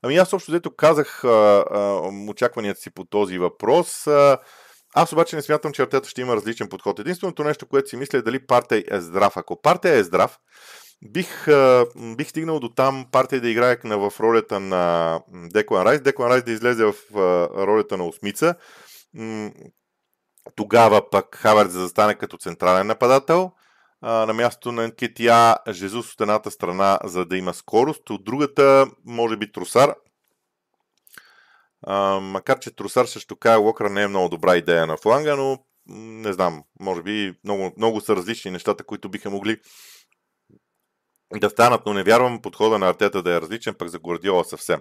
Ами 0.03 0.17
аз 0.17 0.33
общо 0.33 0.51
взето 0.51 0.77
казах 0.77 1.25
а, 1.25 1.65
а, 1.71 2.11
очакванията 2.29 2.81
си 2.81 2.91
по 2.91 3.05
този 3.05 3.39
въпрос. 3.39 4.07
А, 4.07 4.39
аз 4.95 5.13
обаче 5.13 5.37
не 5.37 5.43
смятам, 5.43 5.73
че 5.73 5.83
Артета 5.83 6.09
ще 6.09 6.21
има 6.21 6.37
различен 6.37 6.69
подход. 6.69 6.99
Единственото 6.99 7.45
нещо, 7.45 7.67
което 7.67 7.89
си 7.89 7.97
мисля 7.97 8.19
е 8.19 8.23
дали 8.23 8.47
партия 8.47 8.85
е 8.91 9.01
здрав. 9.01 9.37
Ако 9.37 9.61
партия 9.63 9.95
е 9.95 10.05
здрав, 10.05 10.39
бих, 11.11 11.47
бих 12.17 12.29
стигнал 12.29 12.61
до 12.61 12.69
там 12.69 13.07
партия 13.13 13.41
да 13.41 13.49
играе 13.49 13.77
в 13.85 14.13
ролята 14.21 14.61
на 14.61 15.21
Деклан 15.53 15.83
Райс. 15.83 16.01
Деклан 16.01 16.31
Райс 16.31 16.43
да 16.43 16.53
излезе 16.53 16.85
в 16.85 16.95
ролята 17.67 17.97
на 17.97 18.07
осмица. 18.07 18.55
Тогава 20.57 21.11
пък 21.11 21.37
Хаверт 21.37 21.73
да 21.73 21.79
застане 21.79 22.15
като 22.15 22.37
централен 22.37 22.87
нападател. 22.87 23.51
На 24.03 24.33
мястото 24.33 24.73
на 24.73 24.89
Нкетия 24.89 25.57
Жезус 25.71 26.13
от 26.13 26.21
едната 26.21 26.51
страна, 26.51 26.99
за 27.05 27.25
да 27.25 27.37
има 27.37 27.55
скорост. 27.55 28.11
От 28.11 28.25
другата, 28.25 28.87
може 29.05 29.37
би 29.37 29.53
Трусар, 29.53 29.95
а, 31.83 32.21
макар, 32.21 32.59
че 32.59 32.77
Трусар 32.77 33.07
също 33.07 33.37
Кай 33.37 33.57
Локър 33.57 33.91
не 33.91 34.03
е 34.03 34.09
много 34.09 34.29
добра 34.29 34.57
идея 34.57 34.87
на 34.87 34.97
фланга, 34.97 35.37
но 35.37 35.59
не 35.87 36.33
знам, 36.33 36.65
може 36.81 37.03
би 37.03 37.35
много, 37.45 37.73
много 37.77 38.01
са 38.01 38.17
различни 38.17 38.51
нещата, 38.51 38.85
които 38.85 39.09
биха 39.09 39.31
могли 39.31 39.61
да 41.35 41.51
станат, 41.51 41.87
но 41.87 41.95
не 41.95 42.03
вярвам 42.03 42.43
подхода 42.43 42.79
на 42.79 42.89
Артета 42.89 43.23
да 43.23 43.35
е 43.37 43.41
различен, 43.41 43.75
пък 43.75 43.89
за 43.89 43.99
Гордиола 43.99 44.45
съвсем. 44.45 44.81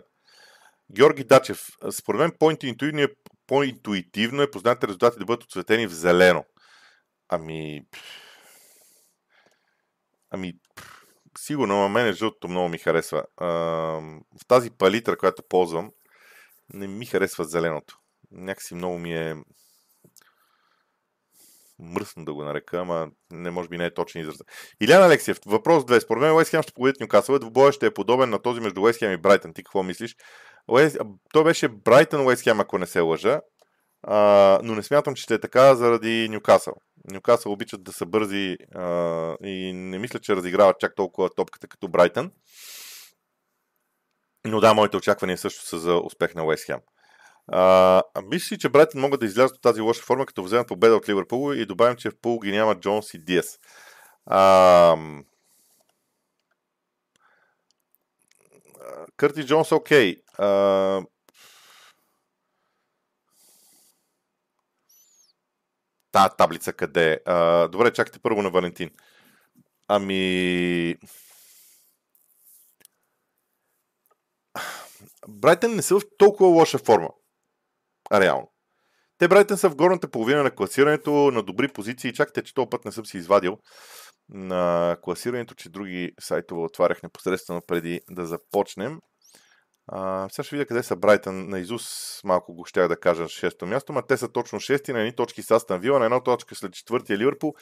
Георги 0.92 1.24
Дачев, 1.24 1.68
според 1.92 2.20
мен 2.20 2.32
по-интуитивно 2.40 3.02
е, 3.02 3.08
по-интуитивно 3.48 4.42
е 4.42 4.52
познатите 4.52 4.88
резултати 4.88 5.20
да 5.20 5.26
бъдат 5.26 5.44
отцветени 5.44 5.88
в 5.88 5.94
зелено. 5.94 6.46
Ами... 7.30 7.82
Ами... 10.30 10.54
Сигурно, 11.38 11.82
на 11.82 11.90
мен 11.90 12.14
жълтото 12.14 12.48
много 12.48 12.70
ми 12.70 12.78
харесва. 12.78 13.24
А, 13.38 13.48
в 14.42 14.46
тази 14.48 14.72
палитра, 14.72 15.18
която 15.18 15.44
ползвам, 15.50 15.92
не 16.74 16.88
ми 16.88 17.06
харесва 17.06 17.46
зеленото. 17.46 17.98
Някакси 18.32 18.76
много 18.76 18.98
ми 18.98 19.16
е... 19.16 19.36
мръсно 21.80 22.26
да 22.26 22.34
го 22.34 22.44
нарека, 22.44 22.78
ама 22.78 23.08
не 23.32 23.52
може 23.52 23.70
би 23.70 23.78
не 23.78 23.86
е 23.86 23.94
точен 23.94 24.22
израз. 24.22 24.38
Илян 24.82 25.04
Алексиев, 25.04 25.40
въпрос 25.46 25.84
2. 25.84 26.00
Според 26.00 26.22
мен 26.22 26.36
Уест 26.36 26.52
Хем 26.52 26.64
ще 26.64 26.74
победят 26.74 27.00
Нюкасъл. 27.00 27.40
Двубоя 27.40 27.72
ще 27.72 27.86
е 27.86 27.94
подобен 27.94 28.30
на 28.30 28.42
този 28.42 28.62
между 28.62 28.82
Уест 28.82 29.02
и 29.02 29.18
Брайтън. 29.18 29.54
Ти 29.54 29.64
какво 29.64 29.84
мислиш? 29.84 30.16
Уест... 30.68 30.98
Той 31.34 31.44
беше 31.44 31.68
Брайтън 31.68 32.26
Уест 32.26 32.48
ако 32.48 32.78
не 32.78 32.86
се 32.88 33.00
лъжа. 33.00 33.42
А, 34.04 34.60
но 34.64 34.76
не 34.76 34.84
смятам, 34.84 35.16
че 35.16 35.24
ще 35.24 35.34
е 35.34 35.40
така 35.40 35.76
заради 35.76 36.30
Нюкасъл. 36.30 36.74
Нюкасъл 37.12 37.52
обичат 37.52 37.84
да 37.84 37.94
са 37.94 38.06
бързи 38.06 38.58
а, 38.76 38.86
и 39.44 39.74
не 39.74 40.00
мисля, 40.00 40.20
че 40.20 40.36
разиграват 40.36 40.80
чак 40.80 40.96
толкова 40.96 41.30
топката 41.30 41.68
като 41.68 41.88
Брайтън. 41.88 42.32
Но 44.46 44.60
да, 44.60 44.74
моите 44.74 44.98
очаквания 44.98 45.38
също 45.38 45.66
са 45.66 45.80
за 45.80 45.96
успех 45.98 46.36
на 46.36 46.46
Уест 46.46 46.66
Хем. 46.66 46.80
Мисля, 48.24 48.58
че 48.58 48.70
Брайтън 48.70 49.02
могат 49.02 49.20
да 49.20 49.26
излязат 49.26 49.56
от 49.56 49.62
тази 49.62 49.82
лоша 49.82 50.02
форма, 50.02 50.26
като 50.26 50.44
вземат 50.44 50.68
победа 50.68 50.96
от 50.96 51.10
Ливърпул 51.10 51.54
и 51.54 51.66
добавим, 51.66 51.98
че 51.98 52.10
в 52.10 52.20
пул 52.22 52.40
ги 52.40 52.52
няма 52.52 52.80
Джонс 52.80 53.14
и 53.14 53.20
Диас. 53.20 53.60
А, 54.26 54.98
Кърти 59.18 59.46
Джонс, 59.46 59.72
окей. 59.72 60.16
Okay. 60.38 61.06
Та 66.12 66.30
таблица 66.30 66.74
къде 66.74 67.12
е? 67.14 67.18
Добре, 67.68 67.94
чакайте 67.94 68.20
първо 68.20 68.42
на 68.42 68.50
Валентин. 68.50 68.90
Ами... 69.88 70.96
Брайтън 75.30 75.76
не 75.76 75.82
са 75.82 76.00
в 76.00 76.04
толкова 76.18 76.50
лоша 76.50 76.78
форма. 76.78 77.10
Реално. 78.14 78.52
Те 79.18 79.28
Брайтън 79.28 79.58
са 79.58 79.70
в 79.70 79.76
горната 79.76 80.12
половина 80.12 80.44
на 80.44 80.52
класирането, 80.52 81.12
на 81.12 81.44
добри 81.44 81.68
позиции. 81.68 82.14
Чакайте, 82.14 82.44
че 82.44 82.54
този 82.54 82.70
път 82.70 82.86
не 82.86 82.92
съм 82.92 83.06
си 83.06 83.18
извадил 83.18 83.58
на 84.30 84.98
класирането, 85.02 85.56
че 85.56 85.70
други 85.70 86.12
сайтове 86.20 86.62
отварях 86.62 87.04
непосредствено 87.04 87.62
преди 87.68 88.02
да 88.10 88.26
започнем. 88.26 89.00
А, 89.88 90.30
сега 90.32 90.44
ще 90.44 90.56
видя 90.56 90.66
къде 90.66 90.84
са 90.84 90.96
Брайтън 90.96 91.50
на 91.50 91.60
Изус, 91.60 91.84
малко 92.24 92.54
го 92.54 92.66
щях 92.66 92.88
да 92.88 93.00
кажа 93.00 93.24
6-то 93.24 93.66
място, 93.66 93.94
но 93.94 94.02
те 94.02 94.18
са 94.18 94.32
точно 94.32 94.60
6 94.60 94.94
на 94.94 95.00
едни 95.00 95.16
точки 95.16 95.42
с 95.42 95.52
Астан 95.52 95.80
Вила, 95.80 96.00
на 96.00 96.06
една 96.06 96.24
точка 96.24 96.56
след 96.56 96.74
четвъртия 96.74 97.18
Ливърпул. 97.18 97.54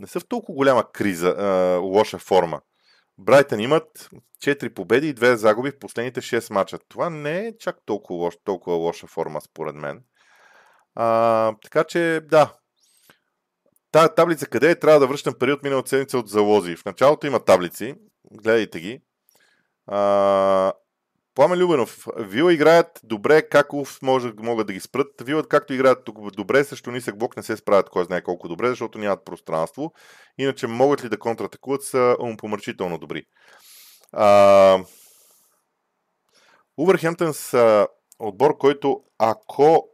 Не 0.00 0.06
са 0.06 0.20
в 0.20 0.28
толкова 0.28 0.56
голяма 0.56 0.92
криза, 0.92 1.28
а, 1.28 1.76
лоша 1.78 2.18
форма. 2.18 2.60
Брайтън 3.20 3.60
имат 3.60 4.10
4 4.44 4.74
победи 4.74 5.08
и 5.08 5.14
2 5.14 5.34
загуби 5.34 5.70
в 5.70 5.78
последните 5.78 6.20
6 6.20 6.52
мача. 6.52 6.78
Това 6.88 7.10
не 7.10 7.46
е 7.46 7.58
чак 7.58 7.76
толкова, 7.86 8.24
лош, 8.24 8.34
толкова 8.44 8.76
лоша 8.76 9.06
форма, 9.06 9.40
според 9.40 9.74
мен. 9.74 10.02
А, 10.94 11.54
така 11.62 11.84
че, 11.84 12.20
да. 12.24 12.56
Та 13.92 14.08
таблица 14.08 14.46
къде 14.46 14.70
е? 14.70 14.78
Трябва 14.78 15.00
да 15.00 15.06
връщам 15.06 15.34
период 15.40 15.62
миналата 15.62 15.88
седмица 15.88 16.18
от 16.18 16.28
залози. 16.28 16.76
В 16.76 16.84
началото 16.84 17.26
има 17.26 17.44
таблици. 17.44 17.94
Гледайте 18.32 18.80
ги. 18.80 19.00
А, 19.86 20.72
Пламен 21.34 21.58
Любенов. 21.58 22.06
Вила 22.16 22.52
играят 22.52 23.00
добре, 23.04 23.48
Каков 23.48 24.02
може, 24.02 24.32
могат 24.38 24.66
да 24.66 24.72
ги 24.72 24.80
спрат. 24.80 25.06
Вилът 25.22 25.48
както 25.48 25.72
играят 25.72 26.08
добре, 26.36 26.64
също 26.64 26.90
нисък 26.90 27.18
блок 27.18 27.36
не 27.36 27.42
се 27.42 27.56
справят 27.56 27.90
кой 27.90 28.04
знае 28.04 28.22
колко 28.22 28.48
добре, 28.48 28.68
защото 28.68 28.98
нямат 28.98 29.24
пространство. 29.24 29.92
Иначе 30.38 30.66
могат 30.66 31.04
ли 31.04 31.08
да 31.08 31.18
контратакуват 31.18 31.82
са 31.82 32.16
умопомърчително 32.20 32.98
добри. 32.98 33.24
А... 34.12 34.84
Увърхемптън 36.76 37.34
са 37.34 37.88
отбор, 38.18 38.56
който 38.58 39.02
ако 39.18 39.88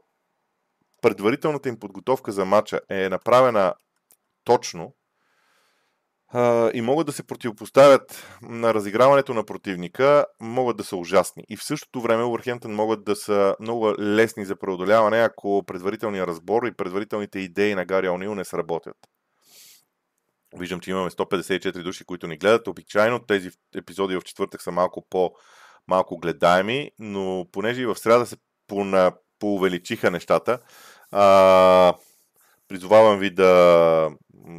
предварителната 1.02 1.68
им 1.68 1.78
подготовка 1.78 2.32
за 2.32 2.44
матча 2.44 2.80
е 2.90 3.08
направена 3.08 3.74
точно, 4.44 4.94
и 6.74 6.80
могат 6.82 7.06
да 7.06 7.12
се 7.12 7.22
противопоставят 7.22 8.26
на 8.42 8.74
разиграването 8.74 9.34
на 9.34 9.44
противника, 9.44 10.24
могат 10.40 10.76
да 10.76 10.84
са 10.84 10.96
ужасни. 10.96 11.44
И 11.48 11.56
в 11.56 11.64
същото 11.64 12.00
време 12.00 12.24
Уърхемптън 12.24 12.74
могат 12.74 13.04
да 13.04 13.16
са 13.16 13.56
много 13.60 13.94
лесни 13.98 14.44
за 14.44 14.56
преодоляване, 14.56 15.18
ако 15.18 15.62
предварителният 15.66 16.28
разбор 16.28 16.62
и 16.66 16.76
предварителните 16.76 17.38
идеи 17.38 17.74
на 17.74 17.84
Гари 17.84 18.08
Онил 18.08 18.34
не 18.34 18.44
сработят. 18.44 18.96
Виждам, 20.58 20.80
че 20.80 20.90
имаме 20.90 21.10
154 21.10 21.82
души, 21.82 22.04
които 22.04 22.26
ни 22.26 22.38
гледат. 22.38 22.68
Обичайно 22.68 23.18
тези 23.18 23.50
епизоди 23.76 24.16
в 24.16 24.22
четвъртък 24.22 24.62
са 24.62 24.72
малко 24.72 25.06
по 25.10 25.32
малко 25.88 26.18
гледаеми, 26.18 26.90
но 26.98 27.46
понеже 27.52 27.82
и 27.82 27.86
в 27.86 27.96
среда 27.96 28.26
се 28.26 28.36
поувеличиха 29.38 30.10
нещата, 30.10 30.58
а, 31.10 31.94
призовавам 32.68 33.18
ви 33.18 33.30
да 33.30 34.10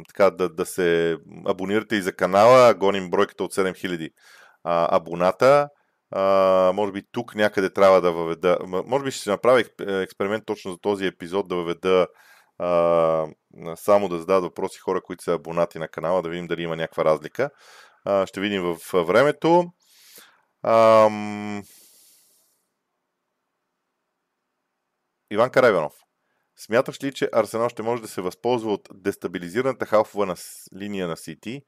така, 0.08 0.30
да, 0.30 0.48
да 0.48 0.66
се 0.66 1.16
абонирате 1.46 1.96
и 1.96 2.02
за 2.02 2.12
канала. 2.12 2.74
Гоним 2.74 3.10
бройката 3.10 3.44
от 3.44 3.54
7000 3.54 4.10
а, 4.64 4.96
абоната. 4.96 5.68
А, 6.10 6.22
може 6.74 6.92
би 6.92 7.02
тук 7.12 7.34
някъде 7.34 7.72
трябва 7.72 8.00
да 8.00 8.12
въведа. 8.12 8.58
Може 8.66 9.04
би 9.04 9.10
ще 9.10 9.22
се 9.22 9.30
направя 9.30 9.64
експеримент 10.02 10.46
точно 10.46 10.72
за 10.72 10.78
този 10.78 11.06
епизод 11.06 11.48
да 11.48 11.56
въведа 11.56 12.06
а, 12.58 13.26
само 13.76 14.08
да 14.08 14.18
зададат 14.18 14.42
въпроси 14.44 14.78
хора, 14.78 15.00
които 15.02 15.24
са 15.24 15.32
абонати 15.32 15.78
на 15.78 15.88
канала, 15.88 16.22
да 16.22 16.28
видим 16.28 16.46
дали 16.46 16.62
има 16.62 16.76
някаква 16.76 17.04
разлика. 17.04 17.50
А, 18.04 18.26
ще 18.26 18.40
видим 18.40 18.62
в 18.62 19.04
времето. 19.04 19.64
Ам... 20.62 21.62
Иван 25.30 25.50
Карайванов. 25.50 26.07
Смяташ 26.58 27.04
ли, 27.04 27.14
че 27.14 27.30
Арсенал 27.32 27.68
ще 27.68 27.82
може 27.82 28.02
да 28.02 28.08
се 28.08 28.20
възползва 28.20 28.72
от 28.72 28.88
дестабилизираната 28.94 29.86
халфова 29.86 30.26
на 30.26 30.36
линия 30.76 31.08
на 31.08 31.16
Сити 31.16 31.62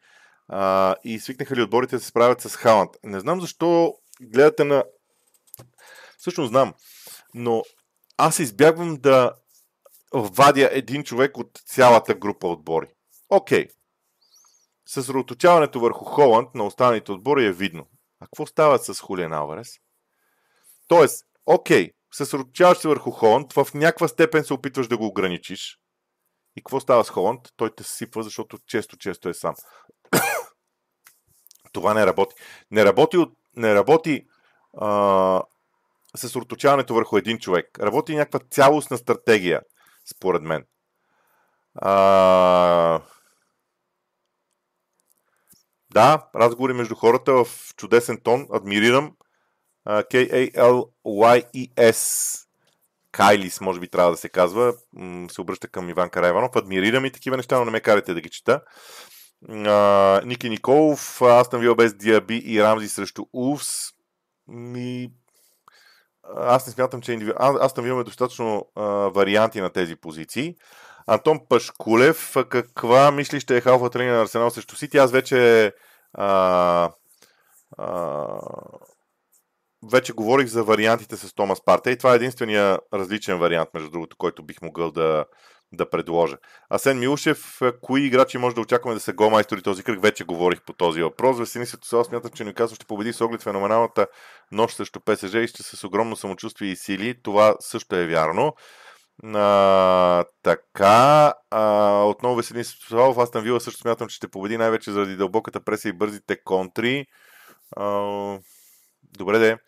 а, 0.49 0.95
и 1.05 1.20
свикнаха 1.20 1.57
ли 1.57 1.62
отборите 1.62 1.97
да 1.97 2.03
се 2.03 2.09
справят 2.09 2.41
с 2.41 2.57
Халанд? 2.57 2.91
Не 3.05 3.20
знам 3.20 3.41
защо 3.41 3.95
гледате 4.22 4.64
на... 4.64 4.84
Всъщност 6.18 6.49
знам, 6.49 6.74
но 7.34 7.62
аз 8.16 8.38
избягвам 8.38 8.97
да 8.97 9.34
вадя 10.14 10.68
един 10.72 11.05
човек 11.05 11.38
от 11.38 11.59
цялата 11.66 12.14
група 12.14 12.49
отбори. 12.49 12.86
Окей. 13.28 13.66
Okay. 13.66 13.70
Съсредоточаването 14.86 15.80
върху 15.80 16.05
Холанд 16.05 16.55
на 16.55 16.64
останалите 16.64 17.12
отбори 17.12 17.47
е 17.47 17.53
видно. 17.53 17.86
А 18.20 18.26
какво 18.26 18.47
става 18.47 18.78
с 18.78 19.01
Хулиан 19.01 19.32
Алварес? 19.32 19.68
Тоест, 20.88 21.24
окей, 21.47 21.86
okay, 21.86 21.93
съсредоточаваш 22.15 22.79
се 22.79 22.89
върху 22.89 23.11
Холанд, 23.11 23.53
в 23.53 23.67
някаква 23.75 24.09
степен 24.09 24.45
се 24.45 24.55
опитваш 24.55 24.89
да 24.89 24.97
го 24.97 25.07
ограничиш. 25.07 25.79
И 26.57 26.61
какво 26.61 26.81
става 26.81 27.05
с 27.05 27.11
Холанд? 27.11 27.41
Той 27.57 27.75
те 27.75 27.85
сипва, 27.85 28.23
защото 28.23 28.59
често-често 28.67 29.29
е 29.29 29.35
сам. 29.35 29.55
Това 31.73 31.95
не 31.95 32.07
работи. 32.07 32.35
Не 32.71 32.85
работи, 32.85 33.17
от, 33.17 33.33
не 33.57 33.75
работи 33.75 34.27
а, 34.79 35.43
съсредоточаването 36.17 36.95
върху 36.95 37.17
един 37.17 37.39
човек. 37.39 37.79
Работи 37.81 38.17
някаква 38.17 38.41
цялостна 38.51 38.99
стратегия, 38.99 39.61
според 40.11 40.43
мен. 40.43 40.65
А, 41.75 43.01
да, 45.93 46.29
разговори 46.35 46.73
между 46.73 46.95
хората 46.95 47.45
в 47.45 47.75
чудесен 47.77 48.21
тон. 48.21 48.47
Адмирирам 48.53 49.17
K-A-L-Y-E-S. 49.87 51.61
Кайлис, 53.12 53.61
може 53.61 53.81
би 53.81 53.89
трябва 53.89 54.11
да 54.11 54.16
се 54.16 54.28
казва. 54.28 54.74
Се 55.31 55.41
обръща 55.41 55.68
към 55.68 55.89
Иван 55.89 56.11
Карайванов. 56.11 56.57
Адмирирам 56.57 57.05
и 57.05 57.12
такива 57.12 57.37
неща, 57.37 57.59
но 57.59 57.64
не 57.64 57.70
ме 57.70 57.81
карайте 57.81 58.14
да 58.14 58.20
ги 58.20 58.31
чета. 58.31 58.61
Ники 60.24 60.49
Николов, 60.49 61.22
Астан 61.22 61.61
Вил 61.61 61.74
без 61.74 61.95
Диаби 61.95 62.43
и 62.47 62.62
Рамзи 62.62 62.89
срещу 62.89 63.24
Улфс. 63.33 63.91
Ми... 64.49 65.11
Аз 66.37 66.66
не 66.66 66.72
смятам, 66.72 67.03
че 67.03 67.12
индиви... 67.12 67.33
Аз 67.39 67.74
там 67.74 67.87
имаме 67.87 68.05
достатъчно 68.05 68.66
а, 68.76 68.83
варианти 68.85 69.61
на 69.61 69.70
тези 69.70 69.97
позиции. 69.97 70.57
Антон 71.07 71.41
Пашкулев, 71.49 72.37
каква 72.49 73.11
мисли 73.11 73.41
ще 73.41 73.57
е 73.57 73.61
халфата 73.61 73.99
линия 73.99 74.14
на 74.14 74.22
Арсенал 74.22 74.51
срещу 74.51 74.76
Сити? 74.76 74.99
Аз 74.99 75.12
вече 75.12 75.72
а, 76.12 76.91
а, 77.78 78.39
вече 79.83 80.12
говорих 80.12 80.47
за 80.47 80.64
вариантите 80.64 81.16
с 81.16 81.35
Томас 81.35 81.64
Парте 81.64 81.91
и 81.91 81.99
това 81.99 82.12
е 82.12 82.16
единствения 82.16 82.78
различен 82.95 83.39
вариант, 83.39 83.68
между 83.74 83.91
другото, 83.91 84.16
който 84.16 84.43
бих 84.43 84.62
могъл 84.62 84.91
да, 84.91 85.24
да 85.72 85.91
предложа. 85.91 86.37
Асен 86.70 86.99
Милушев, 86.99 87.61
кои 87.81 88.07
играчи 88.07 88.39
може 88.39 88.55
да 88.55 88.61
очакваме 88.61 88.95
да 88.95 89.01
са 89.01 89.12
голмайстори 89.12 89.62
този 89.62 89.83
кръг? 89.83 90.03
Вече 90.03 90.24
говорих 90.24 90.62
по 90.62 90.72
този 90.72 91.03
въпрос. 91.03 91.39
Весени 91.39 91.66
се 91.66 91.76
това 91.76 92.05
смятам, 92.05 92.31
че 92.31 92.45
Нюкасъл 92.45 92.74
ще 92.74 92.87
победи 92.87 93.12
с 93.12 93.20
оглед 93.20 93.43
феноменалната 93.43 94.07
нощ 94.53 94.76
срещу 94.76 95.01
ПСЖ 95.01 95.35
и 95.35 95.47
ще 95.47 95.62
с 95.62 95.85
огромно 95.85 96.16
самочувствие 96.16 96.70
и 96.70 96.76
сили. 96.76 97.22
Това 97.22 97.57
също 97.61 97.97
е 97.97 98.07
вярно. 98.07 98.55
А, 99.35 100.24
така, 100.43 101.35
а, 101.51 102.03
отново 102.05 102.37
Веселин 102.37 102.64
Светлов, 102.64 103.18
Астан 103.18 103.43
Вила 103.43 103.61
също 103.61 103.81
смятам, 103.81 104.09
че 104.09 104.16
ще 104.16 104.28
победи 104.28 104.59
най-вече 104.59 104.93
заради 104.93 105.16
дълбоката 105.16 105.61
преса 105.61 105.89
и 105.89 105.93
бързите 105.93 106.43
контри. 106.45 107.07
А, 107.76 107.85
добре 109.18 109.39
де. 109.39 109.59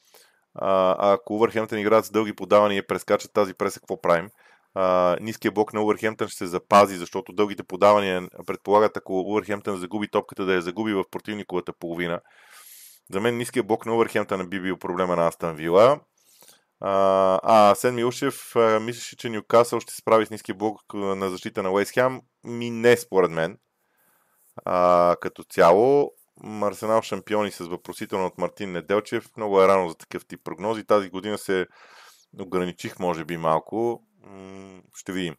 А, 0.54 0.96
ако 1.12 1.34
Увърхемптън 1.34 1.78
играят 1.78 2.04
с 2.04 2.10
дълги 2.10 2.32
подавания 2.32 2.78
и 2.78 2.86
прескачат 2.86 3.32
тази 3.32 3.54
преса, 3.54 3.80
какво 3.80 4.00
правим? 4.00 4.28
а, 4.74 5.16
ниския 5.20 5.52
блок 5.52 5.72
на 5.72 5.82
Уърхемптън 5.82 6.28
ще 6.28 6.38
се 6.38 6.46
запази, 6.46 6.96
защото 6.96 7.32
дългите 7.32 7.62
подавания 7.62 8.28
предполагат, 8.46 8.96
ако 8.96 9.20
Уърхемптън 9.20 9.76
загуби 9.76 10.08
топката, 10.08 10.44
да 10.44 10.54
я 10.54 10.62
загуби 10.62 10.94
в 10.94 11.04
противниковата 11.10 11.72
половина. 11.72 12.20
За 13.12 13.20
мен 13.20 13.36
ниския 13.36 13.62
блок 13.62 13.86
на 13.86 13.96
Уърхемптън 13.96 14.38
не 14.38 14.46
би 14.46 14.60
бил 14.60 14.78
проблема 14.78 15.16
на 15.16 15.28
Астан 15.28 15.56
Вила. 15.56 16.00
А, 16.80 17.40
а 17.42 17.74
Сен 17.74 17.94
Милшев 17.94 18.54
мислеше, 18.80 19.16
че 19.16 19.30
Ньюкасъл 19.30 19.80
ще 19.80 19.92
се 19.92 19.96
справи 20.00 20.26
с 20.26 20.30
ниския 20.30 20.54
блок 20.54 20.80
на 20.94 21.30
защита 21.30 21.62
на 21.62 21.72
Уейс 21.72 21.90
Хем. 21.90 22.20
Ми 22.44 22.70
не, 22.70 22.96
според 22.96 23.30
мен. 23.30 23.58
А, 24.64 25.16
като 25.20 25.44
цяло, 25.44 26.10
Арсенал 26.62 27.02
шампиони 27.02 27.50
с 27.50 27.64
въпросително 27.64 28.26
от 28.26 28.38
Мартин 28.38 28.72
Неделчев. 28.72 29.28
Много 29.36 29.62
е 29.62 29.68
рано 29.68 29.88
за 29.88 29.94
такъв 29.94 30.26
тип 30.26 30.40
прогнози. 30.44 30.84
Тази 30.84 31.10
година 31.10 31.38
се 31.38 31.66
ограничих, 32.40 32.98
може 32.98 33.24
би, 33.24 33.36
малко. 33.36 34.02
Ще 34.96 35.12
видим. 35.12 35.36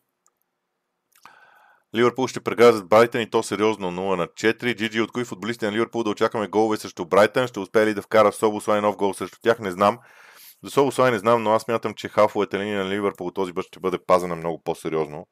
Ливърпул 1.95 2.27
ще 2.27 2.39
прегазят 2.39 2.89
Брайтън 2.89 3.21
и 3.21 3.29
то 3.29 3.43
сериозно 3.43 3.91
0 3.91 4.15
на 4.15 4.27
4. 4.27 4.75
Джиджи, 4.75 5.01
от 5.01 5.11
кои 5.11 5.25
футболисти 5.25 5.65
на 5.65 5.71
Ливърпул 5.71 6.03
да 6.03 6.09
очакваме 6.09 6.47
голове 6.47 6.77
срещу 6.77 7.05
Брайтън? 7.05 7.47
Ще 7.47 7.59
успее 7.59 7.85
ли 7.85 7.93
да 7.93 8.01
вкара 8.01 8.31
Собослай 8.31 8.81
нов 8.81 8.95
гол 8.95 9.13
срещу 9.13 9.37
тях? 9.41 9.59
Не 9.59 9.71
знам. 9.71 9.99
За 10.63 10.71
Собослай 10.71 11.11
не 11.11 11.19
знам, 11.19 11.43
но 11.43 11.51
аз 11.51 11.67
мятам, 11.67 11.93
че 11.93 12.09
хафовете 12.09 12.59
линия 12.59 12.83
на 12.83 12.89
Ливърпул 12.89 13.31
този 13.31 13.53
път 13.53 13.65
ще 13.65 13.79
бъде 13.79 13.97
пазена 14.07 14.35
много 14.35 14.61
по-сериозно. 14.63 15.27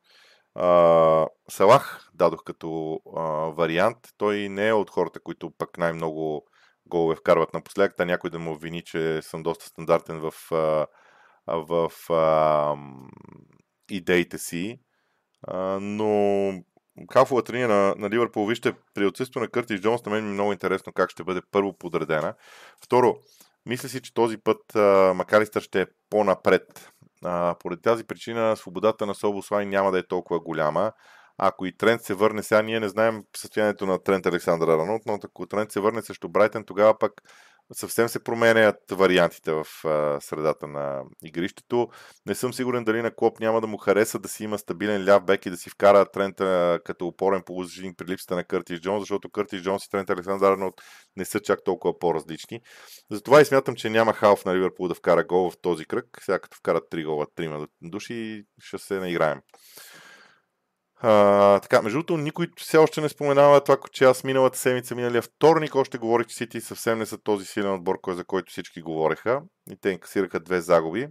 А, 0.55 1.27
Салах 1.49 2.09
дадох 2.13 2.43
като 2.43 2.99
а, 3.15 3.21
вариант. 3.31 3.97
Той 4.17 4.49
не 4.49 4.67
е 4.67 4.73
от 4.73 4.89
хората, 4.89 5.19
които 5.19 5.51
пък 5.57 5.77
най-много 5.77 6.47
голове 6.85 7.15
вкарват 7.15 7.53
напоследък. 7.53 7.95
Та 7.97 8.05
някой 8.05 8.29
да 8.29 8.39
му 8.39 8.55
вини, 8.55 8.83
че 8.83 9.21
съм 9.21 9.43
доста 9.43 9.65
стандартен 9.65 10.19
в, 10.19 10.33
а, 10.51 10.87
в 11.47 11.91
а, 12.09 12.75
идеите 13.89 14.37
си. 14.37 14.79
А, 15.47 15.79
но 15.81 16.53
хафовата 17.13 17.53
линия 17.53 17.67
на, 17.67 17.95
на 17.97 18.09
Ливърпул, 18.09 18.45
вижте, 18.45 18.73
при 18.93 19.05
отсъствието 19.05 19.39
на 19.39 19.47
Къртис 19.47 19.81
Джонс, 19.81 20.05
на 20.05 20.11
мен 20.11 20.23
ми 20.23 20.29
е 20.29 20.33
много 20.33 20.51
интересно 20.51 20.93
как 20.93 21.09
ще 21.09 21.23
бъде 21.23 21.41
първо 21.51 21.77
подредена. 21.77 22.33
Второ, 22.83 23.17
мисля 23.65 23.89
си, 23.89 24.01
че 24.01 24.13
този 24.13 24.37
път 24.37 24.75
а, 24.75 25.13
Макалистър 25.15 25.61
ще 25.61 25.81
е 25.81 25.85
по-напред. 26.09 26.91
А, 27.25 27.55
поради 27.59 27.81
тази 27.81 28.03
причина 28.03 28.55
свободата 28.55 29.05
на 29.05 29.15
Собослай 29.15 29.65
няма 29.65 29.91
да 29.91 29.99
е 29.99 30.07
толкова 30.07 30.39
голяма. 30.39 30.91
Ако 31.37 31.65
и 31.65 31.77
Трент 31.77 32.01
се 32.01 32.13
върне, 32.13 32.43
сега 32.43 32.61
ние 32.61 32.79
не 32.79 32.89
знаем 32.89 33.23
състоянието 33.37 33.85
на 33.85 34.03
Трент 34.03 34.25
Александър 34.25 34.67
Аранот, 34.67 35.01
но 35.05 35.19
ако 35.23 35.45
Трент 35.45 35.71
се 35.71 35.79
върне 35.79 36.01
срещу 36.01 36.29
Брайтън, 36.29 36.63
тогава 36.63 36.97
пък 36.99 37.21
съвсем 37.73 38.09
се 38.09 38.23
променят 38.23 38.75
вариантите 38.91 39.51
в 39.51 39.65
а, 39.85 40.21
средата 40.21 40.67
на 40.67 41.01
игрището. 41.23 41.87
Не 42.25 42.35
съм 42.35 42.53
сигурен 42.53 42.83
дали 42.83 43.01
на 43.01 43.15
Клоп 43.15 43.39
няма 43.39 43.61
да 43.61 43.67
му 43.67 43.77
хареса 43.77 44.19
да 44.19 44.29
си 44.29 44.43
има 44.43 44.57
стабилен 44.57 45.05
ляв 45.09 45.25
бек 45.25 45.45
и 45.45 45.49
да 45.49 45.57
си 45.57 45.69
вкара 45.69 46.05
Трента 46.05 46.79
като 46.85 47.07
опорен 47.07 47.41
полузащитник 47.45 47.97
при 47.97 48.05
липсата 48.05 48.35
на 48.35 48.43
Къртис 48.43 48.79
Джонс, 48.79 49.01
защото 49.01 49.29
Къртис 49.29 49.61
Джонс 49.61 49.85
и 49.85 49.89
Трент 49.89 50.09
Александър 50.09 50.51
Арнолд 50.51 50.81
не 51.17 51.25
са 51.25 51.39
чак 51.39 51.63
толкова 51.63 51.99
по-различни. 51.99 52.61
Затова 53.11 53.41
и 53.41 53.45
смятам, 53.45 53.75
че 53.75 53.89
няма 53.89 54.13
халф 54.13 54.45
на 54.45 54.55
Ливърпул 54.55 54.87
да 54.87 54.95
вкара 54.95 55.23
гол 55.23 55.49
в 55.49 55.61
този 55.61 55.85
кръг. 55.85 56.05
Сега 56.21 56.39
като 56.39 56.57
вкарат 56.57 56.83
три 56.89 57.03
гола, 57.03 57.25
трима 57.35 57.67
души, 57.81 58.43
ще 58.59 58.77
се 58.77 58.99
наиграем. 58.99 59.41
А, 61.03 61.59
така, 61.59 61.81
между 61.81 61.97
другото, 61.97 62.17
никой 62.17 62.47
все 62.57 62.77
още 62.77 63.01
не 63.01 63.09
споменава 63.09 63.63
това, 63.63 63.77
че 63.91 64.03
аз 64.03 64.23
миналата 64.23 64.57
седмица, 64.57 64.95
миналия 64.95 65.21
вторник, 65.21 65.75
още 65.75 65.97
говорих, 65.97 66.27
че 66.27 66.35
Сити 66.35 66.61
съвсем 66.61 66.99
не 66.99 67.05
са 67.05 67.17
този 67.17 67.45
силен 67.45 67.73
отбор, 67.73 68.01
кой, 68.01 68.15
за 68.15 68.25
който 68.25 68.51
всички 68.51 68.81
говореха. 68.81 69.41
И 69.71 69.77
те 69.81 69.89
инкасираха 69.89 70.39
две 70.39 70.61
загуби. 70.61 71.07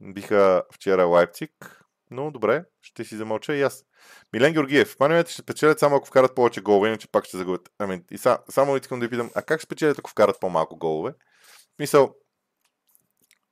Биха 0.00 0.62
вчера 0.74 1.04
Лайпциг, 1.04 1.82
но 2.10 2.30
добре, 2.30 2.64
ще 2.82 3.04
си 3.04 3.16
замълча 3.16 3.54
и 3.54 3.62
аз. 3.62 3.84
Милен 4.32 4.52
Георгиев, 4.52 4.96
маневете 5.00 5.32
ще 5.32 5.42
спечелят 5.42 5.78
само 5.78 5.96
ако 5.96 6.06
вкарат 6.06 6.34
повече 6.34 6.60
голове, 6.60 6.88
иначе 6.88 7.08
пак 7.08 7.24
ще 7.24 7.36
загубят. 7.36 7.70
Ами, 7.78 8.02
и 8.10 8.18
са, 8.18 8.38
само 8.50 8.76
искам 8.76 9.00
да 9.00 9.06
ви 9.06 9.10
питам, 9.10 9.30
а 9.34 9.42
как 9.42 9.60
ще 9.60 9.66
спечелят 9.66 9.98
ако 9.98 10.10
вкарат 10.10 10.40
по-малко 10.40 10.76
голове? 10.76 11.14
Мисъл, 11.78 12.14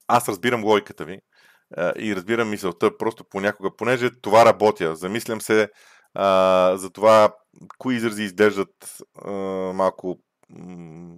аз 0.08 0.28
разбирам 0.28 0.64
логиката 0.64 1.04
ви, 1.04 1.20
и 1.98 2.16
разбирам 2.16 2.50
мисълта 2.50 2.98
просто 2.98 3.24
понякога, 3.24 3.76
понеже 3.76 4.10
това 4.22 4.44
работя. 4.44 4.96
Замислям 4.96 5.40
се 5.40 5.70
а, 6.14 6.76
за 6.76 6.90
това, 6.90 7.34
кои 7.78 7.96
изрази 7.96 8.22
изглеждат 8.22 9.02
а, 9.24 9.30
малко 9.72 10.18
м- 10.50 11.16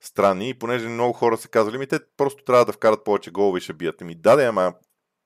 странни, 0.00 0.48
и 0.48 0.58
понеже 0.58 0.88
много 0.88 1.12
хора 1.12 1.36
са 1.36 1.48
казали, 1.48 1.78
ми 1.78 1.86
те 1.86 2.00
просто 2.16 2.44
трябва 2.44 2.64
да 2.64 2.72
вкарат 2.72 3.04
повече 3.04 3.30
голове 3.30 3.58
и 3.58 3.60
ще 3.60 3.72
бият. 3.72 4.00
Ми 4.00 4.14
да, 4.14 4.36
да, 4.36 4.44
ама 4.44 4.74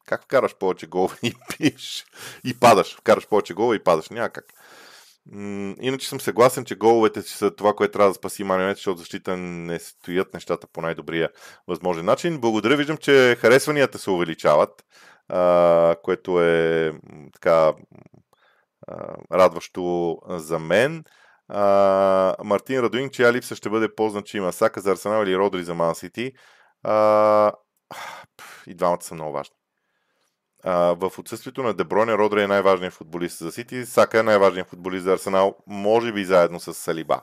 как 0.06 0.24
вкараш 0.24 0.56
повече 0.56 0.86
голове 0.88 1.16
и 1.22 1.34
пиеш 1.48 2.04
и 2.44 2.60
падаш? 2.60 2.96
Вкараш 2.96 3.28
повече 3.28 3.54
голове 3.54 3.76
и 3.76 3.84
падаш. 3.84 4.10
Няма 4.10 4.30
как. 4.30 4.44
Иначе 5.80 6.08
съм 6.08 6.20
съгласен, 6.20 6.64
че 6.64 6.74
головете 6.74 7.22
са 7.22 7.50
това, 7.50 7.74
което 7.74 7.92
трябва 7.92 8.10
да 8.10 8.14
спаси 8.14 8.44
Манионет, 8.44 8.76
защото 8.76 8.98
защита 8.98 9.36
не 9.36 9.78
стоят 9.78 10.34
нещата 10.34 10.66
по 10.66 10.80
най-добрия 10.80 11.30
възможен 11.68 12.04
начин. 12.04 12.40
Благодаря, 12.40 12.76
виждам, 12.76 12.96
че 12.96 13.36
харесванията 13.40 13.98
се 13.98 14.10
увеличават, 14.10 14.84
а, 15.28 15.96
което 16.02 16.42
е 16.42 16.92
така 17.32 17.72
а, 18.88 19.14
радващо 19.32 20.18
за 20.28 20.58
мен. 20.58 21.04
А, 21.48 22.34
Мартин 22.44 22.80
Радуин, 22.80 23.10
чия 23.10 23.32
липса 23.32 23.56
ще 23.56 23.70
бъде 23.70 23.94
по-значима? 23.94 24.52
Сака 24.52 24.80
за 24.80 24.92
Арсенал 24.92 25.22
или 25.22 25.36
Родри 25.36 25.64
за 25.64 25.74
Ман? 25.74 25.94
И 28.66 28.74
двамата 28.74 29.02
са 29.02 29.14
много 29.14 29.32
важни 29.32 29.61
а, 30.64 30.96
в 30.98 31.18
отсъствието 31.18 31.62
на 31.62 31.74
Деброне, 31.74 32.14
Родри 32.14 32.42
е 32.42 32.46
най-важният 32.46 32.94
футболист 32.94 33.38
за 33.38 33.52
Сити, 33.52 33.86
Сака 33.86 34.18
е 34.18 34.22
най-важният 34.22 34.68
футболист 34.68 35.04
за 35.04 35.12
Арсенал, 35.12 35.56
може 35.66 36.12
би 36.12 36.24
заедно 36.24 36.60
с 36.60 36.74
Салиба. 36.74 37.20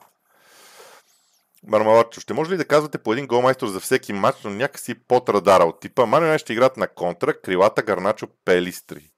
Мармалачо, 1.68 2.22
ще 2.22 2.34
може 2.34 2.52
ли 2.52 2.58
да 2.58 2.66
казвате 2.66 2.98
по 2.98 3.14
един 3.14 3.28
голмайстор 3.28 3.68
за 3.68 3.80
всеки 3.80 4.14
матч, 4.14 4.40
но 4.44 4.50
някакси 4.50 4.96
под 4.96 5.30
радара 5.30 5.64
от 5.64 5.80
типа 5.80 6.06
Марио 6.06 6.38
ще 6.38 6.54
играят 6.54 6.78
на 6.78 6.88
контра, 6.88 7.42
крилата, 7.42 7.82
гарначо, 7.82 8.28
пелистри. 8.46 9.12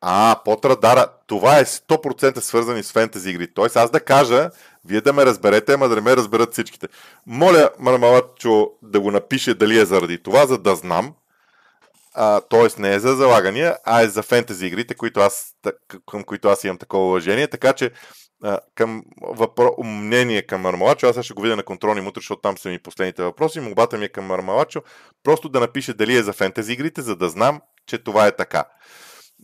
А, 0.00 0.40
под 0.44 0.64
радара. 0.64 1.06
Това 1.26 1.58
е 1.58 1.64
100% 1.64 2.38
свързани 2.38 2.82
с 2.82 2.92
фентези 2.92 3.30
игри. 3.30 3.54
Тоест 3.54 3.76
аз 3.76 3.90
да 3.90 4.00
кажа, 4.00 4.50
вие 4.84 5.00
да 5.00 5.12
ме 5.12 5.26
разберете, 5.26 5.72
ама 5.72 5.88
да 5.88 5.94
не 5.94 6.00
ме 6.00 6.16
разберат 6.16 6.52
всичките. 6.52 6.88
Моля 7.26 7.70
Мармалачо 7.78 8.70
да 8.82 9.00
го 9.00 9.10
напише 9.10 9.54
дали 9.54 9.78
е 9.78 9.84
заради 9.84 10.22
това, 10.22 10.46
за 10.46 10.58
да 10.58 10.76
знам, 10.76 11.14
т.е. 12.50 12.80
не 12.80 12.94
е 12.94 12.98
за 12.98 13.16
залагания, 13.16 13.76
а 13.84 14.02
е 14.02 14.08
за 14.08 14.22
фентези 14.22 14.66
игрите, 14.66 14.94
които 14.94 15.20
аз, 15.20 15.52
към 16.06 16.24
които 16.24 16.48
аз 16.48 16.64
имам 16.64 16.78
такова 16.78 17.08
уважение. 17.08 17.48
Така 17.48 17.72
че 17.72 17.90
а, 18.44 18.60
към 18.74 19.02
въпро... 19.22 19.74
мнение 19.84 20.42
към 20.42 20.60
Мармалачо, 20.60 21.06
аз 21.06 21.24
ще 21.24 21.34
го 21.34 21.42
видя 21.42 21.56
на 21.56 21.62
контролни 21.62 22.00
мутри, 22.00 22.20
защото 22.20 22.40
там 22.40 22.58
са 22.58 22.68
ми 22.68 22.78
последните 22.78 23.22
въпроси. 23.22 23.60
Молбата 23.60 23.98
ми 23.98 24.04
е 24.04 24.08
към 24.08 24.24
Мармалачо 24.24 24.82
просто 25.22 25.48
да 25.48 25.60
напише 25.60 25.94
дали 25.94 26.16
е 26.16 26.22
за 26.22 26.32
фентези 26.32 26.72
игрите, 26.72 27.02
за 27.02 27.16
да 27.16 27.28
знам, 27.28 27.60
че 27.86 27.98
това 27.98 28.26
е 28.26 28.36
така 28.36 28.64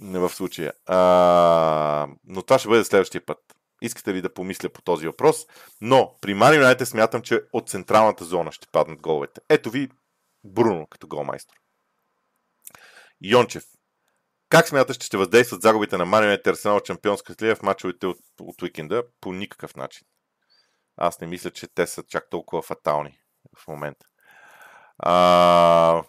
в 0.04 0.30
случая. 0.30 0.72
А, 0.86 2.06
но 2.24 2.42
това 2.42 2.58
ще 2.58 2.68
бъде 2.68 2.84
следващия 2.84 3.26
път. 3.26 3.38
Искате 3.82 4.14
ли 4.14 4.22
да 4.22 4.34
помисля 4.34 4.68
по 4.68 4.82
този 4.82 5.06
въпрос? 5.06 5.46
Но 5.80 6.16
при 6.20 6.32
Юнайтед 6.32 6.88
смятам, 6.88 7.22
че 7.22 7.40
от 7.52 7.68
централната 7.68 8.24
зона 8.24 8.52
ще 8.52 8.66
паднат 8.72 9.02
головете. 9.02 9.40
Ето 9.48 9.70
ви 9.70 9.88
Бруно 10.44 10.86
като 10.90 11.06
голмайстор. 11.06 11.61
Йончев. 13.24 13.64
Как 14.48 14.68
смяташ, 14.68 14.96
че 14.96 15.06
ще 15.06 15.16
въздействат 15.16 15.62
загубите 15.62 15.96
на 15.96 16.04
Марио 16.04 16.30
и 16.30 16.38
Арсенал 16.46 16.80
Чемпионска 16.80 17.34
лига 17.42 17.56
в 17.56 17.62
мачовете 17.62 18.06
от, 18.06 18.18
от 18.40 18.62
уикенда? 18.62 19.02
По 19.20 19.32
никакъв 19.32 19.76
начин. 19.76 20.06
Аз 20.96 21.20
не 21.20 21.26
мисля, 21.26 21.50
че 21.50 21.66
те 21.74 21.86
са 21.86 22.02
чак 22.02 22.30
толкова 22.30 22.62
фатални 22.62 23.18
в 23.58 23.68
момента. 23.68 24.06
А... 24.98 26.02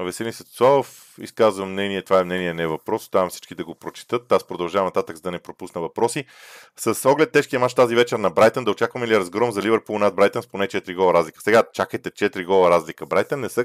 Веселин 0.00 0.32
Сецов 0.32 1.14
изказва 1.20 1.66
мнение, 1.66 2.02
това 2.02 2.20
е 2.20 2.24
мнение, 2.24 2.54
не 2.54 2.62
е 2.62 2.66
въпрос. 2.66 3.02
Оставям 3.02 3.30
всички 3.30 3.54
да 3.54 3.64
го 3.64 3.74
прочитат. 3.74 4.32
Аз 4.32 4.46
продължавам 4.46 4.86
нататък, 4.86 5.16
за 5.16 5.22
да 5.22 5.30
не 5.30 5.38
пропусна 5.38 5.80
въпроси. 5.80 6.24
С 6.76 7.10
оглед 7.10 7.32
тежкия 7.32 7.60
мач 7.60 7.74
тази 7.74 7.94
вечер 7.94 8.18
на 8.18 8.30
Брайтън, 8.30 8.64
да 8.64 8.70
очакваме 8.70 9.08
ли 9.08 9.18
разгром 9.18 9.52
за 9.52 9.62
Ливърпул 9.62 9.98
над 9.98 10.14
Брайтън 10.14 10.42
с 10.42 10.46
поне 10.46 10.68
4 10.68 10.94
гола 10.94 11.14
разлика? 11.14 11.40
Сега 11.40 11.62
чакайте 11.72 12.10
4 12.10 12.44
гола 12.44 12.70
разлика. 12.70 13.06
Брайтън 13.06 13.40
не 13.40 13.48
са, 13.48 13.64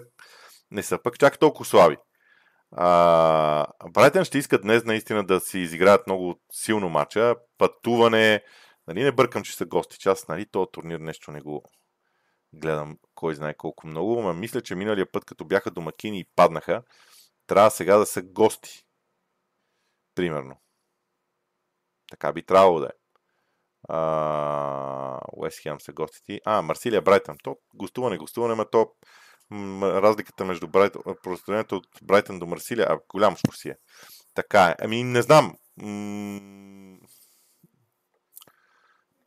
не 0.71 0.84
са 0.84 0.99
пък 1.03 1.19
чак 1.19 1.39
толкова 1.39 1.65
слаби. 1.65 1.97
А, 2.71 3.65
Брайтън 3.89 4.25
ще 4.25 4.38
искат 4.38 4.61
днес 4.61 4.84
наистина 4.84 5.25
да 5.25 5.39
си 5.39 5.59
изиграят 5.59 6.07
много 6.07 6.39
силно 6.51 6.89
мача. 6.89 7.36
Пътуване. 7.57 8.43
Нали 8.88 9.03
не 9.03 9.11
бъркам, 9.11 9.43
че 9.43 9.55
са 9.55 9.65
гости. 9.65 9.99
Част, 9.99 10.30
нали, 10.30 10.45
този 10.51 10.67
турнир 10.71 10.99
нещо 10.99 11.32
не 11.32 11.41
го 11.41 11.63
гледам 12.53 12.97
кой 13.18 13.36
знае 13.36 13.53
колко 13.53 13.88
много, 13.88 14.22
но 14.22 14.34
мисля, 14.34 14.61
че 14.61 14.76
миналия 14.76 15.11
път, 15.11 15.26
като 15.26 15.45
бяха 15.45 15.72
домакини 15.72 16.20
и 16.20 16.26
паднаха, 16.36 16.84
трябва 17.47 17.72
сега 17.72 17.97
да 17.97 18.05
са 18.05 18.22
гости. 18.22 18.86
Примерно. 20.15 20.55
Така 22.11 22.34
би 22.34 22.43
трябвало 22.43 22.80
да 22.80 22.86
е. 22.86 22.97
Уест 25.34 25.59
Хем 25.59 25.82
са 25.82 25.93
гостите. 25.93 26.41
А, 26.45 26.61
Марсилия 26.61 27.01
Брайтън. 27.01 27.38
То 27.43 27.57
гостуване, 27.74 28.18
гостуване, 28.18 28.55
ма 28.55 28.70
то 28.70 28.93
разликата 29.82 30.45
между 30.45 30.68
Брайтън, 30.68 31.01
от 31.72 31.88
Брайтън 32.03 32.39
до 32.39 32.45
Марсилия, 32.45 32.88
а 32.89 32.99
голямо 33.09 33.38
си 33.53 33.70
е. 33.70 33.78
Така 34.36 34.65
е. 34.65 34.76
Ами 34.80 35.03
не 35.03 35.22
знам. 35.22 35.57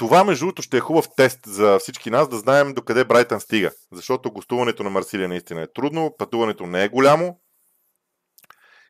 Това, 0.00 0.24
между 0.24 0.44
другото, 0.44 0.62
ще 0.62 0.76
е 0.76 0.80
хубав 0.80 1.08
тест 1.16 1.38
за 1.46 1.78
всички 1.78 2.10
нас 2.10 2.28
да 2.28 2.36
знаем 2.38 2.74
докъде 2.74 3.04
Брайтън 3.04 3.40
стига. 3.40 3.70
Защото 3.92 4.32
гостуването 4.32 4.82
на 4.82 4.90
Марсилия 4.90 5.28
наистина 5.28 5.62
е 5.62 5.72
трудно, 5.72 6.14
пътуването 6.18 6.66
не 6.66 6.84
е 6.84 6.88
голямо. 6.88 7.40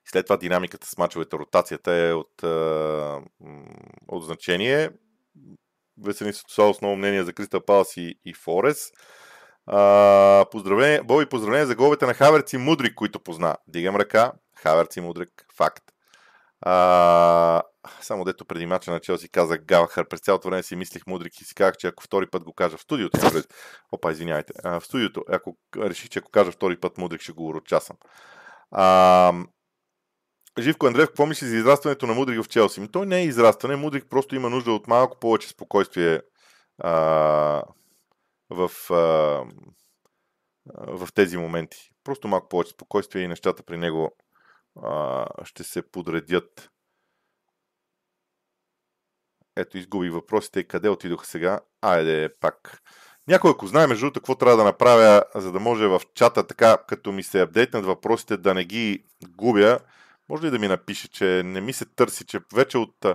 След 0.05 0.27
това 0.27 0.37
динамиката 0.37 0.87
с 0.87 0.99
мачовете, 0.99 1.37
ротацията 1.37 1.93
е 1.93 2.13
от, 2.13 2.43
от 4.09 4.25
значение. 4.25 4.91
Весени 6.03 6.33
са 6.33 6.63
основно 6.63 6.97
мнение 6.97 7.25
за 7.25 7.33
Кристал 7.33 7.61
Палас 7.61 7.97
и, 7.97 8.15
и 8.25 8.35
Форес. 8.35 8.91
Поздравление, 10.51 11.03
Боби, 11.03 11.27
поздравление 11.27 11.67
за 11.67 11.77
головете 11.77 12.07
на 12.07 12.15
Хаверци 12.15 12.57
Мудрик, 12.57 12.95
които 12.95 13.21
позна. 13.21 13.57
Дигам 13.69 13.97
ръка. 13.97 14.33
Хаверци 14.57 15.01
Мудрик. 15.01 15.47
Факт. 15.57 15.85
А, 16.63 17.63
само 18.01 18.25
дето 18.25 18.45
преди 18.45 18.67
мача 18.67 18.91
на 18.91 19.01
Челси 19.01 19.29
казах 19.29 19.65
Галахър. 19.65 20.09
През 20.09 20.21
цялото 20.21 20.49
време 20.49 20.63
си 20.63 20.77
мислих 20.77 21.07
Мудрик 21.07 21.41
и 21.41 21.45
си 21.45 21.55
казах, 21.55 21.77
че 21.77 21.87
ако 21.87 22.03
втори 22.03 22.27
път 22.27 22.45
го 22.45 22.53
кажа 22.53 22.77
в 22.77 22.83
студиото, 22.83 23.21
опа, 23.93 24.13
извинявайте, 24.13 24.53
а, 24.65 24.81
в 24.81 24.87
студиото, 24.87 25.25
ако 25.29 25.57
реших, 25.77 26.09
че 26.09 26.19
ако 26.19 26.31
кажа 26.31 26.53
втори 26.53 26.81
път 26.81 26.99
Мудрик, 26.99 27.21
ще 27.21 27.33
го 27.33 27.49
урочасам. 27.49 27.97
А, 28.71 29.33
Живко 30.59 30.87
Андреев, 30.87 31.09
какво 31.09 31.27
мисли 31.27 31.47
за 31.47 31.57
израстването 31.57 32.07
на 32.07 32.15
Мудрик 32.15 32.43
в 32.43 32.49
Челси? 32.49 32.89
Той 32.93 33.07
не 33.07 33.21
е 33.21 33.25
израстване, 33.25 33.77
Мудрик 33.77 34.05
просто 34.11 34.35
има 34.35 34.51
нужда 34.51 34.73
от 34.73 34.87
малко 34.87 35.19
повече 35.19 35.49
спокойствие 35.49 36.21
а, 36.79 36.93
в, 38.51 38.71
а, 38.91 38.95
в 40.75 41.09
тези 41.15 41.37
моменти. 41.37 41.91
Просто 42.05 42.29
малко 42.29 42.49
повече 42.49 42.71
спокойствие 42.71 43.23
и 43.23 43.29
нещата 43.29 43.63
при 43.63 43.77
него 43.77 44.17
а, 44.83 45.27
ще 45.45 45.65
се 45.65 45.91
подредят. 45.91 46.71
Ето, 49.57 49.79
изгуби 49.79 50.11
въпросите. 50.11 50.65
Къде 50.65 50.89
отидоха 50.89 51.27
сега? 51.27 51.61
Айде, 51.83 52.29
пак. 52.41 52.83
Някой, 53.29 53.51
ако 53.51 53.67
знае, 53.67 53.87
между 53.87 54.01
другото, 54.01 54.21
какво 54.21 54.35
трябва 54.35 54.57
да 54.57 54.65
направя, 54.65 55.25
за 55.35 55.53
да 55.53 55.61
може 55.61 55.87
в 55.87 56.01
чата, 56.15 56.47
така, 56.47 56.79
като 56.89 57.13
ми 57.13 57.23
се 57.23 57.41
апдейтнат 57.41 57.85
въпросите, 57.85 58.37
да 58.37 58.55
не 58.55 58.65
ги 58.65 59.05
губя, 59.29 59.79
може 60.29 60.47
ли 60.47 60.51
да 60.51 60.59
ми 60.59 60.69
напише, 60.69 61.11
че 61.11 61.43
не 61.45 61.61
ми 61.61 61.73
се 61.73 61.85
търси, 61.85 62.27
че 62.27 62.41
вече 62.55 62.79
от, 62.79 63.07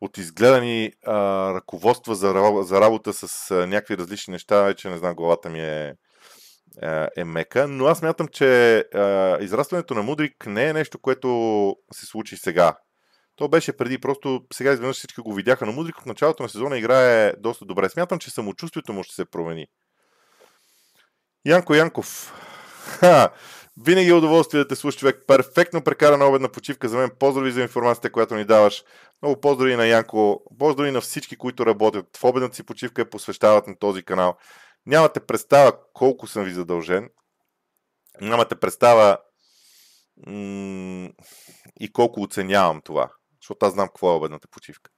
от 0.00 0.18
изгледани 0.18 0.92
а, 1.06 1.14
ръководства 1.54 2.14
за, 2.14 2.34
за 2.62 2.80
работа 2.80 3.12
с 3.12 3.50
а, 3.50 3.66
някакви 3.66 3.98
различни 3.98 4.32
неща, 4.32 4.62
вече 4.62 4.90
не 4.90 4.98
знам, 4.98 5.14
главата 5.14 5.50
ми 5.50 5.60
е, 5.60 5.94
е, 6.82 7.06
е 7.16 7.24
мека, 7.24 7.68
но 7.68 7.86
аз 7.86 8.02
мятам, 8.02 8.28
че 8.28 8.78
а, 8.78 9.38
израстването 9.40 9.94
на 9.94 10.02
Мудрик 10.02 10.46
не 10.46 10.68
е 10.68 10.72
нещо, 10.72 10.98
което 10.98 11.76
се 11.92 12.06
случи 12.06 12.36
сега. 12.36 12.76
То 13.36 13.48
беше 13.48 13.76
преди, 13.76 13.98
просто 13.98 14.40
сега 14.52 14.72
изведнъж 14.72 14.96
всички 14.96 15.20
го 15.20 15.34
видяха, 15.34 15.66
но 15.66 15.72
Мудрик 15.72 15.98
от 15.98 16.06
началото 16.06 16.42
на 16.42 16.48
сезона 16.48 16.78
играе 16.78 17.32
доста 17.38 17.64
добре. 17.64 17.88
Смятам, 17.88 18.18
че 18.18 18.30
самочувствието 18.30 18.92
му 18.92 19.02
ще 19.02 19.14
се 19.14 19.24
промени. 19.24 19.66
Янко 21.44 21.74
Янков. 21.74 22.32
Ха, 23.00 23.30
винаги 23.84 24.08
е 24.08 24.14
удоволствие 24.14 24.58
да 24.58 24.68
те 24.68 24.76
слуша 24.76 24.98
човек. 24.98 25.24
Перфектно 25.26 25.84
прекарана 25.84 26.24
обедна 26.24 26.48
почивка 26.48 26.88
за 26.88 26.96
мен. 26.96 27.10
Поздрави 27.18 27.52
за 27.52 27.62
информацията, 27.62 28.12
която 28.12 28.34
ни 28.34 28.44
даваш. 28.44 28.84
Много 29.22 29.40
поздрави 29.40 29.76
на 29.76 29.86
Янко. 29.86 30.42
Поздрави 30.58 30.90
на 30.90 31.00
всички, 31.00 31.36
които 31.36 31.66
работят. 31.66 32.16
В 32.16 32.24
обедната 32.24 32.56
си 32.56 32.62
почивка 32.62 33.02
я 33.02 33.10
посвещават 33.10 33.66
на 33.66 33.78
този 33.78 34.02
канал. 34.02 34.36
Нямате 34.88 35.20
представа 35.20 35.72
колко 35.92 36.26
съм 36.26 36.44
ви 36.44 36.50
задължен. 36.50 37.08
Нямате 38.20 38.54
представа 38.54 39.18
м- 40.26 41.10
и 41.80 41.92
колко 41.92 42.22
оценявам 42.22 42.80
това. 42.84 43.10
Защото 43.42 43.66
аз 43.66 43.72
знам 43.72 43.88
какво 43.88 44.12
е 44.12 44.14
обедната 44.14 44.48
почивка. 44.48 44.90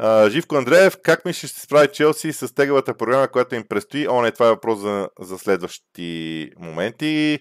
Uh, 0.00 0.28
Живко 0.28 0.56
Андреев, 0.56 0.96
как 1.02 1.24
ми 1.24 1.32
ще 1.32 1.48
се 1.48 1.60
справи 1.60 1.88
Челси 1.92 2.32
с 2.32 2.54
тегавата 2.54 2.96
програма, 2.96 3.28
която 3.28 3.54
им 3.54 3.68
предстои? 3.68 4.08
О, 4.08 4.22
не, 4.22 4.32
това 4.32 4.46
е 4.46 4.50
въпрос 4.50 4.78
за, 4.78 5.08
за 5.20 5.38
следващи 5.38 6.50
моменти. 6.58 7.38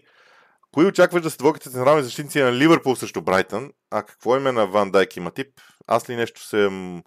Кои 0.71 0.85
очакваш 0.85 1.21
да 1.21 1.31
се 1.31 1.37
двойките 1.37 1.69
централни 1.69 2.03
защитници 2.03 2.41
на 2.41 2.53
Ливърпул 2.53 2.95
срещу 2.95 3.21
Брайтън? 3.21 3.71
А 3.91 4.03
какво 4.03 4.37
име 4.37 4.51
на 4.51 4.67
Ван 4.67 4.91
Дайк 4.91 5.15
има 5.15 5.31
тип? 5.31 5.61
Аз 5.87 6.09
ли 6.09 6.15
нещо 6.15 6.47
съм... 6.47 7.03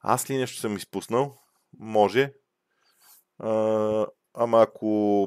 Аз 0.00 0.30
ли 0.30 0.36
нещо 0.36 0.60
съм 0.60 0.76
изпуснал? 0.76 1.38
Може. 1.78 2.32
Ама 3.38 4.62
ако... 4.62 5.22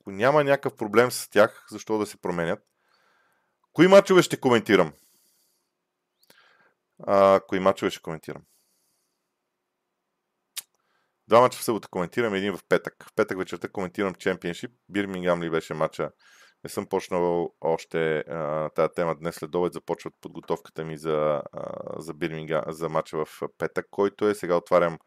ако 0.00 0.10
няма 0.10 0.44
някакъв 0.44 0.76
проблем 0.76 1.10
с 1.10 1.30
тях, 1.30 1.66
защо 1.70 1.98
да 1.98 2.06
се 2.06 2.16
променят? 2.16 2.60
Кои 3.72 3.88
мачове 3.88 4.22
ще 4.22 4.40
коментирам? 4.40 4.92
А, 7.06 7.40
кои 7.48 7.60
мачове 7.60 7.90
ще 7.90 8.02
коментирам? 8.02 8.42
Два 11.28 11.40
мача 11.40 11.58
в 11.58 11.64
събота 11.64 11.88
коментирам, 11.88 12.34
един 12.34 12.56
в 12.56 12.60
петък. 12.68 13.04
В 13.08 13.14
петък 13.16 13.38
вечерта 13.38 13.68
коментирам 13.68 14.14
Чемпионшип. 14.14 14.70
Бирмингам 14.88 15.42
ли 15.42 15.50
беше 15.50 15.74
мача? 15.74 16.10
Не 16.64 16.70
съм 16.70 16.86
почнал 16.86 17.54
още 17.60 18.24
тази 18.74 18.88
тема 18.94 19.14
днес 19.14 19.34
след 19.34 19.54
обед. 19.54 19.72
Започват 19.72 20.14
подготовката 20.20 20.84
ми 20.84 20.98
за, 20.98 21.42
а, 21.52 22.00
за 22.00 22.14
Бирмингам, 22.14 22.62
за 22.68 22.88
мача 22.88 23.24
в 23.24 23.40
петък, 23.58 23.86
който 23.90 24.28
е. 24.28 24.34
Сега 24.34 24.56
отварям 24.56 24.98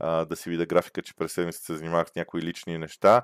да 0.00 0.36
си 0.36 0.50
видя 0.50 0.66
графика, 0.66 1.02
че 1.02 1.14
през 1.14 1.32
седмицата 1.32 1.64
се 1.64 1.76
занимавах 1.76 2.08
с 2.08 2.14
някои 2.14 2.42
лични 2.42 2.78
неща. 2.78 3.22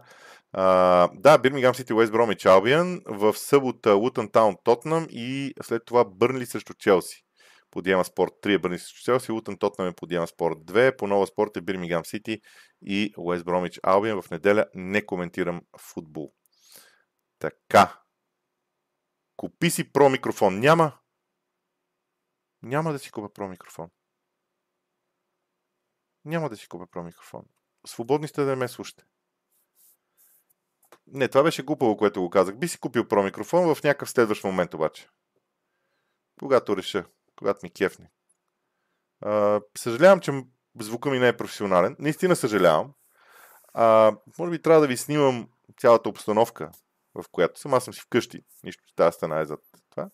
А, 0.52 1.08
да, 1.14 1.38
Бирмингам 1.38 1.74
Сити, 1.74 1.92
Уест 1.92 2.12
Бромич, 2.12 2.46
Албиан. 2.46 3.00
В 3.06 3.34
събота 3.34 3.94
Лутън 3.94 4.30
Таун, 4.30 4.56
Тотнам 4.64 5.06
и 5.10 5.54
след 5.62 5.84
това 5.84 6.04
Бърнли 6.04 6.46
срещу 6.46 6.74
Челси 6.74 7.24
по 7.70 7.82
Диема 7.82 8.04
Спорт 8.04 8.32
3 8.42 8.54
е 8.54 8.58
Бърни 8.58 8.78
срещу 8.78 9.02
Челси, 9.04 9.32
Лутън 9.32 9.58
Тотнам 9.58 9.88
е 9.88 9.92
по 9.92 10.06
Диема 10.06 10.26
Спорт 10.26 10.58
2, 10.58 10.96
по 10.96 11.06
Нова 11.06 11.26
Спорт 11.26 11.56
е 11.56 11.60
Бирмигам 11.60 12.04
Сити 12.04 12.40
и 12.82 13.14
Уест 13.16 13.44
Бромич 13.44 13.80
Албиан. 13.82 14.22
В 14.22 14.30
неделя 14.30 14.66
не 14.74 15.06
коментирам 15.06 15.60
футбол. 15.78 16.32
Така. 17.38 18.00
Купи 19.36 19.70
си 19.70 19.92
про 19.92 20.08
микрофон. 20.08 20.58
Няма. 20.58 20.92
Няма 22.62 22.92
да 22.92 22.98
си 22.98 23.10
купя 23.10 23.32
про 23.32 23.48
микрофон. 23.48 23.88
Няма 26.24 26.48
да 26.48 26.56
си 26.56 26.68
купя 26.68 26.86
про 26.86 27.02
микрофон. 27.02 27.42
Свободни 27.86 28.28
сте 28.28 28.44
да 28.44 28.56
ме 28.56 28.68
слушате. 28.68 29.04
Не, 31.06 31.28
това 31.28 31.42
беше 31.42 31.62
глупаво, 31.62 31.96
което 31.96 32.22
го 32.22 32.30
казах. 32.30 32.56
Би 32.56 32.68
си 32.68 32.78
купил 32.78 33.08
про 33.08 33.22
микрофон 33.22 33.74
в 33.74 33.82
някакъв 33.82 34.10
следващ 34.10 34.44
момент 34.44 34.74
обаче. 34.74 35.08
Когато 36.38 36.76
реша 36.76 37.04
когато 37.40 37.60
ми 37.62 37.70
кефне. 37.70 38.10
А, 39.20 39.60
съжалявам, 39.78 40.20
че 40.20 40.32
звука 40.80 41.10
ми 41.10 41.18
не 41.18 41.28
е 41.28 41.36
професионален. 41.36 41.96
Наистина 41.98 42.36
съжалявам. 42.36 42.92
А, 43.74 44.12
може 44.38 44.50
би 44.50 44.62
трябва 44.62 44.80
да 44.80 44.86
ви 44.86 44.96
снимам 44.96 45.48
цялата 45.80 46.08
обстановка, 46.08 46.70
в 47.14 47.24
която 47.32 47.60
съм. 47.60 47.74
Аз 47.74 47.84
съм 47.84 47.94
си 47.94 48.00
вкъщи. 48.00 48.44
Нищо, 48.64 48.82
че 48.86 48.94
тази 48.94 49.14
стена 49.14 49.40
е 49.40 49.44
зад 49.44 49.60
това. 49.90 50.10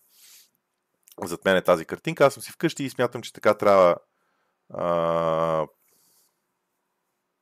Зад 1.23 1.45
мен 1.45 1.55
е 1.55 1.63
тази 1.63 1.85
картинка. 1.85 2.25
Аз 2.25 2.33
съм 2.33 2.43
си 2.43 2.51
вкъщи 2.51 2.83
и 2.83 2.89
смятам, 2.89 3.21
че 3.21 3.33
така 3.33 3.53
трябва 3.53 3.95
а, 4.69 5.67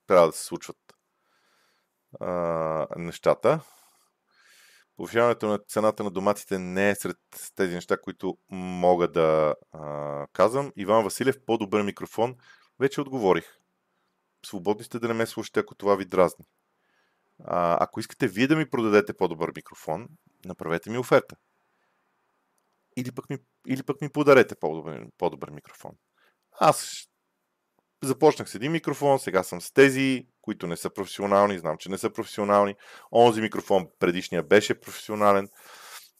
трябва 0.08 0.28
да 0.28 0.34
се 0.34 0.43
случват 0.43 0.78
а, 2.20 2.88
нещата. 2.95 3.60
Повишаването 4.97 5.47
на 5.47 5.58
цената 5.58 6.03
на 6.03 6.12
доматите 6.12 6.60
не 6.60 6.89
е 6.89 6.95
сред 6.95 7.18
тези 7.56 7.74
неща, 7.74 7.97
които 7.97 8.38
мога 8.51 9.12
да 9.12 9.56
а, 9.72 10.28
казвам. 10.34 10.72
Иван 10.76 11.03
Василев, 11.03 11.45
по-добър 11.45 11.82
микрофон. 11.82 12.36
Вече 12.80 13.01
отговорих. 13.01 13.45
Свободни 14.45 14.84
сте 14.84 14.99
да 14.99 15.08
не 15.08 15.14
ме 15.14 15.26
слушате, 15.26 15.60
ако 15.60 15.76
това 15.76 15.95
ви 15.95 16.06
дразни. 16.06 16.45
А, 17.43 17.84
ако 17.84 17.99
искате 17.99 18.28
вие 18.28 18.47
да 18.47 18.56
ми 18.56 18.70
продадете 18.70 19.14
по-добър 19.14 19.51
микрофон, 19.56 20.08
направете 20.45 20.89
ми 20.89 20.97
оферта. 20.97 21.36
Или 22.97 23.12
пък 23.12 23.30
ми, 23.30 23.38
или 23.68 23.84
пък 23.84 24.01
ми 24.01 24.10
подарете 24.10 24.56
по-добър, 24.56 25.08
по-добър 25.18 25.49
микрофон. 25.49 25.91
Аз 26.51 27.08
започнах 28.06 28.49
с 28.49 28.56
един 28.56 28.72
микрофон, 28.72 29.20
сега 29.20 29.43
съм 29.43 29.62
с 29.62 29.72
тези, 29.72 30.28
които 30.41 30.68
не 30.68 30.78
са 30.78 30.89
професионални, 30.89 31.60
знам, 31.60 31.78
че 31.78 31.89
не 31.89 31.97
са 31.97 32.10
професионални. 32.10 32.76
Онзи 33.12 33.41
микрофон 33.41 33.88
предишния 33.99 34.43
беше 34.43 34.80
професионален. 34.80 35.49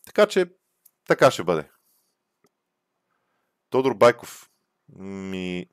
Така 0.06 0.26
че, 0.28 0.46
така 1.08 1.32
ще 1.32 1.44
бъде. 1.44 1.70
Тодор 3.70 3.94
Байков, 3.94 4.50
ми... 5.00 5.66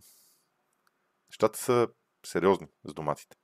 Нещата 1.30 1.58
са 1.58 1.88
сериозни 2.26 2.66
с 2.84 2.94
доматите. 2.94 3.36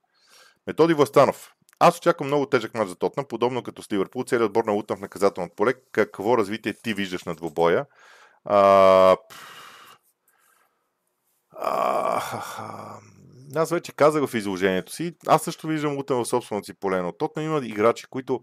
Методи 0.67 0.93
Властанов. 0.93 1.53
Аз 1.79 1.97
очаквам 1.97 2.27
много 2.27 2.45
тежък 2.45 2.73
мач 2.73 2.87
за 2.87 2.95
Тотнам, 2.95 3.25
подобно 3.25 3.63
като 3.63 3.83
с 3.83 3.91
Ливърпул. 3.91 4.23
Целият 4.23 4.47
отбор 4.47 4.63
на 4.63 4.71
Лутън 4.71 4.97
в 4.97 5.01
наказателното 5.01 5.55
поле. 5.55 5.73
Какво 5.91 6.37
развитие 6.37 6.73
ти 6.73 6.93
виждаш 6.93 7.23
на 7.23 7.35
двобоя? 7.35 7.85
А, 8.45 9.17
а, 11.61 12.21
аз 13.55 13.69
вече 13.69 13.91
казах 13.91 14.25
в 14.25 14.35
изложението 14.35 14.91
си, 14.91 15.15
аз 15.27 15.43
също 15.43 15.67
виждам 15.67 15.95
Лутън 15.95 16.23
в 16.23 16.27
собственото 16.27 16.65
си 16.65 16.73
поле, 16.73 17.01
но 17.01 17.11
Тотнам 17.11 17.45
има 17.45 17.65
играчи, 17.65 18.05
които 18.09 18.41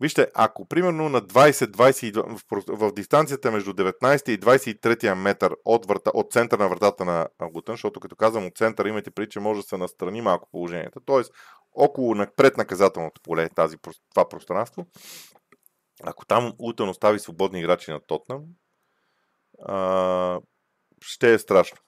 Вижте, 0.00 0.30
ако 0.34 0.68
примерно 0.68 1.08
на 1.08 1.22
20-22 1.22 2.40
в, 2.50 2.62
в 2.68 2.92
дистанцията 2.92 3.50
между 3.50 3.72
19 3.72 4.30
и 4.30 4.40
23 4.40 5.14
метър 5.14 5.56
от, 5.64 5.86
врата, 5.86 6.10
от 6.14 6.32
центъра 6.32 6.62
на 6.62 6.68
вратата 6.68 7.04
на 7.04 7.28
Лутън, 7.54 7.72
защото 7.72 8.00
като 8.00 8.16
казвам 8.16 8.46
от 8.46 8.56
центъра, 8.56 8.88
имайте 8.88 9.10
преди, 9.10 9.30
че 9.30 9.40
може 9.40 9.60
да 9.60 9.66
се 9.66 9.76
настрани 9.76 10.20
малко 10.20 10.48
положението, 10.50 11.00
т.е. 11.00 11.22
около 11.72 12.14
пред 12.36 12.56
наказателното 12.56 13.20
поле 13.20 13.48
тази, 13.48 13.76
това 14.10 14.28
пространство, 14.28 14.86
ако 16.02 16.26
там 16.26 16.52
Лутън 16.60 16.88
остави 16.88 17.18
свободни 17.18 17.60
играчи 17.60 17.90
на 17.90 18.00
Тотнам, 18.00 18.42
ще 21.02 21.34
е 21.34 21.38
страшно. 21.38 21.78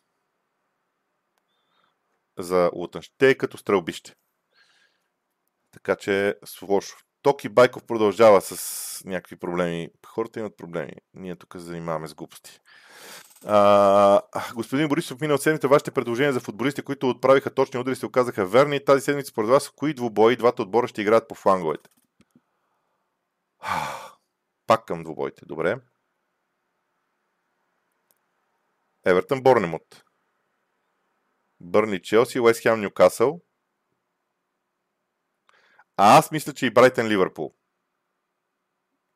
За 2.43 2.71
Лутън. 2.75 3.03
Ще 3.03 3.31
е 3.31 3.35
като 3.35 3.59
стрелбище. 3.59 4.15
Така 5.73 5.97
че 5.97 6.35
лошо. 6.63 6.97
Токи 7.23 7.49
Байков 7.49 7.85
продължава 7.85 8.41
с 8.41 9.03
някакви 9.05 9.37
проблеми. 9.37 9.89
Хората 10.07 10.41
имат 10.41 10.57
проблеми. 10.57 10.93
Ние 11.15 11.37
тук 11.37 11.53
се 11.53 11.59
занимаваме 11.59 12.09
с 12.09 12.15
глупости. 12.15 12.61
А, 13.47 14.23
господин 14.55 14.89
Борисов, 14.89 15.21
минал 15.21 15.39
седмица 15.39 15.69
вашите 15.69 15.91
предложения 15.91 16.33
за 16.33 16.41
футболисти, 16.41 16.83
които 16.83 17.11
отправиха 17.11 17.55
точни 17.55 17.81
удари, 17.81 17.97
се 17.97 18.07
оказаха 18.07 18.47
верни. 18.47 18.85
Тази 18.85 19.05
седмица, 19.05 19.31
според 19.31 19.51
вас, 19.51 19.71
кои 19.71 19.95
двубои 19.95 20.37
двата 20.37 20.63
отбора 20.63 20.89
ще 20.89 21.03
играят 21.03 21.29
по 21.29 21.35
фланговете? 21.35 21.91
Пак 24.67 24.85
към 24.85 25.03
двубоите. 25.03 25.47
Добре. 25.47 25.77
Евертън 29.07 29.43
Борнемот. 29.43 30.05
Бърни 31.61 32.03
Челси, 32.03 32.41
Уест 32.41 32.63
Хем 32.63 32.81
Нюкасъл. 32.81 33.41
А 35.97 36.19
аз 36.19 36.31
мисля, 36.31 36.53
че 36.53 36.67
и 36.67 36.71
Брайтън 36.71 37.07
Ливърпул. 37.07 37.55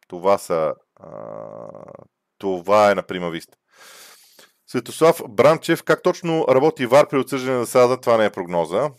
Това 0.09 0.39
са... 0.39 0.75
А, 0.97 1.09
това 2.39 2.91
е 2.91 2.95
на 2.95 3.03
примависта. 3.03 3.59
Светослав 4.67 5.23
Бранчев, 5.29 5.83
как 5.83 6.03
точно 6.03 6.47
работи 6.49 6.87
ВАР 6.87 7.09
при 7.09 7.19
отсъждане 7.19 7.57
на 7.57 7.65
засада? 7.65 8.01
Това 8.01 8.17
не 8.17 8.25
е 8.25 8.33
прогноза. 8.33 8.91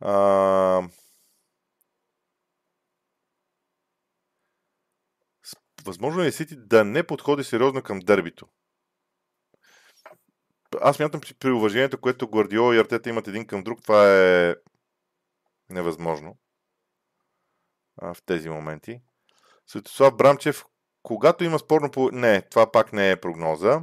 А... 0.00 0.88
Възможно 5.84 6.22
е 6.22 6.32
Сити 6.32 6.56
да 6.56 6.84
не 6.84 7.06
подходи 7.06 7.44
сериозно 7.44 7.82
към 7.82 7.98
дербито? 7.98 8.48
Аз 10.80 10.98
мятам, 10.98 11.20
при 11.40 11.50
уважението, 11.50 12.00
което 12.00 12.28
Гвардиола 12.28 12.76
и 12.76 12.78
Артета 12.78 13.08
имат 13.08 13.28
един 13.28 13.46
към 13.46 13.62
друг, 13.62 13.82
това 13.82 14.16
е 14.16 14.54
невъзможно 15.70 16.38
а, 17.96 18.14
в 18.14 18.22
тези 18.26 18.48
моменти. 18.48 19.00
Светослав 19.66 20.16
Брамчев, 20.16 20.64
когато 21.02 21.44
има 21.44 21.58
спорно 21.58 21.90
по... 21.90 22.10
Не, 22.12 22.42
това 22.42 22.70
пак 22.72 22.92
не 22.92 23.10
е 23.10 23.20
прогноза. 23.20 23.80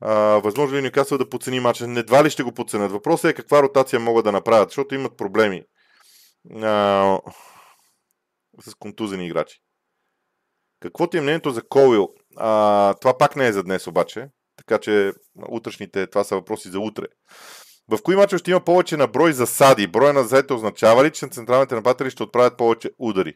А, 0.00 0.14
възможно 0.14 0.78
ли 0.78 0.92
казва 0.92 1.18
да 1.18 1.28
подцени 1.28 1.60
мача? 1.60 1.86
Недва 1.86 2.24
ли 2.24 2.30
ще 2.30 2.42
го 2.42 2.52
подценят? 2.52 2.92
Въпросът 2.92 3.30
е 3.30 3.34
каква 3.34 3.62
ротация 3.62 4.00
могат 4.00 4.24
да 4.24 4.32
направят, 4.32 4.70
защото 4.70 4.94
имат 4.94 5.16
проблеми 5.16 5.62
а, 6.62 7.20
с 8.60 8.74
контузени 8.74 9.26
играчи. 9.26 9.60
Какво 10.80 11.06
ти 11.06 11.18
е 11.18 11.20
мнението 11.20 11.50
за 11.50 11.62
Колил? 11.68 12.08
А, 12.36 12.94
това 12.94 13.18
пак 13.18 13.36
не 13.36 13.46
е 13.46 13.52
за 13.52 13.62
днес 13.62 13.86
обаче, 13.86 14.28
така 14.66 14.80
че 14.80 15.12
утрешните, 15.48 16.06
това 16.06 16.24
са 16.24 16.34
въпроси 16.34 16.68
за 16.68 16.80
утре. 16.80 17.04
В 17.88 17.98
кои 18.02 18.16
мачове 18.16 18.38
ще 18.38 18.50
има 18.50 18.64
повече 18.64 18.96
на 18.96 19.06
брой 19.06 19.32
засади? 19.32 19.86
Броя 19.86 20.12
на 20.12 20.24
заете 20.24 20.52
означава 20.52 21.04
ли, 21.04 21.12
че 21.12 21.26
централните 21.26 21.74
нападатели 21.74 22.10
ще 22.10 22.22
отправят 22.22 22.56
повече 22.56 22.90
удари? 22.98 23.34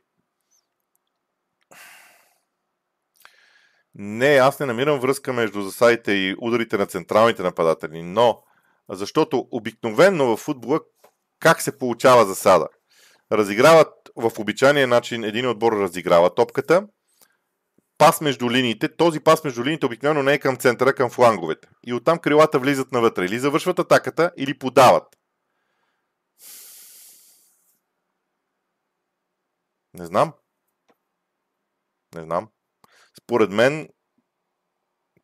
Не, 3.95 4.37
аз 4.37 4.61
не 4.61 4.67
намирам 4.67 5.01
връзка 5.01 5.33
между 5.33 5.63
засадите 5.63 6.13
и 6.13 6.37
ударите 6.39 6.79
на 6.79 6.87
централните 6.87 7.43
нападатели, 7.43 8.03
но 8.03 8.43
защото 8.91 9.49
обикновенно 9.51 10.27
в 10.27 10.37
футбола 10.37 10.81
как 11.41 11.63
се 11.63 11.79
получава 11.79 12.25
засада? 12.25 12.69
Разиграват 13.33 13.89
в 14.17 14.33
обичайния 14.39 14.87
начин, 14.87 15.25
един 15.25 15.49
отбор 15.49 15.73
разиграва 15.73 16.35
топката, 16.35 16.87
пас 18.01 18.21
между 18.21 18.51
линиите. 18.51 18.97
Този 18.97 19.21
пас 19.21 19.45
между 19.45 19.65
линиите 19.65 19.87
обикновено 19.87 20.23
не 20.23 20.33
е 20.35 20.39
към 20.39 20.57
центъра, 20.57 20.95
към 20.95 21.11
фланговете. 21.11 21.69
И 21.87 21.95
оттам 21.95 22.19
крилата 22.19 22.59
влизат 22.59 22.93
навътре. 22.93 23.25
Или 23.25 23.39
завършват 23.39 23.79
атаката, 23.79 24.33
или 24.37 24.59
подават. 24.59 25.17
Не 29.95 30.07
знам. 30.07 30.33
Не 32.15 32.23
знам. 32.23 32.49
Според 33.23 33.51
мен, 33.51 33.89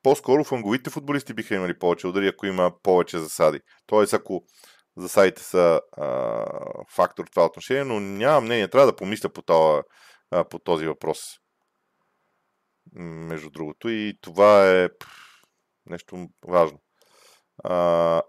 по-скоро 0.02 0.44
фланговите 0.44 0.90
футболисти 0.90 1.34
биха 1.34 1.54
имали 1.54 1.78
повече 1.78 2.06
удари, 2.06 2.28
ако 2.28 2.46
има 2.46 2.72
повече 2.82 3.18
засади. 3.18 3.60
Тоест, 3.86 4.12
ако 4.12 4.44
засадите 4.96 5.42
са 5.42 5.80
а, 5.92 6.44
фактор 6.94 7.26
в 7.26 7.30
това 7.30 7.44
отношение, 7.44 7.84
но 7.84 8.00
нямам 8.00 8.44
мнение. 8.44 8.68
Трябва 8.68 8.86
да 8.86 8.96
помисля 8.96 9.28
по, 9.28 9.42
това, 9.42 9.82
а, 10.30 10.44
по 10.44 10.58
този 10.58 10.86
въпрос 10.86 11.18
между 12.94 13.50
другото. 13.50 13.88
И 13.88 14.18
това 14.20 14.70
е 14.72 14.88
нещо 15.86 16.28
важно. 16.48 16.78
А, 17.64 18.22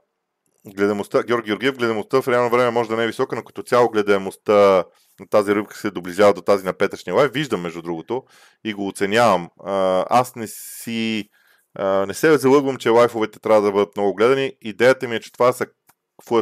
гледаемостта, 0.65 1.23
Георги 1.23 1.47
Георгиев, 1.47 1.77
гледаемостта 1.77 2.21
в 2.21 2.27
реално 2.27 2.49
време 2.49 2.69
може 2.69 2.89
да 2.89 2.97
не 2.97 3.03
е 3.03 3.07
висока, 3.07 3.35
но 3.35 3.43
като 3.43 3.63
цяло 3.63 3.89
гледаемостта 3.89 4.85
на 5.19 5.27
тази 5.29 5.55
ръбка 5.55 5.77
се 5.77 5.91
доближава 5.91 6.33
до 6.33 6.41
тази 6.41 6.65
на 6.65 6.73
петъчния 6.73 7.15
лайв. 7.15 7.31
Виждам, 7.33 7.61
между 7.61 7.81
другото, 7.81 8.23
и 8.63 8.73
го 8.73 8.87
оценявам. 8.87 9.49
А, 9.65 10.05
аз 10.09 10.35
не 10.35 10.47
си... 10.47 11.29
А, 11.75 12.05
не 12.05 12.13
се 12.13 12.37
залъгвам, 12.37 12.77
че 12.77 12.89
лайфовете 12.89 13.39
трябва 13.39 13.61
да 13.61 13.71
бъдат 13.71 13.95
много 13.97 14.15
гледани. 14.15 14.53
Идеята 14.61 15.07
ми 15.07 15.15
е, 15.15 15.19
че 15.19 15.31
това 15.31 15.53
са 15.53 15.65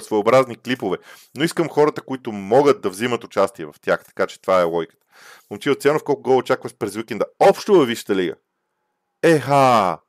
своеобразни 0.01 0.55
клипове. 0.55 0.97
Но 1.37 1.43
искам 1.43 1.69
хората, 1.69 2.01
които 2.01 2.31
могат 2.31 2.81
да 2.81 2.89
взимат 2.89 3.23
участие 3.23 3.65
в 3.65 3.73
тях, 3.81 4.05
така 4.05 4.27
че 4.27 4.41
това 4.41 4.61
е 4.61 4.63
логиката. 4.63 5.04
Момчил 5.51 5.75
Ценов, 5.75 6.03
колко 6.03 6.21
гол 6.21 6.37
очакваш 6.37 6.75
през 6.77 6.95
уикенда? 6.95 7.25
Общо 7.39 7.73
във 7.73 7.87
Висшата 7.87 8.15
лига. 8.15 8.35
Еха! 9.23 9.99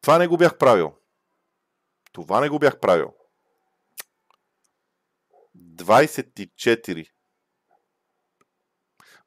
Това 0.00 0.18
не 0.18 0.28
го 0.28 0.36
бях 0.36 0.58
правил. 0.58 0.92
Това 2.12 2.40
не 2.40 2.48
го 2.48 2.58
бях 2.58 2.80
правил. 2.80 3.14
24. 5.56 7.06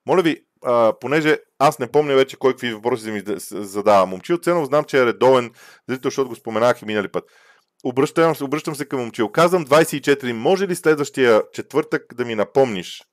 Моля 0.05 0.22
ви, 0.22 0.45
а, 0.64 0.93
понеже 0.99 1.39
аз 1.59 1.80
не 1.80 1.91
помня 1.91 2.16
вече 2.16 2.38
кой 2.38 2.53
какви 2.53 2.74
въпроси 2.74 3.12
ми 3.12 3.24
задава. 3.51 4.05
Момчил 4.05 4.38
Ценов 4.38 4.66
знам, 4.66 4.84
че 4.84 4.99
е 4.99 5.05
редовен 5.05 5.53
зрител, 5.89 6.07
защото 6.09 6.30
го 6.30 6.36
споменах 6.36 6.82
и 6.82 6.86
минали 6.86 7.12
път. 7.12 7.24
Обръщам, 7.84 8.34
обръщам 8.41 8.76
се 8.76 8.86
към 8.86 8.99
Момчил. 8.99 9.30
Казвам 9.30 9.66
24. 9.66 10.32
Може 10.32 10.68
ли 10.68 10.76
следващия 10.76 11.43
четвъртък 11.53 12.14
да 12.16 12.26
ми 12.26 12.36
напомниш 12.36 13.03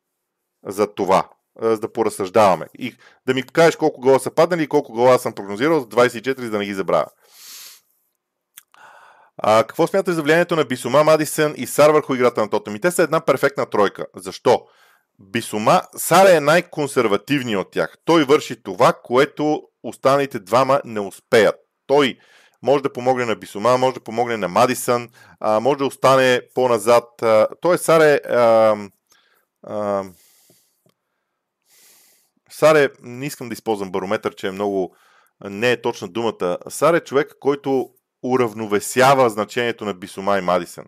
за 0.66 0.94
това? 0.94 1.30
За 1.60 1.78
да 1.78 1.92
поразсъждаваме. 1.92 2.66
И 2.78 2.96
да 3.26 3.34
ми 3.34 3.42
кажеш 3.42 3.76
колко 3.76 4.00
гола 4.00 4.20
са 4.20 4.30
паднали 4.30 4.62
и 4.62 4.68
колко 4.68 4.92
гола 4.92 5.18
съм 5.18 5.32
прогнозирал 5.32 5.80
за 5.80 5.86
24, 5.86 6.40
за 6.40 6.50
да 6.50 6.58
не 6.58 6.64
ги 6.64 6.74
забравя. 6.74 7.06
А, 9.42 9.64
какво 9.64 9.86
смяташ 9.86 10.14
за 10.14 10.22
влиянието 10.22 10.56
на 10.56 10.64
Бисума, 10.64 11.04
Мадисън 11.04 11.54
и 11.56 11.66
Сар 11.66 11.90
върху 11.90 12.14
играта 12.14 12.40
на 12.40 12.50
Тотъм? 12.50 12.76
И 12.76 12.80
те 12.80 12.90
са 12.90 13.02
една 13.02 13.20
перфектна 13.20 13.66
тройка. 13.66 14.06
Защо? 14.16 14.62
Бисума, 15.18 15.82
Сар 15.96 16.26
е 16.26 16.40
най-консервативният 16.40 17.60
от 17.60 17.72
тях. 17.72 17.94
Той 18.04 18.24
върши 18.24 18.62
това, 18.62 18.92
което 18.92 19.62
останалите 19.82 20.38
двама 20.38 20.80
не 20.84 21.00
успеят. 21.00 21.54
Той 21.86 22.18
може 22.62 22.82
да 22.82 22.92
помогне 22.92 23.24
на 23.24 23.36
Бисума, 23.36 23.78
може 23.78 23.94
да 23.94 24.00
помогне 24.00 24.36
на 24.36 24.48
Мадисън, 24.48 25.08
а, 25.40 25.60
може 25.60 25.78
да 25.78 25.86
остане 25.86 26.40
по-назад. 26.54 27.04
той 27.60 27.78
Сар 27.78 28.00
е 28.00 28.20
а, 28.28 28.76
а, 29.62 30.04
Саре, 32.58 32.88
не 33.02 33.26
искам 33.26 33.48
да 33.48 33.52
използвам 33.52 33.92
барометър, 33.92 34.34
че 34.34 34.46
е 34.46 34.50
много 34.50 34.96
не 35.44 35.72
е 35.72 35.80
точна 35.80 36.08
думата. 36.08 36.58
Саре 36.68 36.96
е 36.96 37.00
човек, 37.00 37.34
който 37.40 37.88
уравновесява 38.22 39.30
значението 39.30 39.84
на 39.84 39.94
Бисума 39.94 40.38
и 40.38 40.40
Мадисън 40.40 40.84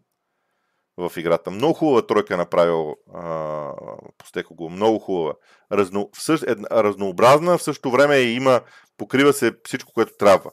в 0.96 1.12
играта. 1.16 1.50
Много 1.50 1.74
хубава 1.74 2.06
тройка 2.06 2.34
е 2.34 2.36
направил 2.36 2.94
Постеко 4.18 4.54
го. 4.54 4.70
Много 4.70 4.98
хубава. 4.98 5.34
Разно, 5.72 6.10
всъщ, 6.12 6.42
е, 6.42 6.56
разнообразна, 6.72 7.58
в 7.58 7.62
същото 7.62 7.90
време 7.90 8.18
има, 8.18 8.60
покрива 8.96 9.32
се 9.32 9.52
всичко, 9.64 9.92
което 9.92 10.12
трябва. 10.18 10.50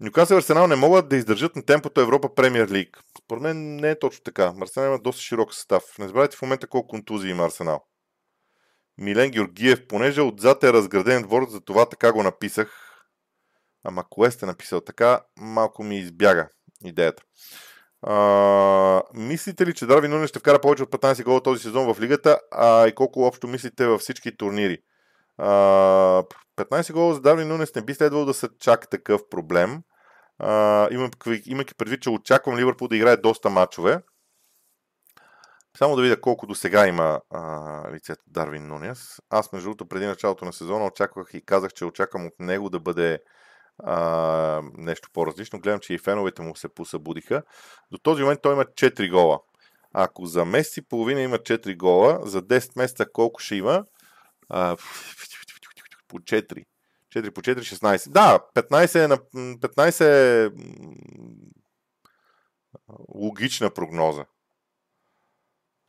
Нюкасъл 0.00 0.36
и 0.36 0.38
Арсенал 0.38 0.66
не 0.66 0.76
могат 0.76 1.08
да 1.08 1.16
издържат 1.16 1.56
на 1.56 1.64
темпото 1.64 2.00
Европа 2.00 2.34
Премьер 2.34 2.68
Лиг. 2.68 3.00
Според 3.24 3.42
мен 3.42 3.76
не 3.76 3.90
е 3.90 3.98
точно 3.98 4.24
така. 4.24 4.52
Арсенал 4.62 4.88
има 4.88 4.98
доста 4.98 5.22
широк 5.22 5.54
състав. 5.54 5.82
Не 5.98 6.06
забравяйте 6.06 6.36
в 6.36 6.42
момента 6.42 6.66
колко 6.66 6.88
контузии 6.88 7.30
има 7.30 7.44
Арсенал. 7.44 7.84
Милен 8.98 9.30
Георгиев, 9.30 9.86
понеже 9.88 10.20
отзад 10.20 10.64
е 10.64 10.72
разграден 10.72 11.22
двор, 11.22 11.46
за 11.48 11.60
това 11.60 11.88
така 11.88 12.12
го 12.12 12.22
написах. 12.22 12.82
Ама 13.84 14.04
кое 14.10 14.30
сте 14.30 14.46
написал 14.46 14.80
така, 14.80 15.20
малко 15.38 15.82
ми 15.82 15.98
избяга 15.98 16.48
идеята. 16.84 17.22
А, 18.02 19.02
мислите 19.14 19.66
ли, 19.66 19.74
че 19.74 19.86
Дарвин 19.86 20.10
Нунес 20.10 20.30
ще 20.30 20.38
вкара 20.38 20.60
повече 20.60 20.82
от 20.82 20.90
15 20.90 21.24
гола 21.24 21.42
този 21.42 21.62
сезон 21.62 21.94
в 21.94 22.00
лигата, 22.00 22.38
а 22.50 22.86
и 22.86 22.94
колко 22.94 23.22
общо 23.22 23.48
мислите 23.48 23.86
във 23.86 24.00
всички 24.00 24.36
турнири? 24.36 24.78
А, 25.38 25.48
15 26.56 26.92
гола 26.92 27.14
за 27.14 27.20
Дарвин 27.20 27.48
Нунес 27.48 27.74
не 27.74 27.82
би 27.82 27.94
следвало 27.94 28.24
да 28.24 28.34
са 28.34 28.48
чак 28.60 28.90
такъв 28.90 29.28
проблем. 29.30 29.82
А, 30.38 30.88
имайки 31.46 31.74
предвид, 31.74 32.02
че 32.02 32.10
очаквам 32.10 32.56
Ливърпул 32.56 32.88
да 32.88 32.96
играе 32.96 33.16
доста 33.16 33.50
матчове. 33.50 34.00
Само 35.78 35.96
да 35.96 36.02
видя 36.02 36.20
колко 36.20 36.46
до 36.46 36.54
сега 36.54 36.86
има 36.86 37.20
а, 37.30 37.92
лицето 37.92 38.24
Дарвин 38.26 38.66
Нунес. 38.66 39.20
Аз, 39.30 39.52
между 39.52 39.66
другото, 39.66 39.88
преди 39.88 40.06
началото 40.06 40.44
на 40.44 40.52
сезона 40.52 40.86
очаквах 40.86 41.30
и 41.34 41.44
казах, 41.44 41.72
че 41.72 41.84
очаквам 41.84 42.26
от 42.26 42.32
него 42.38 42.70
да 42.70 42.80
бъде 42.80 43.22
а, 43.78 44.62
нещо 44.76 45.08
по-различно. 45.12 45.60
Гледам, 45.60 45.80
че 45.80 45.94
и 45.94 45.98
феновете 45.98 46.42
му 46.42 46.56
се 46.56 46.68
посъбудиха. 46.68 47.42
До 47.92 47.98
този 47.98 48.22
момент 48.22 48.40
той 48.42 48.52
има 48.52 48.64
4 48.64 49.10
гола. 49.10 49.40
Ако 49.92 50.26
за 50.26 50.44
месец 50.44 50.76
и 50.76 50.88
половина 50.88 51.20
има 51.20 51.38
4 51.38 51.76
гола, 51.76 52.20
за 52.22 52.42
10 52.42 52.78
месеца 52.78 53.06
колко 53.12 53.40
ще 53.40 53.56
има? 53.56 53.84
А, 54.48 54.76
по 56.08 56.18
4. 56.18 56.64
4 57.14 57.30
по 57.30 57.42
4, 57.42 57.58
16. 57.58 58.08
Да, 58.10 58.40
15 58.54 59.04
е, 59.04 59.08
на, 59.08 59.18
15 59.18 60.00
е 60.00 60.50
логична 63.14 63.70
прогноза. 63.70 64.24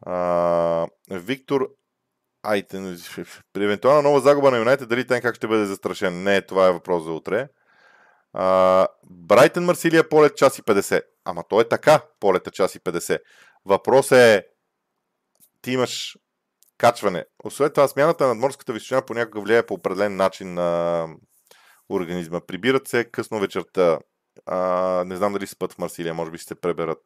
А, 0.09 0.87
Виктор 1.11 1.69
Айтен, 2.43 2.99
при 3.53 3.63
евентуална 3.63 4.01
нова 4.01 4.19
загуба 4.19 4.51
на 4.51 4.57
Юнайтед, 4.57 4.89
дали 4.89 5.07
Тен 5.07 5.33
ще 5.33 5.47
бъде 5.47 5.65
застрашен? 5.65 6.23
Не, 6.23 6.41
това 6.41 6.67
е 6.67 6.71
въпрос 6.71 7.03
за 7.03 7.11
утре. 7.11 7.47
Брайтън 9.09 9.65
Марсилия 9.65 10.09
полет 10.09 10.37
час 10.37 10.59
и 10.59 10.63
50. 10.63 11.01
Ама 11.25 11.43
то 11.49 11.61
е 11.61 11.69
така, 11.69 12.01
полета 12.19 12.51
час 12.51 12.75
и 12.75 12.79
50. 12.79 13.19
Въпросът 13.65 14.17
е, 14.17 14.45
ти 15.61 15.71
имаш 15.71 16.17
качване. 16.77 17.25
Освен 17.43 17.69
това, 17.69 17.87
смяната 17.87 18.27
на 18.27 18.35
морската 18.35 18.73
височина 18.73 19.01
понякога 19.01 19.41
влияе 19.41 19.65
по 19.65 19.73
определен 19.73 20.15
начин 20.15 20.53
на 20.53 21.07
организма. 21.89 22.41
Прибират 22.47 22.87
се 22.87 23.11
късно 23.11 23.39
вечерта. 23.39 23.99
А, 24.45 24.57
не 25.05 25.15
знам 25.15 25.33
дали 25.33 25.47
спът 25.47 25.73
в 25.73 25.77
Марсилия, 25.77 26.13
може 26.13 26.31
би 26.31 26.37
ще 26.37 26.47
се 26.47 26.61
преберат. 26.61 26.99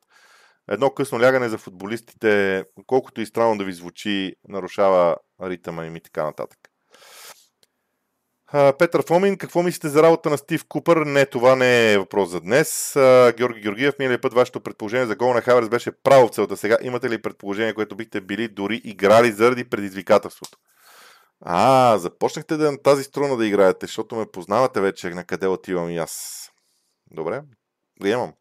Едно 0.72 0.90
късно 0.90 1.22
лягане 1.22 1.50
за 1.50 1.58
футболистите, 1.58 2.64
колкото 2.88 3.22
и 3.22 3.26
странно 3.26 3.58
да 3.58 3.64
ви 3.64 3.74
звучи, 3.74 4.36
нарушава 4.48 5.16
ритъма 5.42 5.86
им 5.86 5.96
и 5.96 6.02
така 6.02 6.24
нататък. 6.24 6.60
Петър 8.80 9.04
Фомин, 9.08 9.38
какво 9.38 9.64
мислите 9.64 9.90
за 9.90 10.04
работа 10.04 10.30
на 10.30 10.38
Стив 10.38 10.66
Купър? 10.68 10.98
Не, 10.98 11.26
това 11.26 11.56
не 11.56 11.94
е 11.94 11.98
въпрос 11.98 12.30
за 12.30 12.42
днес. 12.42 12.92
Георги 13.38 13.62
Георгиев, 13.62 13.96
миналия 14.00 14.22
път 14.22 14.34
вашето 14.34 14.62
предположение 14.62 15.06
за 15.06 15.16
гол 15.16 15.34
на 15.34 15.42
Хаверс 15.42 15.70
беше 15.70 15.92
право 16.04 16.28
в 16.28 16.32
целта. 16.32 16.58
Сега 16.58 16.78
имате 16.82 17.10
ли 17.10 17.22
предположение, 17.22 17.74
което 17.74 17.96
бихте 17.96 18.22
били 18.22 18.48
дори 18.48 18.82
играли 18.84 19.32
заради 19.32 19.70
предизвикателството? 19.70 20.58
А, 21.42 21.98
започнахте 21.98 22.58
да 22.58 22.72
на 22.72 22.82
тази 22.82 23.04
струна 23.04 23.38
да 23.38 23.48
играете, 23.48 23.86
защото 23.86 24.16
ме 24.16 24.26
познавате 24.34 24.82
вече 24.82 25.10
на 25.10 25.24
къде 25.24 25.48
отивам 25.48 25.90
и 25.90 25.98
аз. 25.98 26.48
Добре, 27.12 27.42
приемам. 28.00 28.34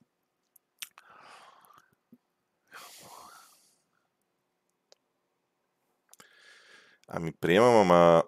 Ами 7.12 7.32
приемам, 7.32 7.76
ама 7.80 8.22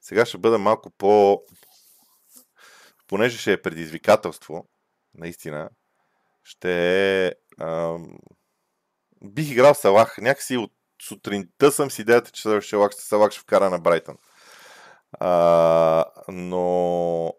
сега 0.00 0.26
ще 0.26 0.38
бъда 0.38 0.58
малко 0.58 0.90
по... 0.90 1.42
Понеже 3.06 3.38
ще 3.38 3.52
е 3.52 3.62
предизвикателство, 3.62 4.68
наистина, 5.14 5.70
ще 6.42 7.26
е... 7.26 7.32
Ам... 7.60 8.18
Бих 9.24 9.50
играл 9.50 9.74
Салах. 9.74 10.18
Някакси 10.18 10.56
от 10.56 10.72
сутринта 11.02 11.72
съм 11.72 11.90
с 11.90 11.98
идеята, 11.98 12.30
че 12.30 12.42
Салах, 12.42 12.94
Салах 12.94 13.32
ще 13.32 13.40
вкара 13.40 13.70
на 13.70 13.78
Брайтън. 13.78 14.16
А, 15.20 16.04
но 16.28 17.32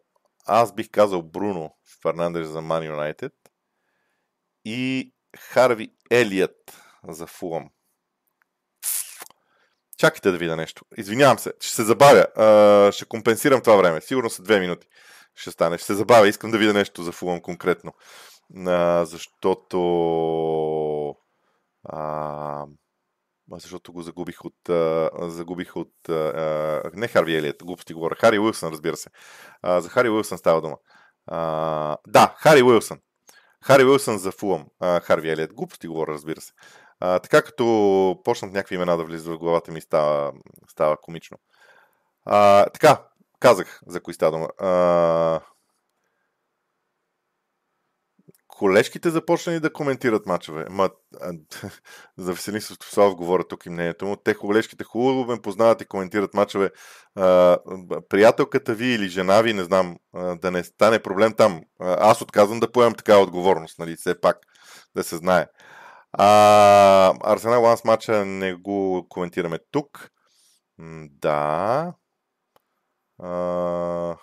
аз 0.46 0.74
бих 0.74 0.90
казал 0.92 1.22
Бруно 1.24 1.76
Фернандеш 2.02 2.46
за 2.46 2.62
Ман 2.62 2.86
Юнайтед 2.86 3.34
и 4.66 5.14
Харви 5.38 5.96
Елият 6.12 6.82
за 7.08 7.28
Фулъм. 7.28 7.70
Чакайте 9.98 10.32
да 10.32 10.38
видя 10.38 10.56
нещо. 10.56 10.86
Извинявам 10.98 11.40
се, 11.40 11.54
ще 11.60 11.76
се 11.76 11.84
забавя. 11.84 12.26
А, 12.36 12.92
ще 12.92 13.06
компенсирам 13.06 13.62
това 13.62 13.76
време. 13.76 14.02
Сигурно 14.02 14.30
са 14.30 14.44
две 14.44 14.60
минути. 14.60 14.88
Ще 15.36 15.52
стане. 15.52 15.78
Ще 15.78 15.86
се 15.88 15.94
забавя. 15.94 16.28
Искам 16.28 16.52
да 16.52 16.58
видя 16.58 16.74
нещо 16.74 17.04
за 17.04 17.12
Фулъм 17.12 17.42
конкретно. 17.42 17.94
А, 18.68 19.06
защото... 19.06 19.80
А, 21.84 22.66
защото 23.52 23.94
го 23.94 24.02
загубих 24.02 24.46
от... 24.46 24.70
А, 24.70 25.10
загубих 25.22 25.76
от... 25.76 26.10
А, 26.10 26.82
не 26.94 27.08
Харви 27.08 27.36
Елият, 27.36 27.64
глупости 27.64 27.94
говоря. 27.94 28.16
Хари 28.16 28.40
Уилсън, 28.40 28.72
разбира 28.72 28.98
се. 28.98 29.10
А, 29.62 29.82
за 29.82 29.90
Хари 29.90 30.10
Уилсън 30.10 30.38
става 30.38 30.62
дума. 30.62 30.78
А, 31.28 31.98
да, 32.08 32.36
Хари 32.38 32.64
Уилсън. 32.64 33.00
Хари 33.64 33.84
Уилсън 33.86 34.18
за 34.18 34.32
Фулъм. 34.32 34.66
Харви 34.82 35.30
Елият. 35.30 35.54
Глупости 35.54 35.88
говоря, 35.88 36.12
разбира 36.12 36.42
се. 36.42 36.52
А, 37.00 37.20
така 37.20 37.42
като 37.42 38.22
почнат 38.24 38.54
някакви 38.54 38.76
имена 38.76 38.98
да 38.98 39.04
влизат 39.04 39.36
в 39.36 39.38
главата 39.38 39.72
ми, 39.72 39.82
става, 39.82 40.34
става 40.70 40.98
комично. 40.98 41.38
А, 42.26 42.66
така, 42.66 43.04
казах 43.40 43.82
за 43.88 44.02
кои 44.02 44.14
става 44.14 44.32
дума. 44.32 44.48
А, 44.58 45.42
колежките 48.48 49.10
започнали 49.10 49.60
да 49.60 49.74
коментират 49.74 50.26
мачове. 50.26 50.66
Ма, 50.70 50.90
за 52.18 52.34
Веселин 52.34 52.62
Слав 52.62 53.16
говоря 53.16 53.44
тук 53.44 53.66
и 53.66 53.70
мнението 53.70 54.06
му. 54.06 54.16
Те 54.16 54.36
колежките 54.36 54.84
хубаво 54.84 55.26
ме 55.26 55.42
познават 55.42 55.82
и 55.82 55.86
коментират 55.86 56.34
мачове. 56.34 56.70
А, 57.16 57.58
приятелката 58.10 58.74
ви 58.74 58.86
или 58.86 59.10
жена 59.10 59.42
ви, 59.42 59.54
не 59.54 59.64
знам, 59.64 59.98
а, 60.14 60.36
да 60.36 60.52
не 60.52 60.64
стане 60.64 61.00
проблем 61.00 61.34
там. 61.34 61.62
А, 61.80 62.10
аз 62.10 62.22
отказвам 62.22 62.60
да 62.60 62.72
поемам 62.72 62.96
такава 62.96 63.24
отговорност, 63.24 63.80
нали, 63.80 63.96
все 63.96 64.22
пак 64.22 64.38
да 64.96 65.04
се 65.04 65.16
знае. 65.16 65.42
А, 65.42 65.48
Арсенал 66.18 67.64
Ланс 67.64 67.84
матча 67.84 68.26
не 68.26 68.54
го 68.54 69.06
коментираме 69.10 69.60
тук. 69.72 70.12
Да. 71.10 71.94
А... 73.20 74.18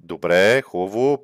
Добре, 0.00 0.62
хубаво. 0.62 1.18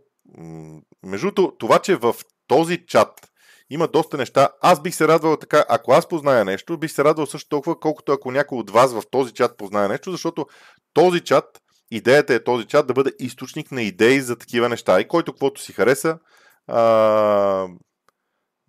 Между 1.03 1.33
това, 1.59 1.79
че 1.79 1.97
в 1.97 2.15
този 2.47 2.87
чат 2.87 3.31
има 3.71 3.89
доста 3.89 4.17
неща. 4.17 4.49
Аз 4.61 4.83
бих 4.83 4.95
се 4.95 5.09
радвал 5.09 5.37
така, 5.37 5.65
ако 5.69 5.93
аз 5.93 6.09
позная 6.09 6.45
нещо, 6.45 6.79
бих 6.79 6.93
се 6.93 7.05
радвал 7.05 7.27
също 7.27 7.49
толкова, 7.49 7.81
колкото 7.81 8.13
ако 8.13 8.31
някой 8.31 8.59
от 8.59 8.71
вас 8.71 8.93
в 8.93 9.03
този 9.11 9.33
чат 9.33 9.57
познае 9.57 9.89
нещо, 9.89 10.11
защото 10.11 10.47
този 10.93 11.21
чат, 11.21 11.63
идеята 11.91 12.35
е 12.35 12.45
този 12.45 12.67
чат 12.67 12.87
да 12.87 12.93
бъде 12.93 13.13
източник 13.19 13.73
на 13.73 13.83
идеи 13.83 14.21
за 14.21 14.39
такива 14.39 14.69
неща. 14.69 15.01
И 15.01 15.09
който 15.09 15.33
каквото 15.33 15.61
си 15.61 15.73
хареса, 15.73 16.19
а, 16.67 17.69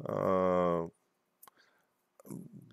а, 0.10 0.16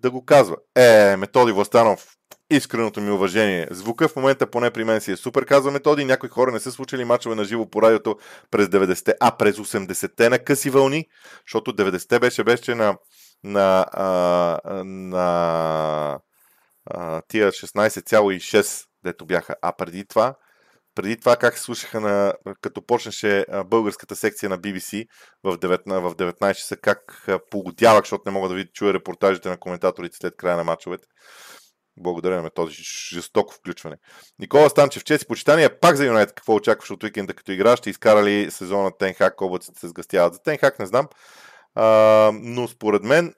да 0.01 0.11
го 0.11 0.25
казва. 0.25 0.55
Е, 0.75 1.15
Методи 1.17 1.51
Властанов, 1.51 2.15
искреното 2.49 3.01
ми 3.01 3.11
уважение. 3.11 3.67
Звука 3.71 4.07
в 4.07 4.15
момента 4.15 4.51
поне 4.51 4.71
при 4.71 4.83
мен 4.83 5.01
си 5.01 5.11
е 5.11 5.17
супер, 5.17 5.45
казва 5.45 5.71
Методи. 5.71 6.05
Някои 6.05 6.29
хора 6.29 6.51
не 6.51 6.59
са 6.59 6.71
случили 6.71 7.05
мачове 7.05 7.35
на 7.35 7.43
живо 7.43 7.69
по 7.69 7.81
радиото 7.81 8.17
през 8.51 8.67
90-те, 8.67 9.13
а 9.19 9.37
през 9.37 9.55
80-те 9.55 10.29
на 10.29 10.39
къси 10.39 10.69
вълни, 10.69 11.05
защото 11.47 11.73
90-те 11.73 12.19
беше 12.19 12.43
беше 12.43 12.75
на, 12.75 12.97
на, 13.43 13.85
а, 13.91 14.83
на 14.85 16.19
а, 16.85 17.21
тия 17.27 17.51
16,6, 17.51 18.85
дето 19.03 19.25
бяха. 19.25 19.55
А 19.61 19.71
преди 19.71 20.05
това 20.05 20.35
преди 20.95 21.17
това 21.17 21.35
как 21.35 21.57
се 21.57 21.63
слушаха 21.63 22.01
на, 22.01 22.33
като 22.61 22.85
почнеше 22.85 23.45
българската 23.65 24.15
секция 24.15 24.49
на 24.49 24.59
BBC 24.59 25.07
в 25.43 25.57
19, 25.57 25.99
в 25.99 26.15
19 26.15 26.55
часа, 26.55 26.77
как 26.77 27.27
погодявах, 27.51 28.03
защото 28.03 28.23
не 28.25 28.31
мога 28.31 28.49
да 28.49 28.55
видя, 28.55 28.71
чуя 28.73 28.93
репортажите 28.93 29.49
на 29.49 29.57
коментаторите 29.57 30.17
след 30.17 30.35
края 30.37 30.57
на 30.57 30.63
мачовете. 30.63 31.07
Благодаря 31.97 32.41
на 32.41 32.49
този 32.49 32.75
жестоко 33.13 33.53
включване. 33.53 33.95
Никола 34.39 34.69
Станчев, 34.69 35.03
чест 35.03 35.23
и 35.23 35.27
почитания, 35.27 35.79
пак 35.79 35.95
за 35.95 36.05
Юнайтед. 36.05 36.35
Какво 36.35 36.55
очакваш 36.55 36.91
от 36.91 37.03
уикенда 37.03 37.33
като 37.33 37.51
игра? 37.51 37.77
Ще 37.77 37.89
изкара 37.89 38.23
ли 38.23 38.51
сезона 38.51 38.91
Тенхак, 38.97 39.41
облаците 39.41 39.79
се 39.79 39.87
сгъстяват? 39.87 40.33
За 40.33 40.39
Тенхак 40.39 40.79
не 40.79 40.85
знам. 40.85 41.07
А, 41.75 41.85
но 42.33 42.67
според 42.67 43.03
мен 43.03 43.33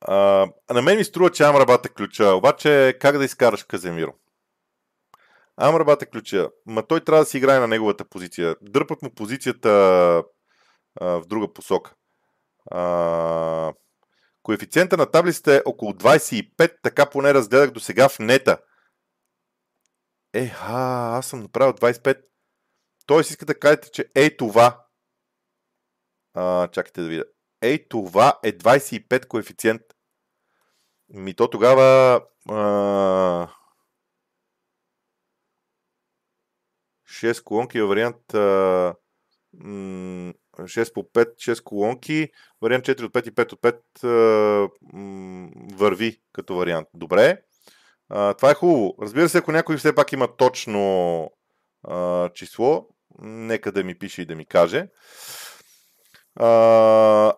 а, 0.00 0.46
на 0.70 0.82
мен 0.82 0.96
ми 0.96 1.04
струва, 1.04 1.30
че 1.30 1.42
Амрабат 1.42 1.86
е 1.86 1.88
ключа. 1.88 2.34
Обаче 2.34 2.96
как 3.00 3.18
да 3.18 3.24
изкараш 3.24 3.62
Каземиро? 3.62 4.12
Амрабат 5.60 6.02
е 6.02 6.06
ключа. 6.06 6.50
Ма 6.66 6.86
той 6.86 7.00
трябва 7.00 7.22
да 7.22 7.26
си 7.30 7.38
играе 7.38 7.58
на 7.58 7.68
неговата 7.68 8.04
позиция. 8.04 8.56
Дърпат 8.62 9.02
му 9.02 9.14
позицията 9.14 9.68
а, 11.00 11.06
в 11.06 11.26
друга 11.26 11.52
посока. 11.52 11.94
А, 12.70 13.72
коефициента 14.42 14.96
на 14.96 15.10
таблицата 15.10 15.54
е 15.54 15.62
около 15.64 15.92
25, 15.92 16.76
така 16.82 17.10
поне 17.10 17.34
разгледах 17.34 17.70
до 17.70 17.80
сега 17.80 18.08
в 18.08 18.18
нета. 18.18 18.58
Е, 20.34 20.52
а, 20.62 21.18
аз 21.18 21.26
съм 21.26 21.40
направил 21.40 21.72
25. 21.72 22.20
Тоест 23.06 23.30
искате 23.30 23.52
да 23.52 23.58
кажете, 23.58 23.90
че 23.90 24.10
ей 24.14 24.36
това. 24.36 24.84
А, 26.34 26.68
чакайте 26.68 27.02
да 27.02 27.08
видя. 27.08 27.24
Ей 27.60 27.88
това 27.88 28.38
е 28.42 28.52
25 28.52 29.26
коефициент. 29.26 29.82
Ми 31.08 31.34
то 31.34 31.50
тогава... 31.50 32.20
А, 32.50 33.48
6 37.10 37.42
колонки 37.44 37.80
във 37.80 37.88
вариант 37.88 38.34
а, 38.34 38.94
6 39.56 40.92
по 40.92 41.02
5, 41.02 41.34
6 41.34 41.62
колонки, 41.62 42.28
вариант 42.62 42.84
4 42.84 43.02
от 43.02 43.12
5 43.12 43.28
и 43.28 43.32
5 43.32 43.52
от 43.52 43.60
5 43.60 44.04
а, 44.04 44.68
върви 45.76 46.20
като 46.32 46.56
вариант. 46.56 46.88
Добре. 46.94 47.42
А, 48.08 48.34
това 48.34 48.50
е 48.50 48.54
хубаво. 48.54 48.94
Разбира 49.02 49.28
се, 49.28 49.38
ако 49.38 49.52
някой 49.52 49.76
все 49.76 49.94
пак 49.94 50.12
има 50.12 50.36
точно 50.36 51.30
а, 51.82 52.28
число, 52.28 52.86
нека 53.22 53.72
да 53.72 53.84
ми 53.84 53.98
пише 53.98 54.22
и 54.22 54.26
да 54.26 54.34
ми 54.36 54.44
каже. 54.44 54.86
А, 56.36 57.32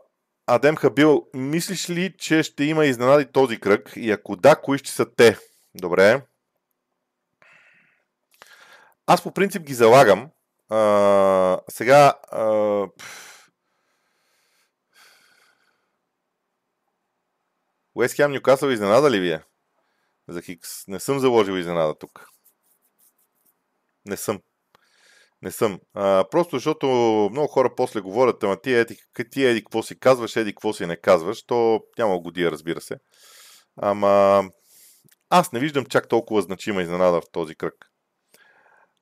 Адем 0.46 0.76
Хабил, 0.76 1.26
мислиш 1.34 1.90
ли, 1.90 2.14
че 2.18 2.42
ще 2.42 2.64
има 2.64 2.86
изненади 2.86 3.26
този 3.32 3.60
кръг? 3.60 3.92
И 3.96 4.10
ако 4.10 4.36
да, 4.36 4.56
кои 4.56 4.78
ще 4.78 4.90
са 4.90 5.06
те? 5.16 5.38
Добре. 5.74 6.22
Аз 9.06 9.22
по 9.22 9.34
принцип 9.34 9.62
ги 9.62 9.74
залагам. 9.74 10.30
А, 10.68 11.60
сега. 11.70 12.14
А, 12.30 12.86
Уест 17.94 18.16
Хем 18.16 18.32
Ньюкасъл 18.32 18.68
изненада 18.68 19.10
ли 19.10 19.20
вие? 19.20 19.42
За 20.28 20.42
Хикс. 20.42 20.86
Не 20.88 21.00
съм 21.00 21.18
заложил 21.18 21.52
изненада 21.52 21.98
тук. 21.98 22.26
Не 24.06 24.16
съм. 24.16 24.40
Не 25.42 25.50
съм. 25.50 25.80
А, 25.94 26.24
просто 26.30 26.56
защото 26.56 26.86
много 27.32 27.48
хора 27.48 27.74
после 27.76 28.00
говорят, 28.00 28.42
ама 28.42 28.60
ти 28.60 28.74
еди, 28.74 28.98
ти 29.30 29.44
еди 29.44 29.64
какво 29.64 29.82
си 29.82 29.98
казваш, 29.98 30.36
еди 30.36 30.52
какво 30.52 30.72
си 30.72 30.86
не 30.86 30.96
казваш, 30.96 31.42
то 31.42 31.80
няма 31.98 32.18
годия, 32.18 32.50
разбира 32.50 32.80
се. 32.80 32.96
Ама 33.76 34.44
аз 35.30 35.52
не 35.52 35.60
виждам 35.60 35.86
чак 35.86 36.08
толкова 36.08 36.42
значима 36.42 36.82
изненада 36.82 37.20
в 37.20 37.30
този 37.32 37.54
кръг. 37.54 37.91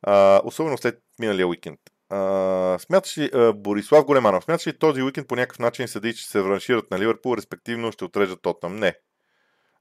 А, 0.03 0.41
особено 0.45 0.79
след 0.79 0.99
миналия 1.21 1.49
уикенд. 1.49 1.81
А, 2.09 2.79
смяташ 2.79 3.19
ли, 3.19 3.31
а, 3.35 3.53
Борислав 3.53 4.05
Големанов, 4.05 4.45
смяташ 4.45 4.67
ли 4.67 4.79
този 4.79 5.03
уикенд 5.03 5.29
по 5.29 5.37
някакъв 5.37 5.59
начин 5.59 5.89
съди, 5.89 6.15
че 6.15 6.27
се 6.27 6.45
раншират 6.45 6.91
на 6.91 6.99
Ливърпул, 6.99 7.37
респективно 7.37 7.93
ще 7.93 8.05
отрежат 8.05 8.43
Тотнам? 8.43 8.77
Не. 8.77 8.95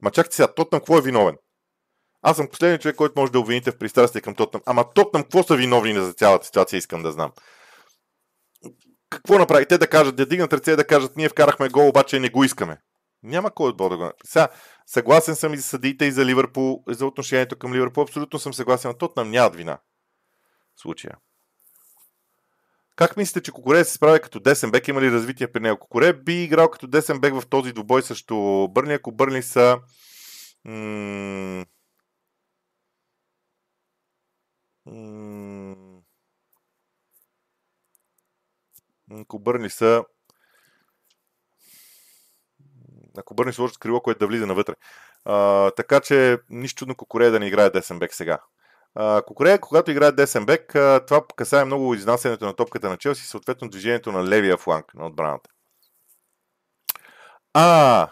Ма 0.01 0.11
чакайте 0.11 0.36
сега, 0.36 0.53
Тотнам 0.53 0.82
какво 0.82 0.97
е 0.97 1.01
виновен? 1.01 1.36
Аз 2.22 2.38
съм 2.38 2.47
последният 2.47 2.82
човек, 2.82 2.95
който 2.95 3.20
може 3.20 3.32
да 3.32 3.39
обвините 3.39 3.72
в 3.72 3.78
пристрастие 3.78 4.22
към 4.22 4.36
Тотнам. 4.36 4.61
Ама 4.65 4.93
Тотнам 4.93 5.24
какво 5.24 5.43
са 5.43 5.55
виновни 5.55 5.93
за 5.93 6.13
цялата 6.13 6.45
ситуация, 6.45 6.78
искам 6.78 7.03
да 7.03 7.11
знам. 7.11 7.32
Какво 9.09 9.38
направи? 9.38 9.65
Те 9.65 9.78
да 9.78 9.88
кажат, 9.88 10.15
да 10.15 10.26
дигнат 10.26 10.53
ръце 10.53 10.76
да 10.76 10.88
кажат, 10.88 11.15
ние 11.15 11.30
вкарахме 11.30 11.70
гол, 11.70 11.88
обаче 11.88 12.20
не 12.20 12.30
го 12.30 12.43
искаме. 12.43 12.78
Няма 13.24 13.51
кой 13.51 13.70
отбор 13.70 13.89
да 13.89 13.97
го 13.97 14.11
Сега, 14.26 14.47
съгласен 14.86 15.36
съм 15.36 15.53
и 15.53 15.57
за 15.57 15.63
съдиите 15.63 16.05
и 16.05 16.11
за 16.11 16.26
Ливърпул, 16.26 16.84
и 16.89 16.93
за 16.93 17.05
отношението 17.05 17.57
към 17.57 17.74
Ливърпул. 17.74 18.03
Абсолютно 18.03 18.39
съм 18.39 18.53
съгласен. 18.53 18.93
Тотнам 18.99 19.32
нямат 19.32 19.55
вина. 19.55 19.80
Случая. 20.82 21.17
Как 22.95 23.17
мислите, 23.17 23.41
че 23.41 23.51
Кокоре 23.51 23.84
се 23.84 23.93
справя 23.93 24.19
като 24.19 24.39
десен 24.39 24.71
бек? 24.71 24.88
Има 24.88 25.01
ли 25.01 25.11
развитие 25.11 25.51
при 25.51 25.59
него? 25.59 25.80
Кокоре 25.80 26.13
би 26.13 26.43
играл 26.43 26.71
като 26.71 26.88
десен 26.88 27.19
бек 27.19 27.34
в 27.34 27.47
този 27.49 27.73
двубой 27.73 28.01
също 28.01 28.67
Бърни, 28.71 28.93
ако 28.93 29.11
Бърни 29.11 29.43
са 29.43 29.80
м- 30.65 31.65
ако 39.21 39.39
Бърни 39.39 39.69
са 39.69 40.03
ако 43.17 43.34
Бърни 43.34 43.53
сложат 43.53 43.77
крило, 43.77 44.01
което 44.01 44.19
да 44.19 44.27
влиза 44.27 44.47
навътре. 44.47 44.73
А, 45.25 45.71
така 45.71 45.99
че 45.99 46.38
нищо 46.49 46.80
чудно 46.80 46.95
Кокорея 46.95 47.32
да 47.32 47.39
не 47.39 47.47
играе 47.47 47.69
десен 47.69 47.99
бек 47.99 48.13
сега. 48.13 48.39
Кокорея, 49.27 49.59
когато 49.59 49.91
играе 49.91 50.11
десен 50.11 50.45
бек, 50.45 50.69
това 51.07 51.21
касае 51.35 51.65
много 51.65 51.93
изнасянето 51.93 52.45
на 52.45 52.53
топката 52.53 52.89
на 52.89 52.97
Челси 52.97 53.23
и 53.23 53.27
съответно 53.27 53.69
движението 53.69 54.11
на 54.11 54.27
левия 54.27 54.57
фланг 54.57 54.85
на 54.93 55.05
отбраната. 55.05 55.49
А, 57.53 58.07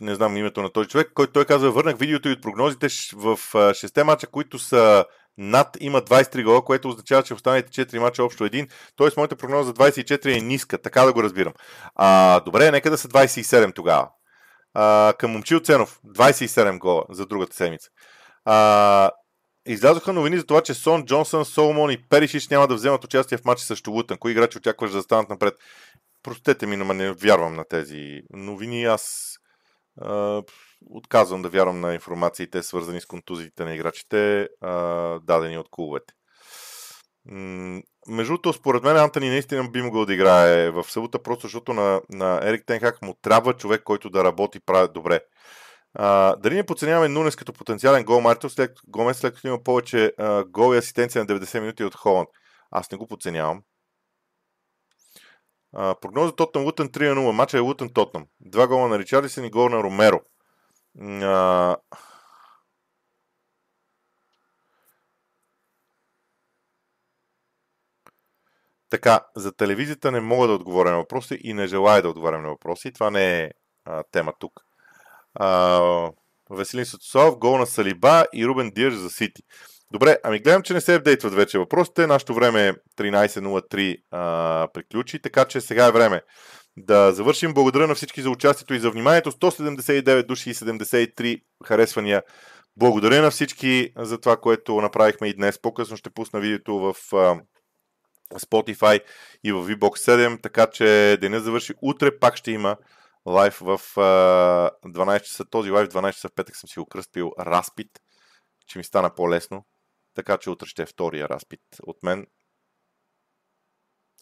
не 0.00 0.14
знам 0.14 0.36
името 0.36 0.62
на 0.62 0.70
този 0.72 0.88
човек, 0.88 1.10
който 1.14 1.32
той 1.32 1.44
казва, 1.44 1.70
върнах 1.70 1.98
видеото 1.98 2.28
и 2.28 2.32
от 2.32 2.42
прогнозите 2.42 2.88
в 3.14 3.38
6 3.52 4.02
мача, 4.02 4.26
които 4.26 4.58
са 4.58 5.04
над 5.38 5.76
има 5.80 6.02
23 6.02 6.44
гола, 6.44 6.64
което 6.64 6.88
означава, 6.88 7.22
че 7.22 7.34
останалите 7.34 7.86
4 7.86 7.98
мача 7.98 8.24
общо 8.24 8.44
един. 8.44 8.68
Тоест, 8.96 9.16
моята 9.16 9.36
прогноза 9.36 9.66
за 9.66 9.74
24 9.74 10.38
е 10.38 10.40
ниска, 10.40 10.78
така 10.78 11.02
да 11.02 11.12
го 11.12 11.22
разбирам. 11.22 11.52
А, 11.94 12.40
добре, 12.40 12.70
нека 12.70 12.90
да 12.90 12.98
са 12.98 13.08
27 13.08 13.74
тогава. 13.74 14.08
А, 14.74 15.12
към 15.18 15.30
Момчил 15.30 15.60
Ценов, 15.60 16.00
27 16.06 16.78
гола 16.78 17.04
за 17.10 17.26
другата 17.26 17.56
седмица. 17.56 17.90
А, 18.46 19.10
излязоха 19.66 20.12
новини 20.12 20.38
за 20.38 20.46
това, 20.46 20.60
че 20.60 20.74
Сон, 20.74 21.04
Джонсън, 21.04 21.44
Соломон 21.44 21.90
и 21.90 22.08
Перишич 22.08 22.48
няма 22.48 22.68
да 22.68 22.74
вземат 22.74 23.04
участие 23.04 23.38
в 23.38 23.44
матча 23.44 23.64
срещу 23.64 23.90
Лутън. 23.90 24.18
Кои 24.18 24.32
играчи 24.32 24.58
очакваш 24.58 24.90
да 24.90 25.02
станат 25.02 25.28
напред? 25.28 25.54
простете 26.26 26.66
ми, 26.66 26.76
но 26.76 26.94
не 26.94 27.12
вярвам 27.12 27.54
на 27.54 27.64
тези 27.64 28.22
новини. 28.30 28.84
Аз 28.84 29.34
а, 30.00 30.42
отказвам 30.90 31.42
да 31.42 31.48
вярвам 31.48 31.80
на 31.80 31.94
информациите, 31.94 32.62
свързани 32.62 33.00
с 33.00 33.06
контузиите 33.06 33.64
на 33.64 33.74
играчите, 33.74 34.48
а, 34.60 34.72
дадени 35.20 35.58
от 35.58 35.68
клубовете. 35.70 36.14
между 38.08 38.32
другото, 38.32 38.52
според 38.52 38.82
мен 38.82 38.96
Антони 38.96 39.28
наистина 39.28 39.68
би 39.68 39.82
могъл 39.82 40.06
да 40.06 40.14
играе 40.14 40.70
в 40.70 40.84
събота, 40.84 41.22
просто 41.22 41.42
защото 41.42 41.72
на, 41.72 42.00
на 42.10 42.40
Ерик 42.42 42.66
Тенхак 42.66 43.02
му 43.02 43.14
трябва 43.22 43.52
човек, 43.52 43.82
който 43.82 44.10
да 44.10 44.24
работи 44.24 44.60
прави 44.60 44.88
добре. 44.94 45.20
А, 45.98 46.36
дали 46.36 46.54
не 46.54 46.66
подценяваме 46.66 47.08
Нунес 47.08 47.36
като 47.36 47.52
потенциален 47.52 48.04
гол 48.04 48.20
Мартин 48.20 48.50
след, 48.50 48.78
Гомес, 48.88 49.18
след 49.18 49.34
като 49.34 49.48
има 49.48 49.62
повече 49.62 50.12
а, 50.18 50.44
гол 50.44 50.74
и 50.74 50.78
асистенция 50.78 51.24
на 51.24 51.26
90 51.26 51.60
минути 51.60 51.84
от 51.84 51.94
Холанд? 51.94 52.28
Аз 52.70 52.90
не 52.90 52.98
го 52.98 53.06
подценявам. 53.06 53.62
А, 55.72 55.94
прогноза 56.00 56.36
Тотнам 56.36 56.64
Лутън 56.64 56.88
3 56.88 57.12
0. 57.12 57.32
Мача 57.32 57.56
е 57.56 57.60
Лутън 57.60 57.88
Тотнам. 57.92 58.26
Два 58.40 58.66
гола 58.68 58.88
на 58.88 58.98
Ричардисън 58.98 59.44
и 59.44 59.50
гол 59.50 59.68
на 59.68 59.82
Ромеро. 59.82 60.20
А... 61.22 61.76
Така, 68.90 69.20
за 69.36 69.52
телевизията 69.52 70.12
не 70.12 70.20
мога 70.20 70.46
да 70.48 70.54
отговоря 70.54 70.90
на 70.90 70.96
въпроси 70.96 71.38
и 71.44 71.52
не 71.54 71.66
желая 71.66 72.02
да 72.02 72.08
отговарям 72.08 72.42
на 72.42 72.48
въпроси. 72.48 72.92
Това 72.92 73.10
не 73.10 73.42
е 73.42 73.50
а, 73.84 74.04
тема 74.12 74.32
тук. 74.38 74.65
А, 75.40 76.10
Веселин 76.50 76.86
Сатосов, 76.86 77.38
гол 77.38 77.58
на 77.58 77.66
Салиба 77.66 78.26
и 78.34 78.46
Рубен 78.46 78.70
Дирж 78.70 78.94
за 78.94 79.10
Сити. 79.10 79.42
Добре, 79.92 80.18
ами 80.24 80.38
гледам, 80.38 80.62
че 80.62 80.74
не 80.74 80.80
се 80.80 80.94
апдейтват 80.94 81.34
вече 81.34 81.58
въпросите. 81.58 82.06
Нашето 82.06 82.34
време 82.34 82.68
е 82.68 82.72
13.03 82.98 83.96
а, 84.10 84.68
приключи, 84.74 85.18
така 85.18 85.44
че 85.44 85.60
сега 85.60 85.86
е 85.86 85.92
време 85.92 86.22
да 86.76 87.12
завършим. 87.12 87.54
Благодаря 87.54 87.86
на 87.86 87.94
всички 87.94 88.22
за 88.22 88.30
участието 88.30 88.74
и 88.74 88.78
за 88.78 88.90
вниманието. 88.90 89.32
179 89.32 90.26
души 90.26 90.50
и 90.50 90.54
73 90.54 91.42
харесвания. 91.66 92.22
Благодаря 92.76 93.22
на 93.22 93.30
всички 93.30 93.92
за 93.96 94.18
това, 94.18 94.36
което 94.36 94.80
направихме 94.80 95.28
и 95.28 95.34
днес. 95.34 95.58
По-късно 95.62 95.96
ще 95.96 96.10
пусна 96.10 96.40
видеото 96.40 96.78
в 96.78 96.94
а, 97.12 97.40
Spotify 98.38 99.00
и 99.44 99.52
в 99.52 99.68
VBOX 99.68 99.96
7, 99.96 100.42
така 100.42 100.66
че 100.66 101.18
деня 101.20 101.40
завърши. 101.40 101.72
Утре 101.82 102.18
пак 102.18 102.36
ще 102.36 102.50
има 102.50 102.76
лайв 103.26 103.58
в 103.60 103.80
а, 103.96 104.88
12 104.88 105.22
часа. 105.22 105.44
Този 105.44 105.70
лайв 105.70 105.88
12 105.88 106.12
часа 106.12 106.28
в 106.28 106.34
петък 106.34 106.56
съм 106.56 106.68
си 106.68 106.78
го 106.78 106.86
кръстил 106.86 107.32
разпит, 107.38 108.00
че 108.66 108.78
ми 108.78 108.84
стана 108.84 109.14
по-лесно. 109.14 109.64
Така 110.14 110.38
че 110.38 110.50
утре 110.50 110.66
ще 110.66 110.82
е 110.82 110.86
втория 110.86 111.28
разпит 111.28 111.60
от 111.82 112.02
мен. 112.02 112.26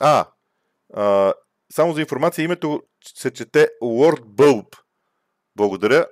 А, 0.00 0.26
а 0.94 1.34
само 1.72 1.92
за 1.92 2.00
информация, 2.00 2.44
името 2.44 2.82
се 3.04 3.32
чете 3.32 3.68
Lord 3.82 4.20
Bulb. 4.20 4.78
Благодаря. 5.56 6.06